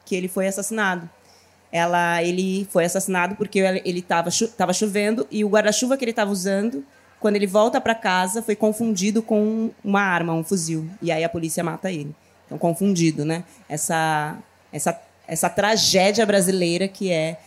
que 0.06 0.15
ele 0.15 0.28
foi 0.28 0.47
assassinado. 0.47 1.08
Ela, 1.71 2.23
ele 2.23 2.67
foi 2.71 2.86
assassinado 2.86 3.36
porque 3.36 3.60
ele 3.60 3.99
estava 3.99 4.73
chovendo 4.73 5.28
e 5.30 5.45
o 5.45 5.49
guarda-chuva 5.49 5.95
que 5.95 6.04
ele 6.04 6.12
estava 6.12 6.32
usando 6.32 6.84
quando 7.19 7.36
ele 7.36 7.47
volta 7.47 7.82
para 7.82 7.93
casa, 7.93 8.41
foi 8.41 8.55
confundido 8.55 9.21
com 9.21 9.71
uma 9.84 10.01
arma, 10.01 10.34
um 10.34 10.43
fuzil. 10.43 10.89
E 11.01 11.12
aí 11.12 11.23
a 11.23 11.29
polícia 11.29 11.63
mata 11.63 11.91
ele. 11.91 12.15
Então, 12.45 12.58
confundido, 12.58 13.25
né? 13.25 13.43
Essa, 13.67 14.38
essa, 14.71 14.99
essa 15.27 15.49
tragédia 15.49 16.25
brasileira 16.25 16.88
que 16.88 17.12
é 17.12 17.38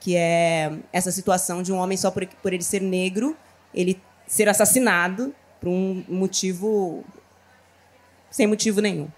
que 0.00 0.14
é 0.14 0.72
essa 0.92 1.10
situação 1.10 1.60
de 1.60 1.72
um 1.72 1.76
homem 1.76 1.96
só 1.96 2.08
por, 2.08 2.24
por 2.24 2.52
ele 2.52 2.62
ser 2.62 2.80
negro, 2.80 3.36
ele 3.74 4.00
ser 4.28 4.48
assassinado 4.48 5.34
por 5.60 5.68
um 5.68 6.04
motivo 6.08 7.04
sem 8.30 8.46
motivo 8.46 8.80
nenhum. 8.80 9.08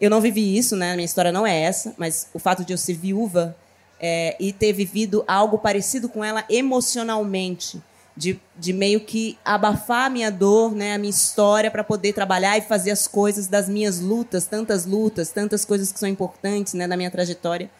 Eu 0.00 0.10
não 0.10 0.20
vivi 0.20 0.58
isso, 0.58 0.74
né? 0.74 0.94
Minha 0.94 1.04
história 1.04 1.30
não 1.30 1.46
é 1.46 1.60
essa, 1.60 1.94
mas 1.96 2.28
o 2.34 2.40
fato 2.40 2.64
de 2.64 2.72
eu 2.72 2.78
ser 2.78 2.94
viúva 2.94 3.56
é, 4.00 4.36
e 4.40 4.52
ter 4.52 4.72
vivido 4.72 5.24
algo 5.28 5.58
parecido 5.58 6.08
com 6.08 6.24
ela 6.24 6.44
emocionalmente 6.50 7.80
de, 8.16 8.40
de 8.58 8.72
meio 8.72 9.00
que 9.00 9.38
abafar 9.44 10.06
a 10.06 10.10
minha 10.10 10.30
dor, 10.30 10.74
né, 10.74 10.94
a 10.94 10.98
minha 10.98 11.10
história, 11.10 11.70
para 11.70 11.84
poder 11.84 12.14
trabalhar 12.14 12.56
e 12.56 12.62
fazer 12.62 12.90
as 12.90 13.06
coisas 13.06 13.46
das 13.46 13.68
minhas 13.68 14.00
lutas, 14.00 14.46
tantas 14.46 14.86
lutas, 14.86 15.30
tantas 15.30 15.64
coisas 15.64 15.92
que 15.92 15.98
são 15.98 16.08
importantes 16.08 16.72
né, 16.72 16.86
na 16.86 16.96
minha 16.96 17.10
trajetória. 17.10 17.70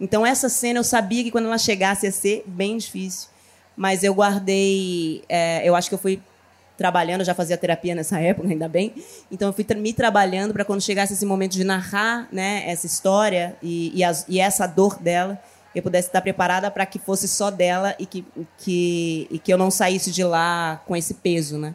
Então, 0.00 0.24
essa 0.24 0.48
cena 0.48 0.78
eu 0.78 0.84
sabia 0.84 1.24
que 1.24 1.30
quando 1.30 1.46
ela 1.46 1.58
chegasse 1.58 2.06
ia 2.06 2.12
ser 2.12 2.44
bem 2.46 2.78
difícil. 2.78 3.28
Mas 3.76 4.02
eu 4.02 4.14
guardei. 4.14 5.22
É, 5.28 5.66
eu 5.68 5.74
acho 5.74 5.88
que 5.88 5.94
eu 5.94 5.98
fui 5.98 6.20
trabalhando, 6.76 7.22
já 7.24 7.34
fazia 7.34 7.58
terapia 7.58 7.94
nessa 7.94 8.18
época, 8.22 8.48
ainda 8.48 8.68
bem. 8.68 8.94
Então, 9.30 9.48
eu 9.48 9.52
fui 9.52 9.66
me 9.76 9.92
trabalhando 9.92 10.52
para 10.52 10.64
quando 10.64 10.80
chegasse 10.80 11.12
esse 11.12 11.26
momento 11.26 11.52
de 11.52 11.64
narrar 11.64 12.28
né, 12.32 12.62
essa 12.66 12.86
história 12.86 13.56
e, 13.62 13.92
e, 13.94 14.04
as, 14.04 14.24
e 14.28 14.40
essa 14.40 14.66
dor 14.66 14.98
dela, 14.98 15.38
eu 15.74 15.82
pudesse 15.82 16.08
estar 16.08 16.20
preparada 16.20 16.70
para 16.70 16.84
que 16.84 16.98
fosse 16.98 17.28
só 17.28 17.50
dela 17.50 17.94
e 17.98 18.06
que, 18.06 18.24
que, 18.58 19.28
e 19.30 19.38
que 19.38 19.52
eu 19.52 19.58
não 19.58 19.70
saísse 19.70 20.10
de 20.10 20.24
lá 20.24 20.82
com 20.86 20.96
esse 20.96 21.14
peso, 21.14 21.58
né? 21.58 21.74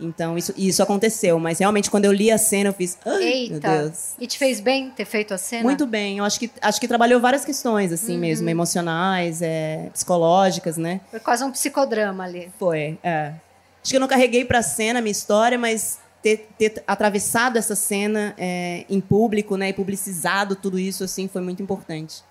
Então, 0.00 0.36
isso, 0.36 0.52
isso 0.56 0.82
aconteceu. 0.82 1.38
Mas 1.38 1.58
realmente, 1.58 1.90
quando 1.90 2.04
eu 2.04 2.12
li 2.12 2.30
a 2.30 2.38
cena, 2.38 2.70
eu 2.70 2.74
fiz. 2.74 2.98
Eita! 3.06 3.68
Meu 3.68 3.82
Deus. 3.82 4.14
E 4.18 4.26
te 4.26 4.38
fez 4.38 4.60
bem 4.60 4.90
ter 4.90 5.04
feito 5.04 5.32
a 5.32 5.38
cena? 5.38 5.62
Muito 5.62 5.86
bem. 5.86 6.18
Eu 6.18 6.24
acho 6.24 6.38
que, 6.38 6.50
acho 6.60 6.80
que 6.80 6.88
trabalhou 6.88 7.20
várias 7.20 7.44
questões, 7.44 7.92
assim 7.92 8.14
uhum. 8.14 8.20
mesmo, 8.20 8.48
emocionais, 8.48 9.40
é, 9.40 9.88
psicológicas, 9.92 10.76
né? 10.76 11.00
Foi 11.10 11.20
quase 11.20 11.44
um 11.44 11.50
psicodrama 11.50 12.24
ali. 12.24 12.50
Foi, 12.58 12.98
é. 13.02 13.34
Acho 13.82 13.90
que 13.90 13.96
eu 13.96 14.00
não 14.00 14.08
carreguei 14.08 14.44
para 14.44 14.58
a 14.58 14.62
cena 14.62 14.98
a 14.98 15.02
minha 15.02 15.12
história, 15.12 15.58
mas 15.58 15.98
ter, 16.22 16.48
ter 16.58 16.82
atravessado 16.86 17.58
essa 17.58 17.76
cena 17.76 18.34
é, 18.38 18.86
em 18.88 19.00
público, 19.00 19.58
né, 19.58 19.68
e 19.68 19.72
publicizado 19.74 20.56
tudo 20.56 20.78
isso, 20.78 21.04
assim, 21.04 21.28
foi 21.28 21.42
muito 21.42 21.62
importante. 21.62 22.22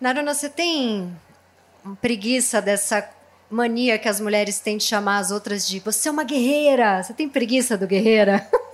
Naruna, 0.00 0.32
você 0.32 0.48
tem 0.48 1.12
preguiça 2.00 2.62
dessa 2.62 3.08
mania 3.50 3.98
que 3.98 4.08
as 4.08 4.20
mulheres 4.20 4.60
têm 4.60 4.76
de 4.76 4.84
chamar 4.84 5.18
as 5.18 5.30
outras 5.30 5.66
de 5.66 5.80
você 5.80 6.08
é 6.08 6.12
uma 6.12 6.22
guerreira. 6.22 7.02
Você 7.02 7.12
tem 7.12 7.28
preguiça 7.28 7.76
do 7.76 7.86
guerreira? 7.86 8.46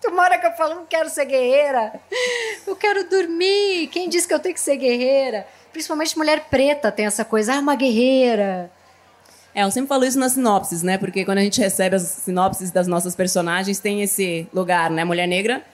Tem 0.00 0.12
uma 0.12 0.22
hora 0.22 0.38
que 0.38 0.46
eu 0.46 0.52
falo, 0.52 0.74
não 0.74 0.84
quero 0.84 1.08
ser 1.08 1.24
guerreira. 1.24 1.98
Eu 2.66 2.76
quero 2.76 3.08
dormir. 3.08 3.86
Quem 3.86 4.06
disse 4.06 4.28
que 4.28 4.34
eu 4.34 4.38
tenho 4.38 4.54
que 4.54 4.60
ser 4.60 4.76
guerreira? 4.76 5.46
Principalmente 5.72 6.18
mulher 6.18 6.44
preta 6.50 6.92
tem 6.92 7.06
essa 7.06 7.24
coisa, 7.24 7.54
ah, 7.54 7.58
uma 7.58 7.74
guerreira. 7.74 8.70
É, 9.54 9.62
eu 9.62 9.70
sempre 9.70 9.88
falo 9.88 10.04
isso 10.04 10.18
nas 10.18 10.32
sinopses, 10.32 10.82
né? 10.82 10.98
Porque 10.98 11.24
quando 11.24 11.38
a 11.38 11.40
gente 11.40 11.58
recebe 11.58 11.96
as 11.96 12.02
sinopses 12.02 12.70
das 12.70 12.86
nossas 12.86 13.16
personagens, 13.16 13.78
tem 13.78 14.02
esse 14.02 14.46
lugar, 14.52 14.90
né? 14.90 15.04
Mulher 15.04 15.26
negra, 15.26 15.64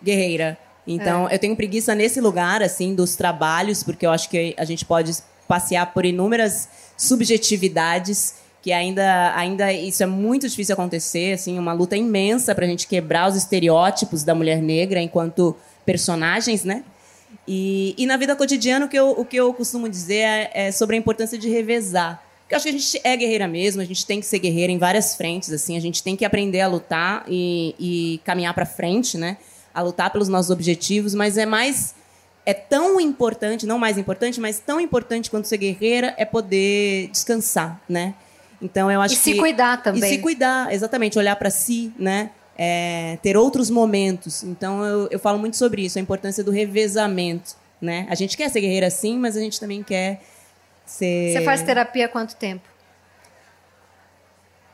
guerreira. 0.00 0.56
Então, 0.92 1.28
é. 1.28 1.34
eu 1.34 1.38
tenho 1.38 1.54
preguiça 1.54 1.94
nesse 1.94 2.20
lugar, 2.20 2.62
assim, 2.62 2.94
dos 2.94 3.14
trabalhos, 3.14 3.82
porque 3.82 4.04
eu 4.04 4.10
acho 4.10 4.28
que 4.28 4.54
a 4.56 4.64
gente 4.64 4.84
pode 4.84 5.12
passear 5.46 5.92
por 5.92 6.04
inúmeras 6.04 6.68
subjetividades 6.96 8.34
que 8.62 8.72
ainda, 8.72 9.34
ainda 9.34 9.72
isso 9.72 10.02
é 10.02 10.06
muito 10.06 10.46
difícil 10.46 10.74
acontecer, 10.74 11.32
assim, 11.32 11.58
uma 11.58 11.72
luta 11.72 11.96
imensa 11.96 12.54
para 12.54 12.66
a 12.66 12.68
gente 12.68 12.86
quebrar 12.86 13.28
os 13.28 13.36
estereótipos 13.36 14.22
da 14.22 14.34
mulher 14.34 14.60
negra 14.60 15.00
enquanto 15.00 15.56
personagens, 15.86 16.62
né? 16.62 16.84
E, 17.48 17.94
e 17.96 18.04
na 18.04 18.16
vida 18.18 18.36
cotidiana 18.36 18.84
o 18.84 18.88
que 18.88 18.98
eu, 18.98 19.10
o 19.12 19.24
que 19.24 19.36
eu 19.36 19.54
costumo 19.54 19.88
dizer 19.88 20.20
é, 20.20 20.50
é 20.52 20.72
sobre 20.72 20.96
a 20.96 20.98
importância 20.98 21.38
de 21.38 21.48
revezar. 21.48 22.22
Porque 22.42 22.54
eu 22.54 22.56
acho 22.56 22.64
que 22.64 22.70
a 22.70 22.78
gente 22.78 23.00
é 23.02 23.16
guerreira 23.16 23.48
mesmo, 23.48 23.80
a 23.80 23.84
gente 23.84 24.04
tem 24.04 24.20
que 24.20 24.26
ser 24.26 24.38
guerreira 24.40 24.70
em 24.70 24.78
várias 24.78 25.14
frentes, 25.14 25.50
assim, 25.52 25.76
a 25.76 25.80
gente 25.80 26.02
tem 26.02 26.14
que 26.14 26.24
aprender 26.24 26.60
a 26.60 26.68
lutar 26.68 27.24
e, 27.28 27.74
e 27.78 28.20
caminhar 28.24 28.52
para 28.52 28.66
frente, 28.66 29.16
né? 29.16 29.38
A 29.72 29.82
lutar 29.82 30.10
pelos 30.10 30.28
nossos 30.28 30.50
objetivos, 30.50 31.14
mas 31.14 31.36
é 31.36 31.46
mais 31.46 31.94
é 32.44 32.54
tão 32.54 33.00
importante, 33.00 33.66
não 33.66 33.78
mais 33.78 33.98
importante, 33.98 34.40
mas 34.40 34.58
tão 34.58 34.80
importante 34.80 35.30
quanto 35.30 35.46
ser 35.46 35.58
guerreira 35.58 36.14
é 36.16 36.24
poder 36.24 37.08
descansar, 37.08 37.80
né? 37.88 38.14
Então 38.60 38.90
eu 38.90 39.00
acho 39.00 39.14
e 39.14 39.16
que 39.16 39.22
se 39.22 39.34
cuidar 39.36 39.82
também. 39.82 40.02
E 40.02 40.14
se 40.14 40.18
cuidar, 40.18 40.72
exatamente, 40.72 41.18
olhar 41.18 41.36
para 41.36 41.50
si, 41.50 41.92
né? 41.98 42.30
É, 42.56 43.18
ter 43.22 43.36
outros 43.36 43.70
momentos. 43.70 44.42
Então 44.42 44.84
eu, 44.84 45.08
eu 45.10 45.18
falo 45.18 45.38
muito 45.38 45.56
sobre 45.56 45.82
isso, 45.84 45.98
a 45.98 46.02
importância 46.02 46.44
do 46.44 46.50
revezamento, 46.50 47.56
né? 47.80 48.06
A 48.10 48.14
gente 48.14 48.36
quer 48.36 48.50
ser 48.50 48.60
guerreira 48.60 48.90
sim, 48.90 49.18
mas 49.18 49.36
a 49.36 49.40
gente 49.40 49.58
também 49.58 49.82
quer 49.82 50.20
ser. 50.84 51.32
Você 51.32 51.44
faz 51.44 51.62
terapia 51.62 52.06
há 52.06 52.08
quanto 52.08 52.36
tempo? 52.36 52.69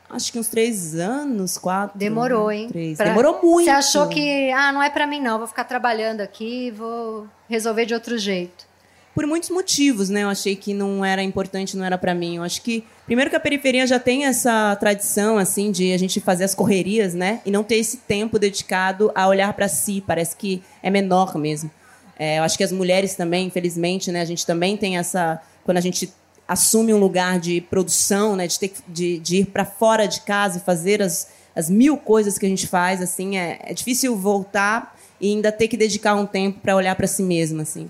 Acho 0.09 0.31
que 0.31 0.39
uns 0.39 0.47
três 0.47 0.95
anos, 0.95 1.57
quatro. 1.57 1.97
Demorou, 1.97 2.51
hein? 2.51 2.67
Três. 2.69 2.97
Pra... 2.97 3.07
Demorou 3.07 3.41
muito. 3.43 3.65
Você 3.65 3.71
achou 3.71 4.07
que, 4.07 4.51
ah, 4.51 4.71
não 4.71 4.81
é 4.81 4.89
para 4.89 5.05
mim 5.05 5.19
não, 5.19 5.37
vou 5.37 5.47
ficar 5.47 5.65
trabalhando 5.65 6.21
aqui, 6.21 6.71
vou 6.71 7.27
resolver 7.49 7.85
de 7.85 7.93
outro 7.93 8.17
jeito. 8.17 8.65
Por 9.13 9.25
muitos 9.25 9.49
motivos, 9.49 10.09
né? 10.09 10.23
Eu 10.23 10.29
achei 10.29 10.55
que 10.55 10.73
não 10.73 11.03
era 11.03 11.23
importante, 11.23 11.75
não 11.75 11.83
era 11.83 11.97
para 11.97 12.13
mim. 12.13 12.37
Eu 12.37 12.43
acho 12.43 12.61
que 12.61 12.85
primeiro 13.05 13.31
que 13.31 13.35
a 13.35 13.39
periferia 13.39 13.85
já 13.87 13.99
tem 13.99 14.25
essa 14.25 14.75
tradição 14.75 15.39
assim 15.39 15.71
de 15.71 15.91
a 15.91 15.97
gente 15.97 16.21
fazer 16.21 16.43
as 16.43 16.53
correrias, 16.53 17.15
né? 17.15 17.41
E 17.43 17.49
não 17.49 17.63
ter 17.63 17.77
esse 17.77 17.97
tempo 17.97 18.37
dedicado 18.37 19.11
a 19.15 19.27
olhar 19.27 19.51
para 19.53 19.67
si. 19.67 20.03
Parece 20.05 20.35
que 20.35 20.61
é 20.83 20.91
menor 20.91 21.35
mesmo. 21.35 21.71
É, 22.19 22.37
eu 22.37 22.43
acho 22.43 22.57
que 22.57 22.63
as 22.63 22.71
mulheres 22.71 23.15
também, 23.15 23.47
infelizmente, 23.47 24.11
né? 24.11 24.21
A 24.21 24.25
gente 24.25 24.45
também 24.45 24.77
tem 24.77 24.97
essa 24.97 25.41
quando 25.63 25.77
a 25.77 25.81
gente 25.81 26.13
assume 26.47 26.93
um 26.93 26.97
lugar 26.97 27.39
de 27.39 27.59
produção, 27.61 28.35
né, 28.35 28.47
de, 28.47 28.57
ter, 28.57 28.73
de, 28.87 29.19
de 29.19 29.37
ir 29.37 29.45
para 29.47 29.65
fora 29.65 30.07
de 30.07 30.21
casa 30.21 30.57
e 30.59 30.61
fazer 30.61 31.01
as, 31.01 31.29
as 31.55 31.69
mil 31.69 31.97
coisas 31.97 32.37
que 32.37 32.45
a 32.45 32.49
gente 32.49 32.67
faz, 32.67 33.01
assim, 33.01 33.37
é, 33.37 33.59
é 33.63 33.73
difícil 33.73 34.15
voltar 34.15 34.97
e 35.19 35.31
ainda 35.31 35.51
ter 35.51 35.67
que 35.67 35.75
dedicar 35.75 36.15
um 36.15 36.25
tempo 36.25 36.59
para 36.61 36.75
olhar 36.75 36.95
para 36.95 37.07
si 37.07 37.23
mesma, 37.23 37.63
assim. 37.63 37.89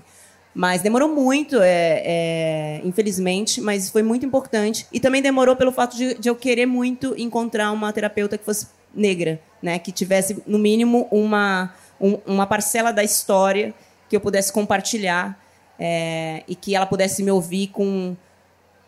Mas 0.54 0.82
demorou 0.82 1.08
muito, 1.08 1.60
é, 1.60 2.02
é, 2.04 2.80
infelizmente, 2.84 3.60
mas 3.60 3.90
foi 3.90 4.02
muito 4.02 4.26
importante. 4.26 4.86
E 4.92 4.98
também 4.98 5.22
demorou 5.22 5.54
pelo 5.54 5.70
fato 5.70 5.96
de, 5.96 6.14
de, 6.14 6.28
eu 6.28 6.34
querer 6.34 6.66
muito 6.66 7.14
encontrar 7.16 7.70
uma 7.70 7.92
terapeuta 7.92 8.36
que 8.36 8.44
fosse 8.44 8.66
negra, 8.92 9.40
né? 9.62 9.78
Que 9.78 9.92
tivesse, 9.92 10.42
no 10.46 10.58
mínimo, 10.58 11.06
uma, 11.12 11.72
um, 12.00 12.18
uma 12.26 12.46
parcela 12.46 12.90
da 12.90 13.04
história 13.04 13.72
que 14.08 14.16
eu 14.16 14.20
pudesse 14.20 14.52
compartilhar 14.52 15.38
é, 15.78 16.42
e 16.48 16.56
que 16.56 16.74
ela 16.74 16.86
pudesse 16.86 17.22
me 17.22 17.30
ouvir 17.30 17.68
com 17.68 18.16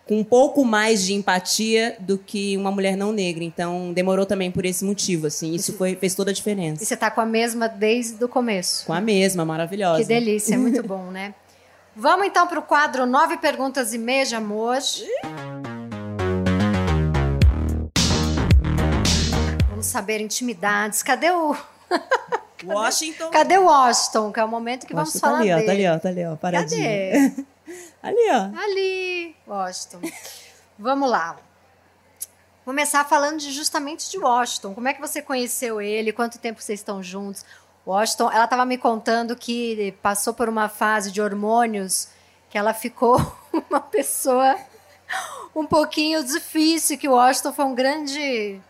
com 0.06 0.18
um 0.18 0.24
pouco 0.24 0.64
mais 0.64 1.04
de 1.04 1.14
empatia 1.14 1.96
do 2.00 2.18
que 2.18 2.56
uma 2.56 2.70
mulher 2.70 2.96
não 2.96 3.12
negra. 3.12 3.44
Então, 3.44 3.92
demorou 3.92 4.26
também 4.26 4.50
por 4.50 4.64
esse 4.64 4.84
motivo, 4.84 5.28
assim. 5.28 5.54
Isso 5.54 5.72
foi, 5.74 5.94
fez 5.94 6.14
toda 6.14 6.30
a 6.30 6.34
diferença. 6.34 6.82
E 6.82 6.86
você 6.86 6.94
está 6.94 7.10
com 7.10 7.20
a 7.20 7.26
mesma 7.26 7.68
desde 7.68 8.22
o 8.24 8.28
começo? 8.28 8.86
Com 8.86 8.92
a 8.92 9.00
mesma, 9.00 9.44
maravilhosa. 9.44 10.00
Que 10.00 10.08
delícia, 10.08 10.54
é 10.54 10.58
muito 10.58 10.82
bom, 10.82 11.10
né? 11.10 11.34
Vamos 11.94 12.26
então 12.26 12.46
para 12.46 12.58
o 12.58 12.62
quadro 12.62 13.04
Nove 13.04 13.36
Perguntas 13.36 13.92
e 13.92 13.98
Meia 13.98 14.24
de 14.24 14.34
Amor. 14.34 14.78
Vamos 19.68 19.86
saber 19.86 20.20
intimidades. 20.20 21.02
Cadê 21.02 21.30
o... 21.30 21.56
Washington. 22.64 23.30
Cadê 23.32 23.58
o 23.58 23.64
Washington? 23.64 24.32
Que 24.32 24.40
é 24.40 24.44
o 24.44 24.48
momento 24.48 24.86
que 24.86 24.94
Washington 24.94 25.18
vamos 25.18 25.20
falar 25.20 25.38
tá 25.38 25.42
ali, 25.42 25.52
ó, 25.52 25.56
dele. 25.56 25.66
Tá 25.66 25.72
ali, 25.72 25.86
ó, 25.86 25.98
tá 25.98 26.08
ali, 26.08 26.26
ó. 26.26 26.36
Cadê? 26.36 27.44
Ali, 28.02 28.30
ó. 28.30 28.58
Ali, 28.58 29.36
Washington. 29.46 30.00
Vamos 30.78 31.10
lá. 31.10 31.36
Começar 32.64 33.04
falando 33.04 33.38
de, 33.38 33.50
justamente 33.50 34.10
de 34.10 34.18
Washington. 34.18 34.74
Como 34.74 34.88
é 34.88 34.94
que 34.94 35.00
você 35.00 35.20
conheceu 35.20 35.80
ele? 35.80 36.12
Quanto 36.12 36.38
tempo 36.38 36.62
vocês 36.62 36.80
estão 36.80 37.02
juntos? 37.02 37.44
Washington, 37.86 38.30
ela 38.30 38.44
estava 38.44 38.64
me 38.64 38.78
contando 38.78 39.34
que 39.34 39.94
passou 40.02 40.32
por 40.34 40.48
uma 40.48 40.68
fase 40.68 41.10
de 41.10 41.20
hormônios 41.20 42.08
que 42.48 42.58
ela 42.58 42.74
ficou 42.74 43.16
uma 43.68 43.80
pessoa 43.80 44.56
um 45.54 45.66
pouquinho 45.66 46.22
difícil, 46.22 46.98
que 46.98 47.08
o 47.08 47.12
Washington 47.12 47.52
foi 47.52 47.64
um 47.64 47.74
grande 47.74 48.60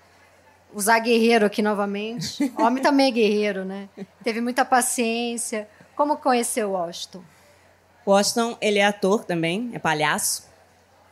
usar 0.73 0.99
guerreiro 1.01 1.45
aqui 1.47 1.61
novamente. 1.63 2.53
O 2.57 2.63
homem 2.65 2.83
também 2.83 3.09
é 3.09 3.11
guerreiro, 3.11 3.65
né? 3.65 3.89
Teve 4.23 4.41
muita 4.41 4.65
paciência. 4.65 5.69
Como 5.97 6.17
conheceu 6.17 6.71
o 6.71 6.73
Washington? 6.73 7.23
Washington, 8.11 8.57
ele 8.61 8.79
é 8.79 8.85
ator 8.85 9.25
também, 9.25 9.71
é 9.73 9.79
palhaço. 9.79 10.49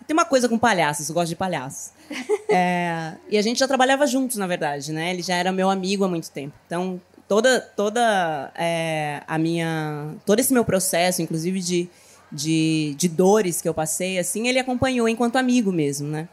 Tem 0.07 0.14
uma 0.14 0.24
coisa 0.24 0.49
com 0.49 0.59
palhaços, 0.59 1.09
eu 1.09 1.14
gosto 1.14 1.28
de 1.28 1.36
palhaços. 1.36 1.92
É, 2.51 3.12
e 3.28 3.36
a 3.36 3.42
gente 3.42 3.59
já 3.59 3.68
trabalhava 3.68 4.07
juntos, 4.07 4.38
na 4.38 4.46
verdade, 4.46 4.90
né? 4.90 5.11
Ele 5.11 5.20
já 5.20 5.34
era 5.34 5.53
meu 5.53 5.68
amigo 5.68 6.03
há 6.03 6.09
muito 6.09 6.30
tempo. 6.30 6.55
Então, 6.66 6.99
toda, 7.28 7.61
toda 7.61 8.51
é, 8.57 9.20
a 9.28 9.36
minha... 9.36 10.14
Todo 10.24 10.40
esse 10.40 10.51
meu 10.51 10.64
processo, 10.64 11.20
inclusive 11.20 11.61
de, 11.61 11.90
de, 12.32 12.94
de 12.96 13.07
dores 13.07 13.61
que 13.61 13.68
eu 13.68 13.74
passei, 13.74 14.18
assim, 14.18 14.49
ele 14.49 14.59
acompanhou 14.59 15.07
enquanto 15.11 15.36
amigo 15.36 15.70
mesmo, 15.70 16.09
né? 16.09 16.26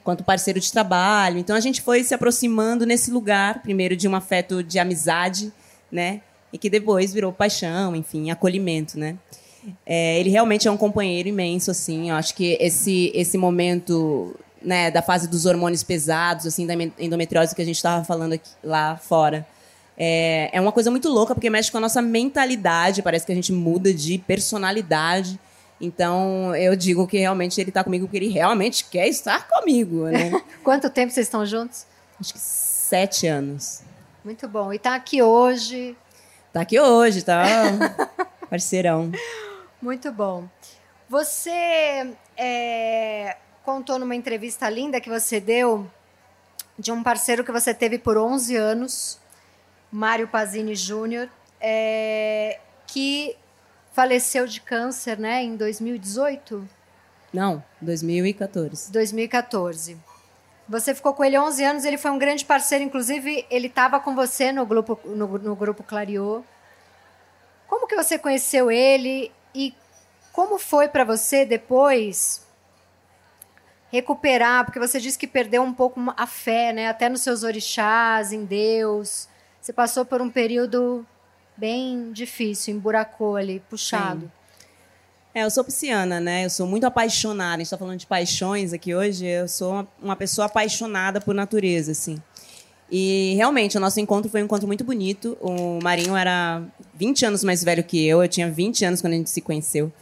Enquanto 0.00 0.24
parceiro 0.24 0.58
de 0.58 0.72
trabalho. 0.72 1.38
Então, 1.38 1.54
a 1.54 1.60
gente 1.60 1.80
foi 1.82 2.02
se 2.02 2.14
aproximando 2.14 2.84
nesse 2.84 3.12
lugar, 3.12 3.62
primeiro 3.62 3.94
de 3.94 4.08
um 4.08 4.16
afeto 4.16 4.64
de 4.64 4.80
amizade, 4.80 5.52
né? 5.90 6.20
E 6.52 6.58
que 6.58 6.68
depois 6.68 7.12
virou 7.12 7.32
paixão, 7.32 7.94
enfim, 7.94 8.32
acolhimento, 8.32 8.98
né? 8.98 9.16
É, 9.84 10.18
ele 10.18 10.30
realmente 10.30 10.66
é 10.66 10.70
um 10.70 10.76
companheiro 10.76 11.28
imenso, 11.28 11.70
assim. 11.70 12.10
Eu 12.10 12.16
acho 12.16 12.34
que 12.34 12.56
esse, 12.60 13.12
esse 13.14 13.36
momento 13.36 14.34
né, 14.62 14.90
da 14.90 15.02
fase 15.02 15.28
dos 15.28 15.46
hormônios 15.46 15.82
pesados, 15.82 16.46
assim, 16.46 16.66
da 16.66 16.74
endometriose 16.98 17.54
que 17.54 17.62
a 17.62 17.64
gente 17.64 17.76
estava 17.76 18.04
falando 18.04 18.34
aqui, 18.34 18.50
lá 18.62 18.96
fora, 18.96 19.46
é, 19.96 20.50
é 20.52 20.60
uma 20.60 20.72
coisa 20.72 20.90
muito 20.90 21.08
louca, 21.08 21.34
porque 21.34 21.50
mexe 21.50 21.70
com 21.70 21.78
a 21.78 21.80
nossa 21.80 22.00
mentalidade, 22.00 23.02
parece 23.02 23.26
que 23.26 23.32
a 23.32 23.34
gente 23.34 23.52
muda 23.52 23.92
de 23.92 24.18
personalidade. 24.18 25.38
Então, 25.80 26.54
eu 26.56 26.76
digo 26.76 27.06
que 27.06 27.18
realmente 27.18 27.60
ele 27.60 27.70
está 27.70 27.82
comigo 27.82 28.06
porque 28.06 28.18
ele 28.18 28.28
realmente 28.28 28.84
quer 28.84 29.08
estar 29.08 29.48
comigo, 29.48 30.06
né? 30.06 30.30
Quanto 30.62 30.90
tempo 30.90 31.12
vocês 31.12 31.26
estão 31.26 31.44
juntos? 31.46 31.86
Acho 32.18 32.34
que 32.34 32.38
sete 32.38 33.26
anos. 33.26 33.82
Muito 34.22 34.46
bom. 34.46 34.72
E 34.72 34.76
está 34.76 34.94
aqui 34.94 35.22
hoje. 35.22 35.96
Está 36.48 36.60
aqui 36.62 36.78
hoje, 36.78 37.22
tá? 37.22 37.44
Parceirão. 38.50 39.10
Muito 39.80 40.12
bom. 40.12 40.48
Você 41.08 42.14
é, 42.36 43.36
contou 43.64 43.98
numa 43.98 44.14
entrevista 44.14 44.68
linda 44.68 45.00
que 45.00 45.08
você 45.08 45.40
deu 45.40 45.90
de 46.78 46.92
um 46.92 47.02
parceiro 47.02 47.44
que 47.44 47.52
você 47.52 47.74
teve 47.74 47.98
por 47.98 48.16
11 48.16 48.56
anos, 48.56 49.18
Mário 49.90 50.28
Pazini 50.28 50.74
Júnior, 50.74 51.28
é, 51.60 52.60
que 52.86 53.36
faleceu 53.92 54.46
de 54.46 54.60
câncer, 54.60 55.18
né, 55.18 55.42
em 55.42 55.56
2018? 55.56 56.68
Não, 57.32 57.62
2014. 57.80 58.90
2014. 58.92 59.96
Você 60.68 60.94
ficou 60.94 61.12
com 61.14 61.24
ele 61.24 61.38
11 61.38 61.64
anos, 61.64 61.84
ele 61.84 61.98
foi 61.98 62.10
um 62.10 62.18
grande 62.18 62.44
parceiro, 62.44 62.84
inclusive 62.84 63.44
ele 63.50 63.66
estava 63.66 63.98
com 63.98 64.14
você 64.14 64.52
no 64.52 64.64
grupo 64.64 64.98
no, 65.04 65.26
no 65.38 65.56
grupo 65.56 65.82
Clariô. 65.82 66.44
Como 67.66 67.86
que 67.86 67.96
você 67.96 68.18
conheceu 68.18 68.70
ele 68.70 69.32
e 69.54 69.74
como 70.32 70.58
foi 70.58 70.88
para 70.88 71.04
você 71.04 71.44
depois 71.44 72.46
recuperar? 73.90 74.64
Porque 74.64 74.78
você 74.78 75.00
disse 75.00 75.18
que 75.18 75.26
perdeu 75.26 75.62
um 75.62 75.72
pouco 75.72 76.00
a 76.16 76.26
fé, 76.26 76.72
né? 76.72 76.88
Até 76.88 77.08
nos 77.08 77.20
seus 77.22 77.42
orixás, 77.42 78.32
em 78.32 78.44
Deus. 78.44 79.28
Você 79.60 79.72
passou 79.72 80.04
por 80.04 80.22
um 80.22 80.30
período 80.30 81.06
bem 81.56 82.12
difícil, 82.12 82.74
emburacou 82.74 83.36
ali, 83.36 83.60
puxado. 83.68 84.22
Sim. 84.22 84.30
É, 85.32 85.44
eu 85.44 85.50
sou 85.50 85.62
pisciana, 85.62 86.18
né? 86.18 86.44
Eu 86.44 86.50
sou 86.50 86.66
muito 86.66 86.84
apaixonada. 86.84 87.54
A 87.54 87.58
gente 87.58 87.66
está 87.66 87.78
falando 87.78 87.98
de 87.98 88.06
paixões 88.06 88.72
aqui 88.72 88.94
hoje. 88.94 89.24
Eu 89.26 89.46
sou 89.46 89.72
uma, 89.72 89.88
uma, 90.02 90.16
pessoa 90.16 90.46
apaixonada 90.46 91.20
por 91.20 91.34
natureza, 91.34 91.92
assim. 91.92 92.20
E 92.90 93.34
realmente, 93.36 93.76
o 93.76 93.80
nosso 93.80 94.00
encontro 94.00 94.30
foi 94.30 94.42
um 94.42 94.44
encontro 94.44 94.66
muito 94.66 94.82
bonito. 94.82 95.38
O 95.40 95.78
Marinho 95.82 96.16
era 96.16 96.62
20 96.94 97.26
anos 97.26 97.44
mais 97.44 97.62
velho 97.62 97.84
que 97.84 98.04
eu. 98.04 98.22
Eu 98.22 98.28
tinha 98.28 98.50
20 98.50 98.84
anos 98.84 99.00
quando 99.00 99.12
a 99.12 99.16
gente 99.16 99.30
se 99.30 99.40
conheceu. 99.40 99.92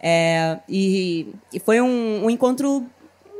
É, 0.00 0.58
e, 0.68 1.26
e, 1.52 1.58
foi 1.58 1.80
um, 1.80 2.24
um, 2.24 2.30
encontro 2.30 2.86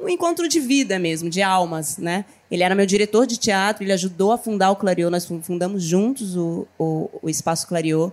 um 0.02 0.08
encontro 0.08 0.48
de 0.48 0.58
vida 0.58 0.98
mesmo, 0.98 1.30
de 1.30 1.40
almas, 1.40 1.98
né? 1.98 2.24
Ele 2.50 2.62
era 2.62 2.74
meu 2.74 2.86
diretor 2.86 3.26
de 3.26 3.36
teatro, 3.36 3.84
ele 3.84 3.92
ajudou 3.92 4.32
a 4.32 4.38
fundar 4.38 4.70
o 4.70 4.76
Clariô, 4.76 5.10
nós 5.10 5.26
fundamos 5.42 5.82
juntos 5.84 6.36
o, 6.36 6.66
o, 6.78 7.08
o 7.22 7.30
Espaço 7.30 7.66
Clariô. 7.68 8.12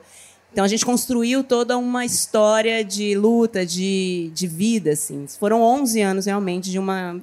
Então 0.51 0.63
a 0.63 0.67
gente 0.67 0.85
construiu 0.85 1.43
toda 1.43 1.77
uma 1.77 2.05
história 2.05 2.83
de 2.83 3.15
luta, 3.15 3.65
de, 3.65 4.31
de 4.33 4.47
vida, 4.47 4.91
assim. 4.91 5.25
Foram 5.39 5.61
11 5.61 6.01
anos 6.01 6.25
realmente 6.27 6.69
de 6.69 6.79
uma 6.79 7.19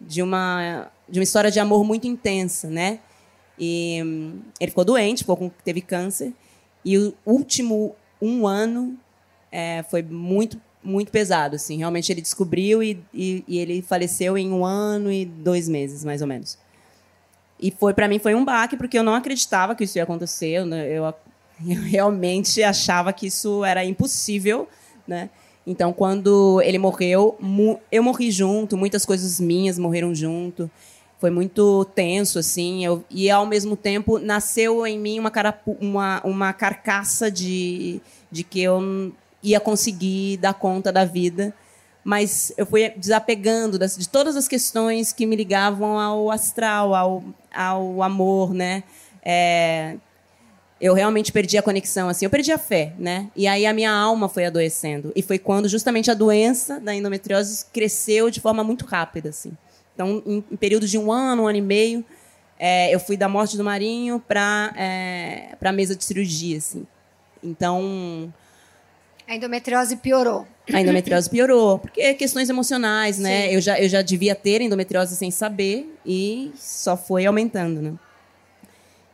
de 0.00 0.20
uma 0.20 0.88
de 1.12 1.20
uma 1.20 1.24
história 1.24 1.50
de 1.50 1.60
amor 1.60 1.84
muito 1.84 2.06
intensa, 2.06 2.70
né? 2.70 2.98
E 3.58 3.98
ele 4.58 4.70
ficou 4.70 4.84
doente, 4.84 5.18
ficou 5.18 5.36
com, 5.36 5.50
teve 5.62 5.82
câncer 5.82 6.32
e 6.82 6.96
o 6.96 7.14
último 7.24 7.94
um 8.20 8.46
ano 8.46 8.98
é, 9.50 9.84
foi 9.84 10.02
muito 10.02 10.58
muito 10.82 11.12
pesado, 11.12 11.54
assim. 11.54 11.78
Realmente 11.78 12.10
ele 12.10 12.20
descobriu 12.20 12.82
e, 12.82 13.00
e, 13.14 13.44
e, 13.46 13.58
ele 13.58 13.82
faleceu 13.82 14.36
em 14.36 14.50
um 14.50 14.64
ano 14.64 15.12
e 15.12 15.24
dois 15.24 15.68
meses, 15.68 16.04
mais 16.04 16.22
ou 16.22 16.26
menos. 16.26 16.58
E 17.60 17.70
foi 17.70 17.94
para 17.94 18.08
mim 18.08 18.18
foi 18.18 18.34
um 18.34 18.44
baque 18.44 18.76
porque 18.76 18.98
eu 18.98 19.04
não 19.04 19.14
acreditava 19.14 19.76
que 19.76 19.84
isso 19.84 19.98
ia 19.98 20.02
acontecer. 20.02 20.48
Eu, 20.48 20.66
eu 20.66 21.04
eu 21.68 21.80
realmente 21.82 22.62
achava 22.62 23.12
que 23.12 23.26
isso 23.26 23.64
era 23.64 23.84
impossível, 23.84 24.66
né? 25.06 25.30
Então, 25.64 25.92
quando 25.92 26.60
ele 26.62 26.78
morreu, 26.78 27.38
eu 27.90 28.02
morri 28.02 28.32
junto, 28.32 28.76
muitas 28.76 29.04
coisas 29.04 29.38
minhas 29.38 29.78
morreram 29.78 30.12
junto. 30.12 30.68
Foi 31.22 31.30
muito 31.30 31.84
tenso, 31.94 32.40
assim. 32.40 32.84
Eu, 32.84 33.04
e, 33.08 33.30
ao 33.30 33.46
mesmo 33.46 33.76
tempo, 33.76 34.18
nasceu 34.18 34.84
em 34.84 34.98
mim 34.98 35.20
uma, 35.20 35.30
carapu, 35.30 35.76
uma, 35.80 36.20
uma 36.24 36.52
carcaça 36.52 37.30
de, 37.30 38.00
de 38.28 38.42
que 38.42 38.60
eu 38.60 39.12
ia 39.40 39.60
conseguir 39.60 40.38
dar 40.38 40.52
conta 40.52 40.90
da 40.90 41.04
vida. 41.04 41.54
Mas 42.02 42.52
eu 42.56 42.66
fui 42.66 42.88
desapegando 42.96 43.78
das, 43.78 43.96
de 43.96 44.08
todas 44.08 44.34
as 44.34 44.48
questões 44.48 45.12
que 45.12 45.24
me 45.24 45.36
ligavam 45.36 45.96
ao 45.96 46.28
astral, 46.28 46.92
ao, 46.92 47.22
ao 47.54 48.02
amor, 48.02 48.52
né? 48.52 48.82
É, 49.24 49.98
eu 50.80 50.92
realmente 50.92 51.30
perdi 51.30 51.56
a 51.56 51.62
conexão, 51.62 52.08
assim, 52.08 52.24
eu 52.24 52.30
perdi 52.30 52.50
a 52.50 52.58
fé, 52.58 52.94
né? 52.98 53.30
E 53.36 53.46
aí 53.46 53.64
a 53.64 53.72
minha 53.72 53.92
alma 53.92 54.28
foi 54.28 54.44
adoecendo. 54.44 55.12
E 55.14 55.22
foi 55.22 55.38
quando 55.38 55.68
justamente 55.68 56.10
a 56.10 56.14
doença 56.14 56.80
da 56.80 56.92
endometriose 56.92 57.66
cresceu 57.72 58.28
de 58.28 58.40
forma 58.40 58.64
muito 58.64 58.84
rápida, 58.84 59.28
assim. 59.28 59.52
Então, 59.94 60.22
em, 60.26 60.44
em 60.50 60.56
períodos 60.56 60.90
de 60.90 60.98
um 60.98 61.12
ano, 61.12 61.42
um 61.42 61.46
ano 61.46 61.58
e 61.58 61.62
meio, 61.62 62.04
é, 62.58 62.94
eu 62.94 63.00
fui 63.00 63.16
da 63.16 63.28
morte 63.28 63.56
do 63.56 63.64
Marinho 63.64 64.20
para 64.20 64.72
é, 64.76 65.56
a 65.60 65.72
mesa 65.72 65.96
de 65.96 66.04
cirurgia, 66.04 66.58
assim. 66.58 66.86
Então... 67.42 68.32
A 69.26 69.34
endometriose 69.34 69.96
piorou. 69.96 70.46
A 70.72 70.80
endometriose 70.80 71.28
piorou, 71.28 71.78
porque 71.78 72.14
questões 72.14 72.48
emocionais, 72.48 73.18
né? 73.18 73.52
Eu 73.54 73.60
já, 73.60 73.80
eu 73.80 73.88
já 73.88 74.02
devia 74.02 74.34
ter 74.34 74.60
endometriose 74.60 75.16
sem 75.16 75.30
saber 75.30 75.92
e 76.04 76.52
só 76.56 76.96
foi 76.96 77.26
aumentando, 77.26 77.82
né? 77.82 77.94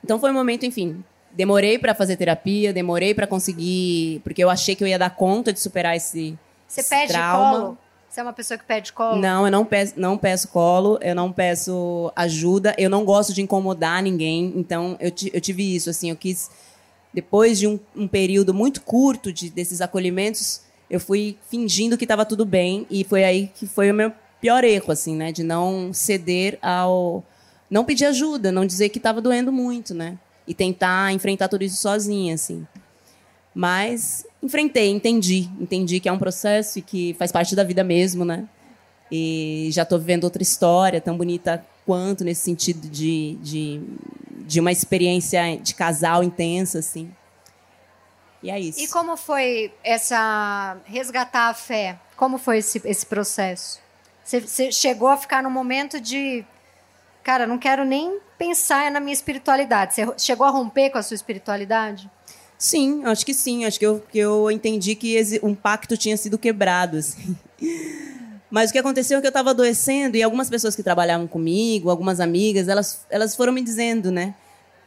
Então 0.04 0.18
foi 0.18 0.30
um 0.30 0.34
momento, 0.34 0.66
enfim, 0.66 1.02
demorei 1.32 1.78
para 1.78 1.94
fazer 1.94 2.16
terapia, 2.16 2.72
demorei 2.72 3.14
para 3.14 3.26
conseguir, 3.26 4.20
porque 4.24 4.42
eu 4.42 4.50
achei 4.50 4.74
que 4.74 4.82
eu 4.82 4.88
ia 4.88 4.98
dar 4.98 5.10
conta 5.10 5.52
de 5.52 5.60
superar 5.60 5.96
esse 5.96 6.38
Você 6.66 6.80
esse 6.80 6.90
pede 6.90 7.12
trauma. 7.12 7.60
colo? 7.60 7.78
Você 8.08 8.20
é 8.20 8.22
uma 8.22 8.32
pessoa 8.32 8.56
que 8.56 8.64
pede 8.64 8.92
colo? 8.92 9.20
Não, 9.20 9.44
eu 9.44 9.50
não 9.50 9.64
peço, 9.64 9.94
não 9.96 10.16
peço 10.16 10.48
colo, 10.48 10.98
eu 11.02 11.14
não 11.14 11.30
peço 11.30 12.10
ajuda, 12.16 12.74
eu 12.78 12.88
não 12.88 13.04
gosto 13.04 13.32
de 13.32 13.42
incomodar 13.42 14.02
ninguém, 14.02 14.52
então 14.56 14.96
eu, 14.98 15.12
eu 15.32 15.40
tive 15.40 15.74
isso, 15.76 15.90
assim, 15.90 16.10
eu 16.10 16.16
quis, 16.16 16.50
depois 17.12 17.58
de 17.58 17.66
um, 17.66 17.78
um 17.94 18.08
período 18.08 18.54
muito 18.54 18.80
curto 18.80 19.32
de, 19.32 19.50
desses 19.50 19.80
acolhimentos, 19.80 20.62
eu 20.90 20.98
fui 20.98 21.36
fingindo 21.50 21.98
que 21.98 22.04
estava 22.04 22.24
tudo 22.24 22.46
bem, 22.46 22.86
e 22.90 23.04
foi 23.04 23.24
aí 23.24 23.48
que 23.54 23.66
foi 23.66 23.90
o 23.90 23.94
meu 23.94 24.10
pior 24.40 24.64
erro, 24.64 24.90
assim, 24.90 25.14
né, 25.14 25.30
de 25.30 25.42
não 25.42 25.92
ceder 25.92 26.58
ao... 26.62 27.22
não 27.70 27.84
pedir 27.84 28.06
ajuda, 28.06 28.50
não 28.50 28.64
dizer 28.64 28.88
que 28.88 28.98
estava 28.98 29.20
doendo 29.20 29.52
muito, 29.52 29.92
né 29.92 30.18
e 30.48 30.54
tentar 30.54 31.12
enfrentar 31.12 31.46
tudo 31.46 31.62
isso 31.62 31.76
sozinha, 31.76 32.34
assim. 32.34 32.66
Mas 33.54 34.26
enfrentei, 34.42 34.90
entendi, 34.90 35.48
entendi 35.60 36.00
que 36.00 36.08
é 36.08 36.12
um 36.12 36.18
processo 36.18 36.78
e 36.78 36.82
que 36.82 37.14
faz 37.18 37.32
parte 37.32 37.56
da 37.56 37.64
vida 37.64 37.82
mesmo, 37.82 38.24
né? 38.24 38.48
E 39.10 39.68
já 39.72 39.82
estou 39.82 39.98
vivendo 39.98 40.24
outra 40.24 40.42
história 40.42 41.00
tão 41.00 41.16
bonita 41.16 41.64
quanto 41.86 42.24
nesse 42.24 42.42
sentido 42.42 42.88
de, 42.88 43.38
de, 43.42 43.80
de 44.46 44.60
uma 44.60 44.70
experiência 44.70 45.56
de 45.56 45.74
casal 45.74 46.22
intensa, 46.22 46.78
assim. 46.78 47.10
E 48.42 48.50
é 48.50 48.60
isso. 48.60 48.80
E 48.80 48.86
como 48.88 49.16
foi 49.16 49.72
essa 49.82 50.76
resgatar 50.84 51.48
a 51.48 51.54
fé? 51.54 51.98
Como 52.16 52.38
foi 52.38 52.58
esse, 52.58 52.80
esse 52.84 53.06
processo? 53.06 53.80
Você, 54.22 54.40
você 54.40 54.70
chegou 54.70 55.08
a 55.08 55.16
ficar 55.16 55.42
no 55.42 55.50
momento 55.50 56.00
de 56.00 56.44
cara, 57.24 57.46
não 57.46 57.58
quero 57.58 57.84
nem 57.84 58.20
pensar 58.38 58.90
na 58.90 59.00
minha 59.00 59.12
espiritualidade. 59.12 59.94
Você 59.94 60.06
chegou 60.18 60.46
a 60.46 60.50
romper 60.50 60.90
com 60.90 60.98
a 60.98 61.02
sua 61.02 61.14
espiritualidade? 61.14 62.10
Sim, 62.58 63.04
acho 63.04 63.24
que 63.24 63.32
sim. 63.32 63.64
Acho 63.64 63.78
que 63.78 63.86
eu, 63.86 64.02
que 64.10 64.18
eu 64.18 64.50
entendi 64.50 64.96
que 64.96 65.40
um 65.42 65.54
pacto 65.54 65.96
tinha 65.96 66.16
sido 66.16 66.36
quebrado. 66.36 66.98
Assim. 66.98 67.36
Mas 68.50 68.70
o 68.70 68.72
que 68.72 68.78
aconteceu 68.78 69.18
é 69.18 69.20
que 69.20 69.26
eu 69.26 69.30
estava 69.30 69.50
adoecendo 69.50 70.16
e 70.16 70.22
algumas 70.22 70.50
pessoas 70.50 70.74
que 70.74 70.82
trabalhavam 70.82 71.26
comigo, 71.26 71.90
algumas 71.90 72.18
amigas, 72.18 72.66
elas, 72.66 73.06
elas 73.10 73.36
foram 73.36 73.52
me 73.52 73.62
dizendo, 73.62 74.10
né? 74.10 74.34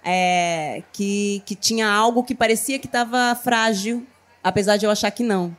É, 0.03 0.81
que, 0.91 1.43
que 1.45 1.55
tinha 1.55 1.87
algo 1.87 2.23
que 2.23 2.33
parecia 2.33 2.79
que 2.79 2.87
estava 2.87 3.35
frágil, 3.35 4.05
apesar 4.43 4.77
de 4.77 4.85
eu 4.85 4.91
achar 4.91 5.11
que 5.11 5.21
não. 5.21 5.55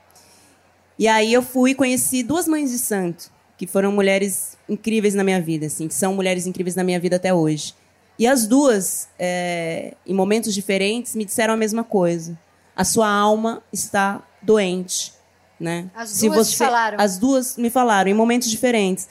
E 0.99 1.07
aí 1.07 1.33
eu 1.33 1.43
fui 1.43 1.71
e 1.71 1.75
conheci 1.75 2.25
duas 2.25 2.49
mães 2.49 2.73
de 2.73 2.79
santo 2.79 3.31
que 3.57 3.67
foram 3.69 3.93
mulheres 3.93 4.57
incríveis 4.69 5.15
na 5.15 5.23
minha 5.23 5.41
vida, 5.41 5.67
assim, 5.67 5.87
que 5.87 5.95
são 5.95 6.13
mulheres 6.15 6.47
incríveis 6.49 6.75
na 6.75 6.83
minha 6.83 6.99
vida 6.99 7.15
até 7.15 7.33
hoje. 7.33 7.73
E 8.19 8.27
as 8.27 8.47
duas, 8.47 9.09
é, 9.19 9.95
em 10.07 10.15
momentos 10.15 10.55
diferentes, 10.55 11.15
me 11.15 11.25
disseram 11.25 11.55
a 11.55 11.57
mesma 11.57 11.83
coisa. 11.83 12.39
A 12.77 12.85
sua 12.85 13.09
alma 13.09 13.63
está 13.73 14.23
doente, 14.41 15.13
né? 15.59 15.91
As 15.95 16.11
se 16.11 16.29
duas 16.29 16.49
você, 16.49 16.57
falaram. 16.57 16.99
As 17.01 17.19
duas 17.19 17.57
me 17.57 17.71
falaram 17.71 18.11
em 18.11 18.15
momentos 18.15 18.49
diferentes. 18.51 19.09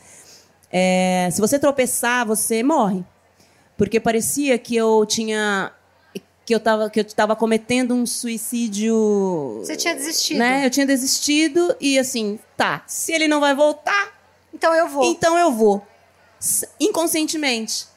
É, 0.71 1.29
se 1.31 1.41
você 1.41 1.59
tropeçar, 1.59 2.25
você 2.25 2.63
morre, 2.63 3.03
porque 3.77 3.99
parecia 3.99 4.57
que 4.57 4.75
eu 4.75 5.05
tinha 5.05 5.73
que 6.45 6.53
eu 6.53 6.57
estava 6.57 6.89
que 6.89 6.99
eu 6.99 7.03
estava 7.03 7.35
cometendo 7.35 7.93
um 7.93 8.05
suicídio. 8.05 9.59
Você 9.63 9.75
tinha 9.75 9.95
desistido. 9.95 10.37
Né? 10.37 10.65
Eu 10.65 10.69
tinha 10.69 10.85
desistido 10.85 11.75
e 11.79 11.99
assim, 11.99 12.39
tá. 12.55 12.83
Se 12.87 13.11
ele 13.11 13.27
não 13.27 13.39
vai 13.39 13.53
voltar, 13.53 14.19
então 14.53 14.73
eu 14.73 14.87
vou. 14.87 15.03
Então 15.03 15.37
eu 15.37 15.51
vou. 15.51 15.85
Inconscientemente. 16.79 17.90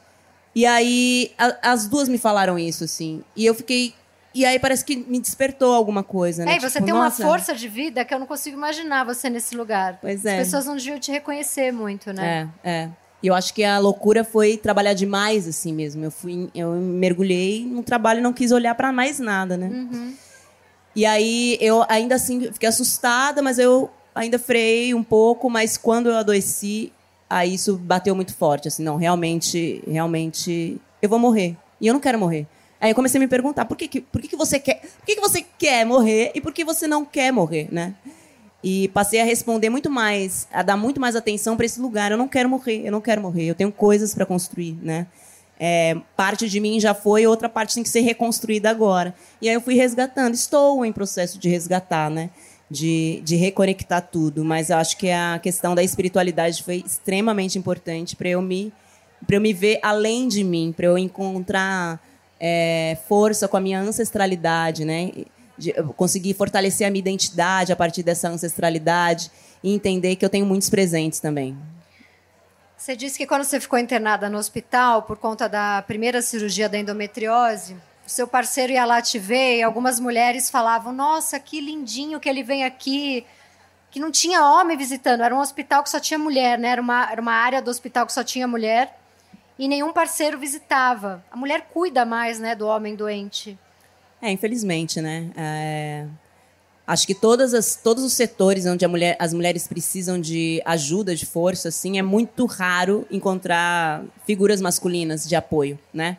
E 0.55 0.65
aí, 0.65 1.31
a, 1.37 1.73
as 1.73 1.85
duas 1.85 2.07
me 2.07 2.17
falaram 2.17 2.57
isso, 2.57 2.85
assim. 2.85 3.21
E 3.35 3.45
eu 3.45 3.53
fiquei. 3.53 3.93
E 4.33 4.45
aí 4.45 4.57
parece 4.57 4.83
que 4.83 4.95
me 4.95 5.19
despertou 5.19 5.73
alguma 5.73 6.03
coisa, 6.03 6.45
né? 6.45 6.55
É, 6.55 6.59
você 6.59 6.79
tipo, 6.79 6.85
tem 6.85 6.93
nossa... 6.93 7.23
uma 7.23 7.31
força 7.31 7.53
de 7.53 7.67
vida 7.67 8.03
que 8.03 8.13
eu 8.13 8.19
não 8.19 8.25
consigo 8.25 8.55
imaginar 8.55 9.03
você 9.03 9.29
nesse 9.29 9.55
lugar. 9.55 9.97
Pois 10.01 10.25
é. 10.25 10.39
As 10.39 10.45
pessoas 10.45 10.65
não 10.65 10.75
deviam 10.75 10.99
te 10.99 11.11
reconhecer 11.11 11.71
muito, 11.71 12.11
né? 12.11 12.49
É, 12.63 12.69
é. 12.69 12.89
E 13.23 13.27
eu 13.27 13.33
acho 13.33 13.53
que 13.53 13.63
a 13.63 13.79
loucura 13.79 14.23
foi 14.23 14.57
trabalhar 14.57 14.93
demais, 14.93 15.47
assim 15.47 15.73
mesmo. 15.73 16.03
Eu 16.03 16.11
fui, 16.11 16.49
eu 16.53 16.71
mergulhei 16.73 17.65
no 17.65 17.81
trabalho 17.81 18.19
e 18.19 18.21
não 18.21 18.33
quis 18.33 18.51
olhar 18.51 18.75
para 18.75 18.91
mais 18.91 19.19
nada, 19.19 19.57
né? 19.57 19.67
Uhum. 19.67 20.13
E 20.95 21.05
aí 21.05 21.57
eu 21.59 21.85
ainda 21.89 22.15
assim 22.15 22.51
fiquei 22.51 22.69
assustada, 22.69 23.41
mas 23.41 23.57
eu 23.57 23.89
ainda 24.13 24.37
freiei 24.39 24.93
um 24.93 25.03
pouco, 25.03 25.49
mas 25.49 25.75
quando 25.75 26.09
eu 26.09 26.15
adoeci, 26.15 26.91
aí 27.29 27.53
isso 27.53 27.77
bateu 27.77 28.15
muito 28.15 28.33
forte, 28.35 28.67
assim, 28.67 28.83
não, 28.83 28.95
realmente, 28.97 29.83
realmente, 29.87 30.79
eu 31.01 31.09
vou 31.09 31.19
morrer. 31.19 31.57
E 31.79 31.87
eu 31.87 31.93
não 31.93 31.99
quero 31.99 32.17
morrer. 32.19 32.47
Aí 32.79 32.91
eu 32.91 32.95
comecei 32.95 33.17
a 33.17 33.21
me 33.21 33.27
perguntar, 33.27 33.65
por 33.65 33.77
que, 33.77 33.87
que, 33.87 34.01
por 34.01 34.21
que, 34.21 34.27
que 34.27 34.35
você 34.35 34.59
quer, 34.59 34.81
por 34.81 35.05
que, 35.05 35.15
que 35.15 35.21
você 35.21 35.43
quer 35.57 35.85
morrer 35.85 36.31
e 36.35 36.41
por 36.41 36.53
que 36.53 36.63
você 36.63 36.87
não 36.87 37.05
quer 37.05 37.31
morrer, 37.31 37.67
né? 37.71 37.95
E 38.63 38.87
passei 38.89 39.21
a 39.21 39.23
responder 39.23 39.69
muito 39.69 39.89
mais, 39.89 40.47
a 40.51 40.63
dar 40.63 40.75
muito 40.75 40.99
mais 40.99 41.15
atenção 41.15 41.55
para 41.55 41.65
esse 41.65 41.79
lugar. 41.79 42.11
Eu 42.11 42.17
não 42.17 42.27
quero 42.27 42.49
morrer, 42.49 42.81
eu 42.83 42.91
não 42.91 42.99
quero 42.99 43.21
morrer. 43.21 43.45
Eu 43.45 43.55
tenho 43.55 43.71
coisas 43.71 44.13
para 44.15 44.25
construir, 44.25 44.77
né? 44.81 45.05
É, 45.59 45.95
parte 46.17 46.49
de 46.49 46.59
mim 46.59 46.79
já 46.79 46.93
foi, 46.93 47.25
outra 47.25 47.47
parte 47.47 47.75
tem 47.75 47.83
que 47.83 47.89
ser 47.89 48.01
reconstruída 48.01 48.69
agora. 48.69 49.15
E 49.41 49.47
aí 49.47 49.55
eu 49.55 49.61
fui 49.61 49.75
resgatando. 49.75 50.33
Estou 50.33 50.83
em 50.83 50.91
processo 50.91 51.37
de 51.37 51.47
resgatar, 51.47 52.09
né? 52.09 52.31
De, 52.69 53.21
de 53.23 53.35
reconectar 53.35 54.01
tudo. 54.01 54.43
Mas 54.43 54.69
eu 54.69 54.77
acho 54.77 54.97
que 54.97 55.09
a 55.09 55.39
questão 55.41 55.75
da 55.75 55.83
espiritualidade 55.83 56.63
foi 56.63 56.83
extremamente 56.85 57.57
importante 57.57 58.15
para 58.15 58.29
eu 58.29 58.41
me 58.41 58.73
para 59.25 59.37
eu 59.37 59.41
me 59.41 59.53
ver 59.53 59.79
além 59.81 60.27
de 60.27 60.43
mim, 60.43 60.71
para 60.75 60.85
eu 60.85 60.97
encontrar 60.97 61.99
é, 62.39 62.95
força 63.07 63.47
com 63.47 63.57
a 63.57 63.59
minha 63.59 63.79
ancestralidade, 63.79 64.85
né? 64.85 65.09
de 65.57 65.73
conseguir 65.95 66.33
fortalecer 66.33 66.87
a 66.87 66.91
minha 66.91 66.99
identidade 66.99 67.71
a 67.71 67.75
partir 67.75 68.03
dessa 68.03 68.27
ancestralidade 68.27 69.31
e 69.63 69.73
entender 69.73 70.15
que 70.15 70.25
eu 70.25 70.29
tenho 70.29 70.45
muitos 70.45 70.69
presentes 70.69 71.19
também. 71.19 71.57
Você 72.77 72.95
disse 72.95 73.17
que 73.17 73.25
quando 73.25 73.43
você 73.43 73.59
ficou 73.59 73.79
internada 73.79 74.29
no 74.29 74.37
hospital 74.37 75.03
por 75.03 75.17
conta 75.17 75.47
da 75.47 75.81
primeira 75.81 76.21
cirurgia 76.21 76.67
da 76.67 76.77
endometriose, 76.77 77.75
o 78.05 78.09
seu 78.09 78.27
parceiro 78.27 78.73
ia 78.73 78.85
lá 78.85 79.01
te 79.01 79.17
ver 79.17 79.57
e 79.57 79.63
algumas 79.63 79.99
mulheres 79.99 80.49
falavam: 80.49 80.93
Nossa, 80.93 81.39
que 81.39 81.59
lindinho 81.59 82.19
que 82.19 82.29
ele 82.29 82.43
vem 82.43 82.63
aqui. 82.63 83.25
Que 83.89 83.99
não 83.99 84.11
tinha 84.11 84.43
homem 84.43 84.75
visitando, 84.75 85.23
era 85.23 85.33
um 85.33 85.39
hospital 85.39 85.81
que 85.81 85.89
só 85.89 86.01
tinha 86.01 86.19
mulher, 86.19 86.59
né? 86.59 86.67
Era 86.67 86.81
uma, 86.81 87.09
era 87.09 87.21
uma 87.21 87.31
área 87.31 87.61
do 87.61 87.71
hospital 87.71 88.05
que 88.05 88.11
só 88.11 88.25
tinha 88.25 88.45
mulher 88.45 88.93
e 89.57 89.67
nenhum 89.67 89.93
parceiro 89.93 90.37
visitava. 90.37 91.23
A 91.31 91.37
mulher 91.37 91.69
cuida 91.73 92.05
mais, 92.05 92.39
né, 92.39 92.55
do 92.55 92.67
homem 92.67 92.95
doente. 92.95 93.57
É, 94.21 94.29
infelizmente, 94.31 95.01
né? 95.01 95.31
É... 95.35 96.05
Acho 96.87 97.07
que 97.07 97.15
todas 97.15 97.53
as, 97.53 97.75
todos 97.75 98.03
os 98.03 98.13
setores 98.13 98.65
onde 98.67 98.85
mulher, 98.85 99.15
as 99.17 99.33
mulheres 99.33 99.67
precisam 99.67 100.21
de 100.21 100.61
ajuda, 100.65 101.15
de 101.15 101.25
força, 101.25 101.69
assim, 101.69 101.97
é 101.97 102.03
muito 102.03 102.45
raro 102.45 103.07
encontrar 103.09 104.03
figuras 104.25 104.61
masculinas 104.61 105.27
de 105.27 105.35
apoio, 105.35 105.79
né? 105.91 106.17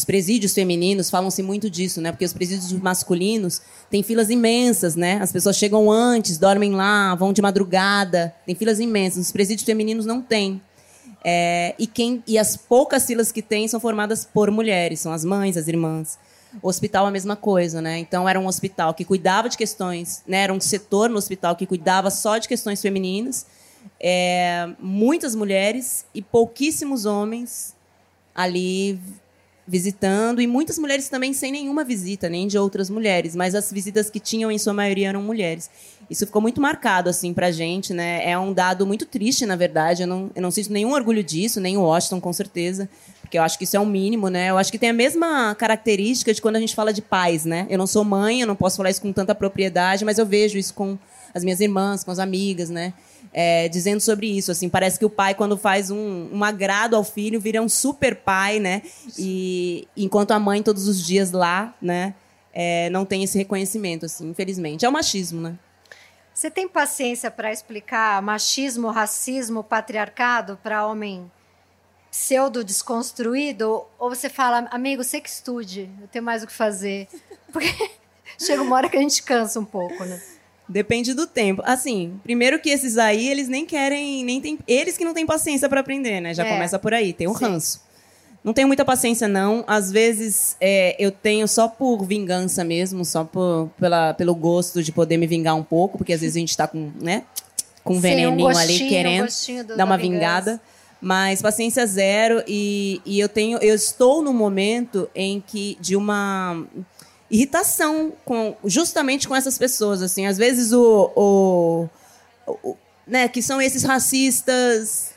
Os 0.00 0.04
presídios 0.06 0.54
femininos 0.54 1.10
falam-se 1.10 1.42
muito 1.42 1.68
disso, 1.68 2.00
né? 2.00 2.10
Porque 2.10 2.24
os 2.24 2.32
presídios 2.32 2.72
masculinos 2.72 3.60
têm 3.90 4.02
filas 4.02 4.30
imensas, 4.30 4.96
né? 4.96 5.18
As 5.20 5.30
pessoas 5.30 5.56
chegam 5.56 5.92
antes, 5.92 6.38
dormem 6.38 6.72
lá, 6.72 7.14
vão 7.14 7.34
de 7.34 7.42
madrugada, 7.42 8.34
tem 8.46 8.54
filas 8.54 8.80
imensas. 8.80 9.26
Os 9.26 9.30
presídios 9.30 9.66
femininos 9.66 10.06
não 10.06 10.22
têm. 10.22 10.62
É, 11.22 11.74
e, 11.78 11.86
quem, 11.86 12.24
e 12.26 12.38
as 12.38 12.56
poucas 12.56 13.04
filas 13.04 13.30
que 13.30 13.42
tem 13.42 13.68
são 13.68 13.78
formadas 13.78 14.24
por 14.24 14.50
mulheres, 14.50 15.00
são 15.00 15.12
as 15.12 15.22
mães, 15.22 15.58
as 15.58 15.68
irmãs. 15.68 16.18
O 16.62 16.68
hospital 16.70 17.04
a 17.04 17.10
mesma 17.10 17.36
coisa, 17.36 17.82
né? 17.82 17.98
Então 17.98 18.26
era 18.26 18.40
um 18.40 18.46
hospital 18.46 18.94
que 18.94 19.04
cuidava 19.04 19.50
de 19.50 19.58
questões, 19.58 20.22
né? 20.26 20.38
Era 20.38 20.52
um 20.54 20.60
setor 20.60 21.10
no 21.10 21.18
hospital 21.18 21.54
que 21.56 21.66
cuidava 21.66 22.10
só 22.10 22.38
de 22.38 22.48
questões 22.48 22.80
femininas, 22.80 23.44
é, 24.00 24.66
muitas 24.78 25.34
mulheres 25.34 26.06
e 26.14 26.22
pouquíssimos 26.22 27.04
homens 27.04 27.78
ali 28.34 28.98
visitando 29.70 30.40
e 30.42 30.48
muitas 30.48 30.76
mulheres 30.80 31.08
também 31.08 31.32
sem 31.32 31.52
nenhuma 31.52 31.84
visita, 31.84 32.28
nem 32.28 32.48
de 32.48 32.58
outras 32.58 32.90
mulheres, 32.90 33.36
mas 33.36 33.54
as 33.54 33.70
visitas 33.70 34.10
que 34.10 34.18
tinham 34.18 34.50
em 34.50 34.58
sua 34.58 34.74
maioria 34.74 35.10
eram 35.10 35.22
mulheres. 35.22 35.70
Isso 36.10 36.26
ficou 36.26 36.42
muito 36.42 36.60
marcado 36.60 37.08
assim 37.08 37.32
pra 37.32 37.52
gente, 37.52 37.94
né? 37.94 38.28
É 38.28 38.36
um 38.36 38.52
dado 38.52 38.84
muito 38.84 39.06
triste, 39.06 39.46
na 39.46 39.54
verdade. 39.54 40.02
Eu 40.02 40.08
não, 40.08 40.28
eu 40.34 40.42
não 40.42 40.50
sinto 40.50 40.72
nenhum 40.72 40.92
orgulho 40.92 41.22
disso, 41.22 41.60
nem 41.60 41.76
o 41.76 41.82
Washington 41.82 42.20
com 42.20 42.32
certeza, 42.32 42.90
porque 43.20 43.38
eu 43.38 43.44
acho 43.44 43.56
que 43.56 43.62
isso 43.62 43.76
é 43.76 43.78
o 43.78 43.84
um 43.84 43.86
mínimo, 43.86 44.28
né? 44.28 44.50
Eu 44.50 44.58
acho 44.58 44.72
que 44.72 44.78
tem 44.78 44.90
a 44.90 44.92
mesma 44.92 45.54
característica 45.54 46.34
de 46.34 46.42
quando 46.42 46.56
a 46.56 46.60
gente 46.60 46.74
fala 46.74 46.92
de 46.92 47.00
pais, 47.00 47.44
né? 47.44 47.68
Eu 47.70 47.78
não 47.78 47.86
sou 47.86 48.02
mãe, 48.02 48.40
eu 48.40 48.48
não 48.48 48.56
posso 48.56 48.76
falar 48.76 48.90
isso 48.90 49.00
com 49.00 49.12
tanta 49.12 49.36
propriedade, 49.36 50.04
mas 50.04 50.18
eu 50.18 50.26
vejo 50.26 50.58
isso 50.58 50.74
com 50.74 50.98
as 51.32 51.44
minhas 51.44 51.60
irmãs, 51.60 52.02
com 52.02 52.10
as 52.10 52.18
amigas, 52.18 52.70
né? 52.70 52.92
É, 53.32 53.68
dizendo 53.68 54.00
sobre 54.00 54.26
isso. 54.26 54.50
Assim, 54.50 54.68
parece 54.68 54.98
que 54.98 55.04
o 55.04 55.10
pai, 55.10 55.34
quando 55.34 55.56
faz 55.56 55.90
um, 55.90 56.28
um 56.32 56.44
agrado 56.44 56.96
ao 56.96 57.04
filho, 57.04 57.40
vira 57.40 57.62
um 57.62 57.68
super 57.68 58.16
pai, 58.16 58.58
né? 58.58 58.82
E 59.18 59.86
enquanto 59.96 60.32
a 60.32 60.38
mãe 60.38 60.62
todos 60.62 60.88
os 60.88 61.04
dias 61.04 61.32
lá, 61.32 61.74
né? 61.80 62.14
É, 62.52 62.90
não 62.90 63.04
tem 63.04 63.22
esse 63.22 63.38
reconhecimento, 63.38 64.06
assim, 64.06 64.30
infelizmente. 64.30 64.84
É 64.84 64.88
o 64.88 64.92
machismo, 64.92 65.40
né? 65.40 65.56
Você 66.34 66.50
tem 66.50 66.68
paciência 66.68 67.30
para 67.30 67.52
explicar 67.52 68.20
machismo, 68.22 68.88
racismo, 68.88 69.62
patriarcado 69.62 70.58
para 70.62 70.86
homem 70.86 71.30
pseudo 72.10 72.64
desconstruído? 72.64 73.84
Ou 73.98 74.08
você 74.08 74.28
fala, 74.28 74.66
amigo, 74.70 75.04
você 75.04 75.20
que 75.20 75.28
estude, 75.28 75.90
eu 76.00 76.08
tenho 76.08 76.24
mais 76.24 76.42
o 76.42 76.46
que 76.46 76.52
fazer? 76.52 77.08
Porque 77.52 77.90
chega 78.38 78.62
uma 78.62 78.74
hora 78.74 78.88
que 78.88 78.96
a 78.96 79.00
gente 79.00 79.22
cansa 79.22 79.60
um 79.60 79.64
pouco, 79.64 80.04
né? 80.04 80.20
Depende 80.70 81.14
do 81.14 81.26
tempo. 81.26 81.62
Assim, 81.66 82.20
primeiro 82.22 82.60
que 82.60 82.70
esses 82.70 82.96
aí, 82.96 83.28
eles 83.28 83.48
nem 83.48 83.66
querem, 83.66 84.24
nem 84.24 84.40
tem, 84.40 84.56
eles 84.68 84.96
que 84.96 85.04
não 85.04 85.12
têm 85.12 85.26
paciência 85.26 85.68
para 85.68 85.80
aprender, 85.80 86.20
né? 86.20 86.32
Já 86.32 86.46
é. 86.46 86.52
começa 86.52 86.78
por 86.78 86.94
aí, 86.94 87.12
tem 87.12 87.26
o 87.26 87.30
um 87.30 87.34
ranço. 87.34 87.80
Não 88.44 88.52
tenho 88.52 88.68
muita 88.68 88.84
paciência, 88.84 89.26
não. 89.26 89.64
Às 89.66 89.90
vezes 89.90 90.56
é, 90.60 90.94
eu 90.96 91.10
tenho 91.10 91.48
só 91.48 91.66
por 91.66 92.04
vingança 92.06 92.62
mesmo, 92.62 93.04
só 93.04 93.24
por, 93.24 93.68
pela, 93.80 94.14
pelo 94.14 94.32
gosto 94.32 94.80
de 94.80 94.92
poder 94.92 95.16
me 95.16 95.26
vingar 95.26 95.56
um 95.56 95.64
pouco, 95.64 95.98
porque 95.98 96.12
às 96.12 96.20
vezes 96.20 96.36
a 96.36 96.38
gente 96.38 96.56
tá 96.56 96.68
com, 96.68 96.92
né? 97.00 97.24
Com 97.82 97.94
um 97.94 98.00
veneninho 98.00 98.46
um 98.46 98.56
ali 98.56 98.88
querendo 98.88 99.28
um 99.28 99.76
dar 99.76 99.84
uma 99.84 99.98
vingada. 99.98 100.60
Mas 101.00 101.42
paciência 101.42 101.84
zero 101.84 102.44
e, 102.46 103.00
e 103.04 103.18
eu 103.18 103.28
tenho, 103.28 103.58
eu 103.58 103.74
estou 103.74 104.22
no 104.22 104.32
momento 104.32 105.10
em 105.14 105.42
que 105.44 105.76
de 105.80 105.96
uma 105.96 106.64
irritação 107.30 108.12
com 108.24 108.56
justamente 108.64 109.28
com 109.28 109.36
essas 109.36 109.56
pessoas 109.56 110.02
assim 110.02 110.26
às 110.26 110.36
vezes 110.36 110.72
o, 110.72 111.12
o, 111.14 111.88
o 112.64 112.76
né 113.06 113.28
que 113.28 113.40
são 113.40 113.62
esses 113.62 113.84
racistas 113.84 115.10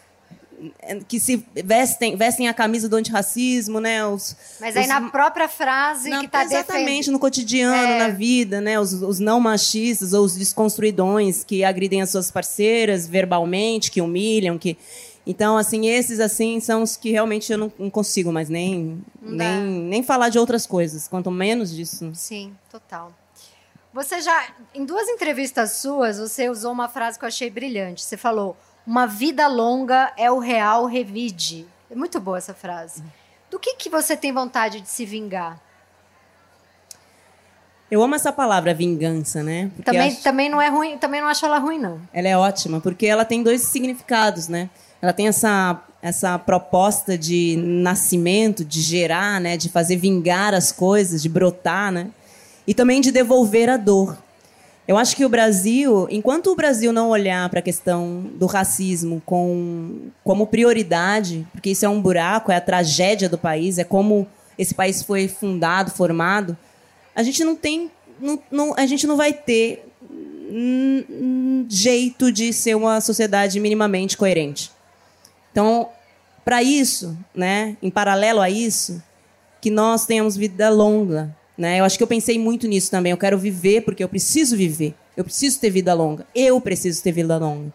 que 1.07 1.19
se 1.19 1.43
vestem 1.65 2.15
vestem 2.15 2.47
a 2.47 2.53
camisa 2.53 2.87
do 2.87 2.95
antirracismo 2.95 3.79
né 3.79 4.05
os, 4.05 4.35
mas 4.61 4.77
aí 4.77 4.83
os, 4.83 4.89
na 4.89 5.09
própria 5.09 5.49
frase 5.49 6.09
na, 6.09 6.19
que 6.19 6.27
está 6.27 6.43
exatamente 6.43 7.09
no 7.09 7.19
cotidiano 7.19 7.75
é. 7.75 7.99
na 7.99 8.09
vida 8.09 8.61
né 8.61 8.79
os, 8.79 8.93
os 8.93 9.19
não 9.19 9.39
machistas 9.39 10.13
ou 10.13 10.23
os 10.23 10.35
desconstruidões 10.35 11.43
que 11.43 11.63
agridem 11.63 12.01
as 12.01 12.11
suas 12.11 12.29
parceiras 12.29 13.07
verbalmente 13.07 13.89
que 13.89 14.01
humilham 14.01 14.57
que 14.57 14.77
então, 15.25 15.57
assim, 15.57 15.87
esses 15.87 16.19
assim 16.19 16.59
são 16.59 16.83
os 16.83 16.97
que 16.97 17.11
realmente 17.11 17.51
eu 17.51 17.57
não, 17.57 17.71
não 17.79 17.89
consigo 17.89 18.31
mais 18.31 18.49
nem, 18.49 19.01
nem, 19.21 19.63
nem 19.63 20.03
falar 20.03 20.29
de 20.29 20.37
outras 20.37 20.65
coisas, 20.65 21.07
quanto 21.07 21.31
menos 21.31 21.73
disso. 21.73 22.11
Sim, 22.13 22.53
total. 22.69 23.11
Você 23.93 24.21
já, 24.21 24.47
em 24.73 24.83
duas 24.83 25.07
entrevistas 25.07 25.73
suas, 25.73 26.17
você 26.17 26.49
usou 26.49 26.71
uma 26.71 26.89
frase 26.89 27.17
que 27.17 27.23
eu 27.23 27.27
achei 27.27 27.49
brilhante. 27.49 28.03
Você 28.03 28.17
falou: 28.17 28.57
uma 28.85 29.05
vida 29.05 29.47
longa 29.47 30.11
é 30.17 30.29
o 30.29 30.39
real 30.39 30.85
revide. 30.85 31.65
É 31.89 31.95
muito 31.95 32.19
boa 32.19 32.37
essa 32.37 32.53
frase. 32.53 33.03
Do 33.49 33.59
que, 33.59 33.75
que 33.75 33.89
você 33.89 34.17
tem 34.17 34.33
vontade 34.33 34.81
de 34.81 34.89
se 34.89 35.05
vingar? 35.05 35.61
Eu 37.89 38.01
amo 38.01 38.15
essa 38.15 38.31
palavra 38.31 38.73
vingança, 38.73 39.43
né? 39.43 39.69
também, 39.85 40.07
acho... 40.07 40.23
também 40.23 40.49
não 40.49 40.59
é 40.59 40.67
ruim, 40.67 40.97
também 40.97 41.21
não 41.21 41.27
acho 41.27 41.45
ela 41.45 41.59
ruim 41.59 41.77
não. 41.77 42.01
Ela 42.11 42.27
é 42.27 42.35
ótima 42.35 42.81
porque 42.81 43.05
ela 43.05 43.23
tem 43.23 43.43
dois 43.43 43.61
significados, 43.61 44.47
né? 44.47 44.71
Ela 45.03 45.11
tem 45.11 45.27
essa, 45.27 45.83
essa 46.01 46.39
proposta 46.39 47.17
de 47.17 47.57
nascimento, 47.57 48.63
de 48.63 48.79
gerar, 48.79 49.41
né, 49.41 49.57
de 49.57 49.67
fazer 49.67 49.97
vingar 49.97 50.53
as 50.53 50.71
coisas, 50.71 51.21
de 51.21 51.27
brotar, 51.27 51.91
né? 51.91 52.07
E 52.65 52.73
também 52.73 53.01
de 53.01 53.11
devolver 53.11 53.69
a 53.69 53.75
dor. 53.75 54.17
Eu 54.87 54.97
acho 54.97 55.13
que 55.13 55.25
o 55.25 55.29
Brasil, 55.29 56.07
enquanto 56.09 56.47
o 56.47 56.55
Brasil 56.55 56.93
não 56.93 57.09
olhar 57.09 57.49
para 57.49 57.59
a 57.59 57.61
questão 57.61 58.31
do 58.35 58.45
racismo 58.45 59.21
com, 59.25 60.07
como 60.23 60.47
prioridade, 60.47 61.45
porque 61.51 61.71
isso 61.71 61.85
é 61.85 61.89
um 61.89 62.01
buraco, 62.01 62.49
é 62.49 62.55
a 62.55 62.61
tragédia 62.61 63.27
do 63.27 63.37
país, 63.37 63.77
é 63.77 63.83
como 63.83 64.25
esse 64.57 64.73
país 64.73 65.03
foi 65.03 65.27
fundado, 65.27 65.91
formado, 65.91 66.57
a 67.13 67.23
gente 67.23 67.43
não 67.43 67.57
tem, 67.57 67.91
não, 68.21 68.39
não, 68.49 68.73
a 68.77 68.85
gente 68.85 69.05
não 69.05 69.17
vai 69.17 69.33
ter 69.33 69.85
jeito 71.67 72.31
de 72.31 72.53
ser 72.53 72.75
uma 72.75 73.01
sociedade 73.01 73.59
minimamente 73.59 74.15
coerente. 74.15 74.72
Então, 75.53 75.87
para 76.43 76.63
isso, 76.63 77.15
né, 77.33 77.77
em 77.81 77.91
paralelo 77.91 78.41
a 78.41 78.49
isso, 78.49 79.01
que 79.61 79.69
nós 79.69 80.05
tenhamos 80.05 80.35
vida 80.35 80.69
longa. 80.69 81.33
Né? 81.55 81.79
Eu 81.79 81.85
acho 81.85 81.95
que 81.95 82.03
eu 82.03 82.07
pensei 82.07 82.39
muito 82.39 82.67
nisso 82.67 82.89
também. 82.89 83.11
Eu 83.11 83.17
quero 83.17 83.37
viver 83.37 83.81
porque 83.81 84.03
eu 84.03 84.09
preciso 84.09 84.57
viver. 84.57 84.95
Eu 85.15 85.23
preciso 85.23 85.59
ter 85.59 85.69
vida 85.69 85.93
longa. 85.93 86.25
Eu 86.33 86.59
preciso 86.59 87.01
ter 87.03 87.11
vida 87.11 87.37
longa. 87.37 87.71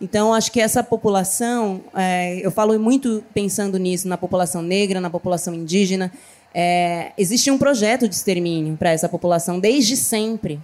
Então, 0.00 0.34
acho 0.34 0.50
que 0.50 0.60
essa 0.60 0.82
população, 0.82 1.82
é, 1.94 2.44
eu 2.44 2.50
falo 2.50 2.78
muito 2.78 3.24
pensando 3.32 3.78
nisso, 3.78 4.08
na 4.08 4.18
população 4.18 4.60
negra, 4.60 5.00
na 5.00 5.08
população 5.08 5.54
indígena. 5.54 6.12
É, 6.52 7.12
existe 7.16 7.48
um 7.48 7.56
projeto 7.56 8.08
de 8.08 8.14
extermínio 8.16 8.76
para 8.76 8.90
essa 8.90 9.08
população 9.08 9.60
desde 9.60 9.96
sempre. 9.96 10.60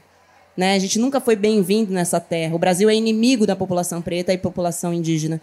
Né? 0.57 0.75
A 0.75 0.79
gente 0.81 0.99
nunca 0.99 1.21
foi 1.21 1.37
bem-vindo 1.37 1.93
nessa 1.93 2.21
terra. 2.21 2.55
O 2.55 2.59
Brasil 2.59 2.91
é 2.91 2.95
inimigo 2.95 3.47
da 3.47 3.55
população 3.55 4.03
preta 4.03 4.33
e 4.33 4.37
população 4.37 4.93
indígena. 4.93 5.41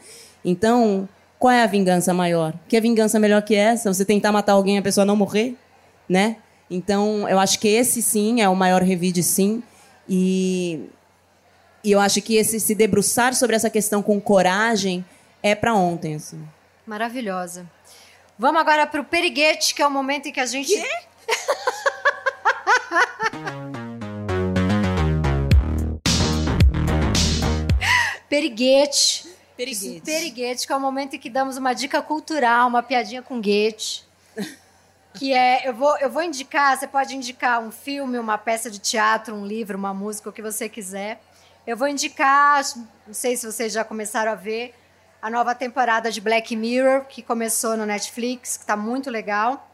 Então, 0.47 1.07
qual 1.37 1.51
é 1.51 1.61
a 1.61 1.67
vingança 1.67 2.13
maior? 2.13 2.53
Que 2.69 2.77
a 2.77 2.79
vingança 2.79 3.19
melhor 3.19 3.41
que 3.41 3.53
essa? 3.53 3.93
Você 3.93 4.05
tentar 4.05 4.31
matar 4.31 4.53
alguém 4.53 4.77
e 4.77 4.79
a 4.79 4.81
pessoa 4.81 5.03
não 5.03 5.17
morrer, 5.17 5.57
né? 6.07 6.37
Então, 6.71 7.27
eu 7.27 7.37
acho 7.37 7.59
que 7.59 7.67
esse 7.67 8.01
sim 8.01 8.39
é 8.39 8.47
o 8.47 8.55
maior 8.55 8.81
revide, 8.81 9.21
sim. 9.23 9.61
E, 10.07 10.87
e 11.83 11.91
eu 11.91 11.99
acho 11.99 12.21
que 12.21 12.37
esse 12.37 12.61
se 12.61 12.73
debruçar 12.73 13.35
sobre 13.35 13.57
essa 13.57 13.69
questão 13.69 14.01
com 14.01 14.21
coragem 14.21 15.03
é 15.43 15.53
para 15.53 15.73
ontem. 15.73 16.15
Assim. 16.15 16.41
Maravilhosa. 16.85 17.69
Vamos 18.39 18.61
agora 18.61 18.87
para 18.87 19.01
o 19.01 19.03
periguete, 19.03 19.75
que 19.75 19.81
é 19.81 19.87
o 19.87 19.91
momento 19.91 20.27
em 20.27 20.31
que 20.31 20.39
a 20.39 20.45
gente. 20.45 20.69
Quê? 20.69 20.87
periguete 28.29 29.26
Periguete. 29.57 30.01
Periguete, 30.01 30.67
que 30.67 30.71
é 30.71 30.75
o 30.75 30.79
momento 30.79 31.15
em 31.15 31.19
que 31.19 31.29
damos 31.29 31.57
uma 31.57 31.73
dica 31.73 32.01
cultural, 32.01 32.67
uma 32.67 32.83
piadinha 32.83 33.23
com 33.23 33.41
guete. 33.41 34.07
que 35.15 35.33
é, 35.33 35.67
eu 35.67 35.73
vou, 35.73 35.97
eu 35.97 36.11
vou 36.11 36.21
indicar, 36.21 36.77
você 36.77 36.87
pode 36.87 37.15
indicar 37.15 37.59
um 37.59 37.71
filme, 37.71 38.19
uma 38.19 38.37
peça 38.37 38.69
de 38.69 38.77
teatro, 38.77 39.35
um 39.35 39.45
livro, 39.45 39.77
uma 39.77 39.93
música, 39.93 40.29
o 40.29 40.33
que 40.33 40.43
você 40.43 40.69
quiser. 40.69 41.19
Eu 41.65 41.75
vou 41.75 41.87
indicar, 41.87 42.63
não 43.05 43.13
sei 43.13 43.35
se 43.35 43.45
vocês 43.45 43.73
já 43.73 43.83
começaram 43.83 44.31
a 44.31 44.35
ver, 44.35 44.73
a 45.21 45.29
nova 45.29 45.53
temporada 45.53 46.11
de 46.11 46.21
Black 46.21 46.55
Mirror, 46.55 47.05
que 47.05 47.21
começou 47.21 47.75
no 47.75 47.85
Netflix, 47.85 48.55
que 48.55 48.63
está 48.63 48.77
muito 48.77 49.09
legal. 49.09 49.69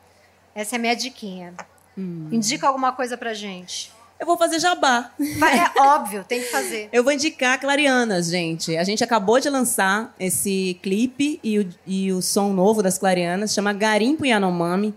Essa 0.56 0.76
é 0.76 0.78
a 0.78 0.80
minha 0.80 0.96
diquinha. 0.96 1.54
Hum. 1.98 2.30
Indica 2.32 2.68
alguma 2.68 2.92
coisa 2.92 3.18
pra 3.18 3.34
gente. 3.34 3.92
Eu 4.24 4.26
vou 4.26 4.38
fazer 4.38 4.58
jabá. 4.58 5.12
Vai, 5.38 5.60
é 5.60 5.70
óbvio, 5.82 6.24
tem 6.24 6.40
que 6.40 6.46
fazer. 6.46 6.88
Eu 6.94 7.04
vou 7.04 7.12
indicar 7.12 7.60
Clarianas, 7.60 8.30
gente. 8.30 8.78
A 8.78 8.84
gente 8.86 9.04
acabou 9.04 9.38
de 9.38 9.50
lançar 9.50 10.16
esse 10.18 10.80
clipe 10.82 11.42
e 11.44 11.60
o, 11.60 11.70
e 11.86 12.10
o 12.14 12.22
som 12.22 12.54
novo 12.54 12.82
das 12.82 12.98
Clarianas, 12.98 13.54
chama 13.54 13.74
Garimpo 13.74 14.26
Yanomami. 14.26 14.96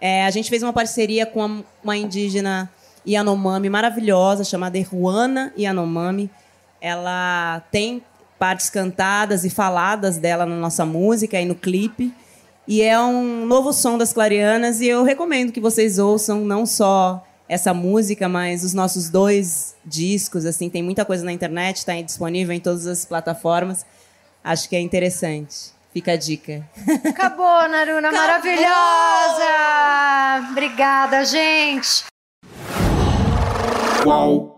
É, 0.00 0.24
a 0.24 0.30
gente 0.30 0.48
fez 0.48 0.62
uma 0.62 0.72
parceria 0.72 1.26
com 1.26 1.64
uma 1.82 1.96
indígena 1.96 2.70
Yanomami 3.04 3.68
maravilhosa, 3.68 4.44
chamada 4.44 4.78
Ruana 4.80 5.52
Yanomami. 5.58 6.30
Ela 6.80 7.60
tem 7.72 8.00
partes 8.38 8.70
cantadas 8.70 9.44
e 9.44 9.50
faladas 9.50 10.18
dela 10.18 10.46
na 10.46 10.54
nossa 10.54 10.86
música 10.86 11.40
e 11.40 11.44
no 11.44 11.56
clipe. 11.56 12.14
E 12.64 12.80
é 12.80 12.96
um 13.00 13.44
novo 13.44 13.72
som 13.72 13.98
das 13.98 14.12
Clarianas 14.12 14.80
e 14.80 14.86
eu 14.86 15.02
recomendo 15.02 15.50
que 15.50 15.58
vocês 15.58 15.98
ouçam 15.98 16.42
não 16.42 16.64
só 16.64 17.24
essa 17.48 17.72
música, 17.72 18.28
mas 18.28 18.62
os 18.62 18.74
nossos 18.74 19.08
dois 19.08 19.74
discos, 19.84 20.44
assim, 20.44 20.68
tem 20.68 20.82
muita 20.82 21.04
coisa 21.04 21.24
na 21.24 21.32
internet, 21.32 21.78
está 21.78 22.00
disponível 22.00 22.54
em 22.54 22.60
todas 22.60 22.86
as 22.86 23.04
plataformas. 23.04 23.86
Acho 24.44 24.68
que 24.68 24.76
é 24.76 24.80
interessante. 24.80 25.72
Fica 25.92 26.12
a 26.12 26.16
dica. 26.16 26.68
Acabou, 27.08 27.68
Naruna, 27.68 28.08
Acabou. 28.08 28.26
maravilhosa! 28.26 29.44
Obrigada, 30.50 31.24
gente. 31.24 32.04
Qual? 34.02 34.57